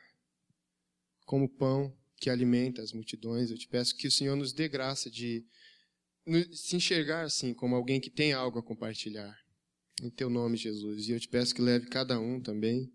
como 1.27 1.49
pão 1.49 1.93
que 2.17 2.31
alimenta 2.31 2.81
as 2.81 2.93
multidões. 2.93 3.51
Eu 3.51 3.59
te 3.59 3.67
peço 3.67 3.97
que 3.97 4.07
o 4.07 4.11
Senhor 4.11 4.37
nos 4.37 4.53
dê 4.53 4.69
graça 4.69 5.11
de 5.11 5.45
se 6.53 6.77
enxergar 6.77 7.23
assim, 7.23 7.53
como 7.53 7.75
alguém 7.75 8.01
que 8.01 8.09
tem 8.09 8.33
algo 8.33 8.61
a 8.61 8.63
compartilhar. 8.63 9.37
Em 10.01 10.09
teu 10.09 10.31
nome, 10.31 10.57
Jesus. 10.57 11.09
E 11.09 11.13
eu 11.13 11.21
te 11.21 11.29
peço 11.29 11.55
que 11.55 11.61
leve 11.61 11.89
cada 11.89 12.19
um 12.19 12.41
também. 12.41 12.93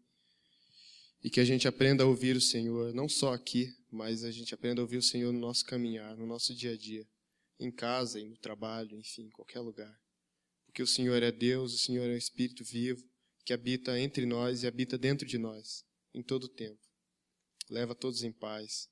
E 1.24 1.30
que 1.30 1.40
a 1.40 1.46
gente 1.46 1.68
aprenda 1.68 2.04
a 2.04 2.08
ouvir 2.08 2.36
o 2.36 2.42
Senhor, 2.42 2.94
não 2.94 3.08
só 3.08 3.34
aqui, 3.34 3.72
mas 3.92 4.24
a 4.24 4.32
gente 4.32 4.56
aprenda 4.56 4.82
a 4.82 4.84
ouvir 4.84 4.98
o 4.98 5.04
Senhor 5.04 5.32
no 5.32 5.40
nosso 5.40 5.64
caminhar, 5.66 6.16
no 6.18 6.26
nosso 6.26 6.56
dia 6.56 6.72
a 6.72 6.78
dia. 6.78 7.06
Em 7.60 7.72
casa 7.72 8.20
no 8.24 8.38
trabalho, 8.38 8.98
enfim, 8.98 9.24
em 9.24 9.30
qualquer 9.30 9.60
lugar. 9.60 9.96
Porque 10.66 10.82
o 10.82 10.88
Senhor 10.88 11.22
é 11.22 11.32
Deus, 11.32 11.76
o 11.76 11.78
Senhor 11.78 12.10
é 12.10 12.14
o 12.14 12.18
Espírito 12.18 12.64
vivo 12.64 13.11
que 13.44 13.54
habita 13.54 14.00
entre 14.00 14.26
nós 14.26 14.64
e 14.64 14.68
habita 14.68 14.98
dentro 14.98 15.28
de 15.28 15.38
nós, 15.38 15.86
em 16.14 16.22
todo 16.22 16.46
o 16.46 16.50
tempo. 16.50 16.80
Leva 17.70 17.96
todos 17.96 18.24
em 18.24 18.32
paz. 18.32 18.90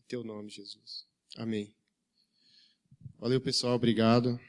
Em 0.00 0.04
teu 0.08 0.24
nome, 0.24 0.50
Jesus. 0.50 1.06
Amém. 1.36 1.74
Valeu, 3.18 3.40
pessoal. 3.40 3.74
Obrigado. 3.74 4.40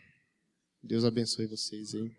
Deus 0.81 1.03
abençoe 1.03 1.45
vocês, 1.45 1.93
hein? 1.93 2.15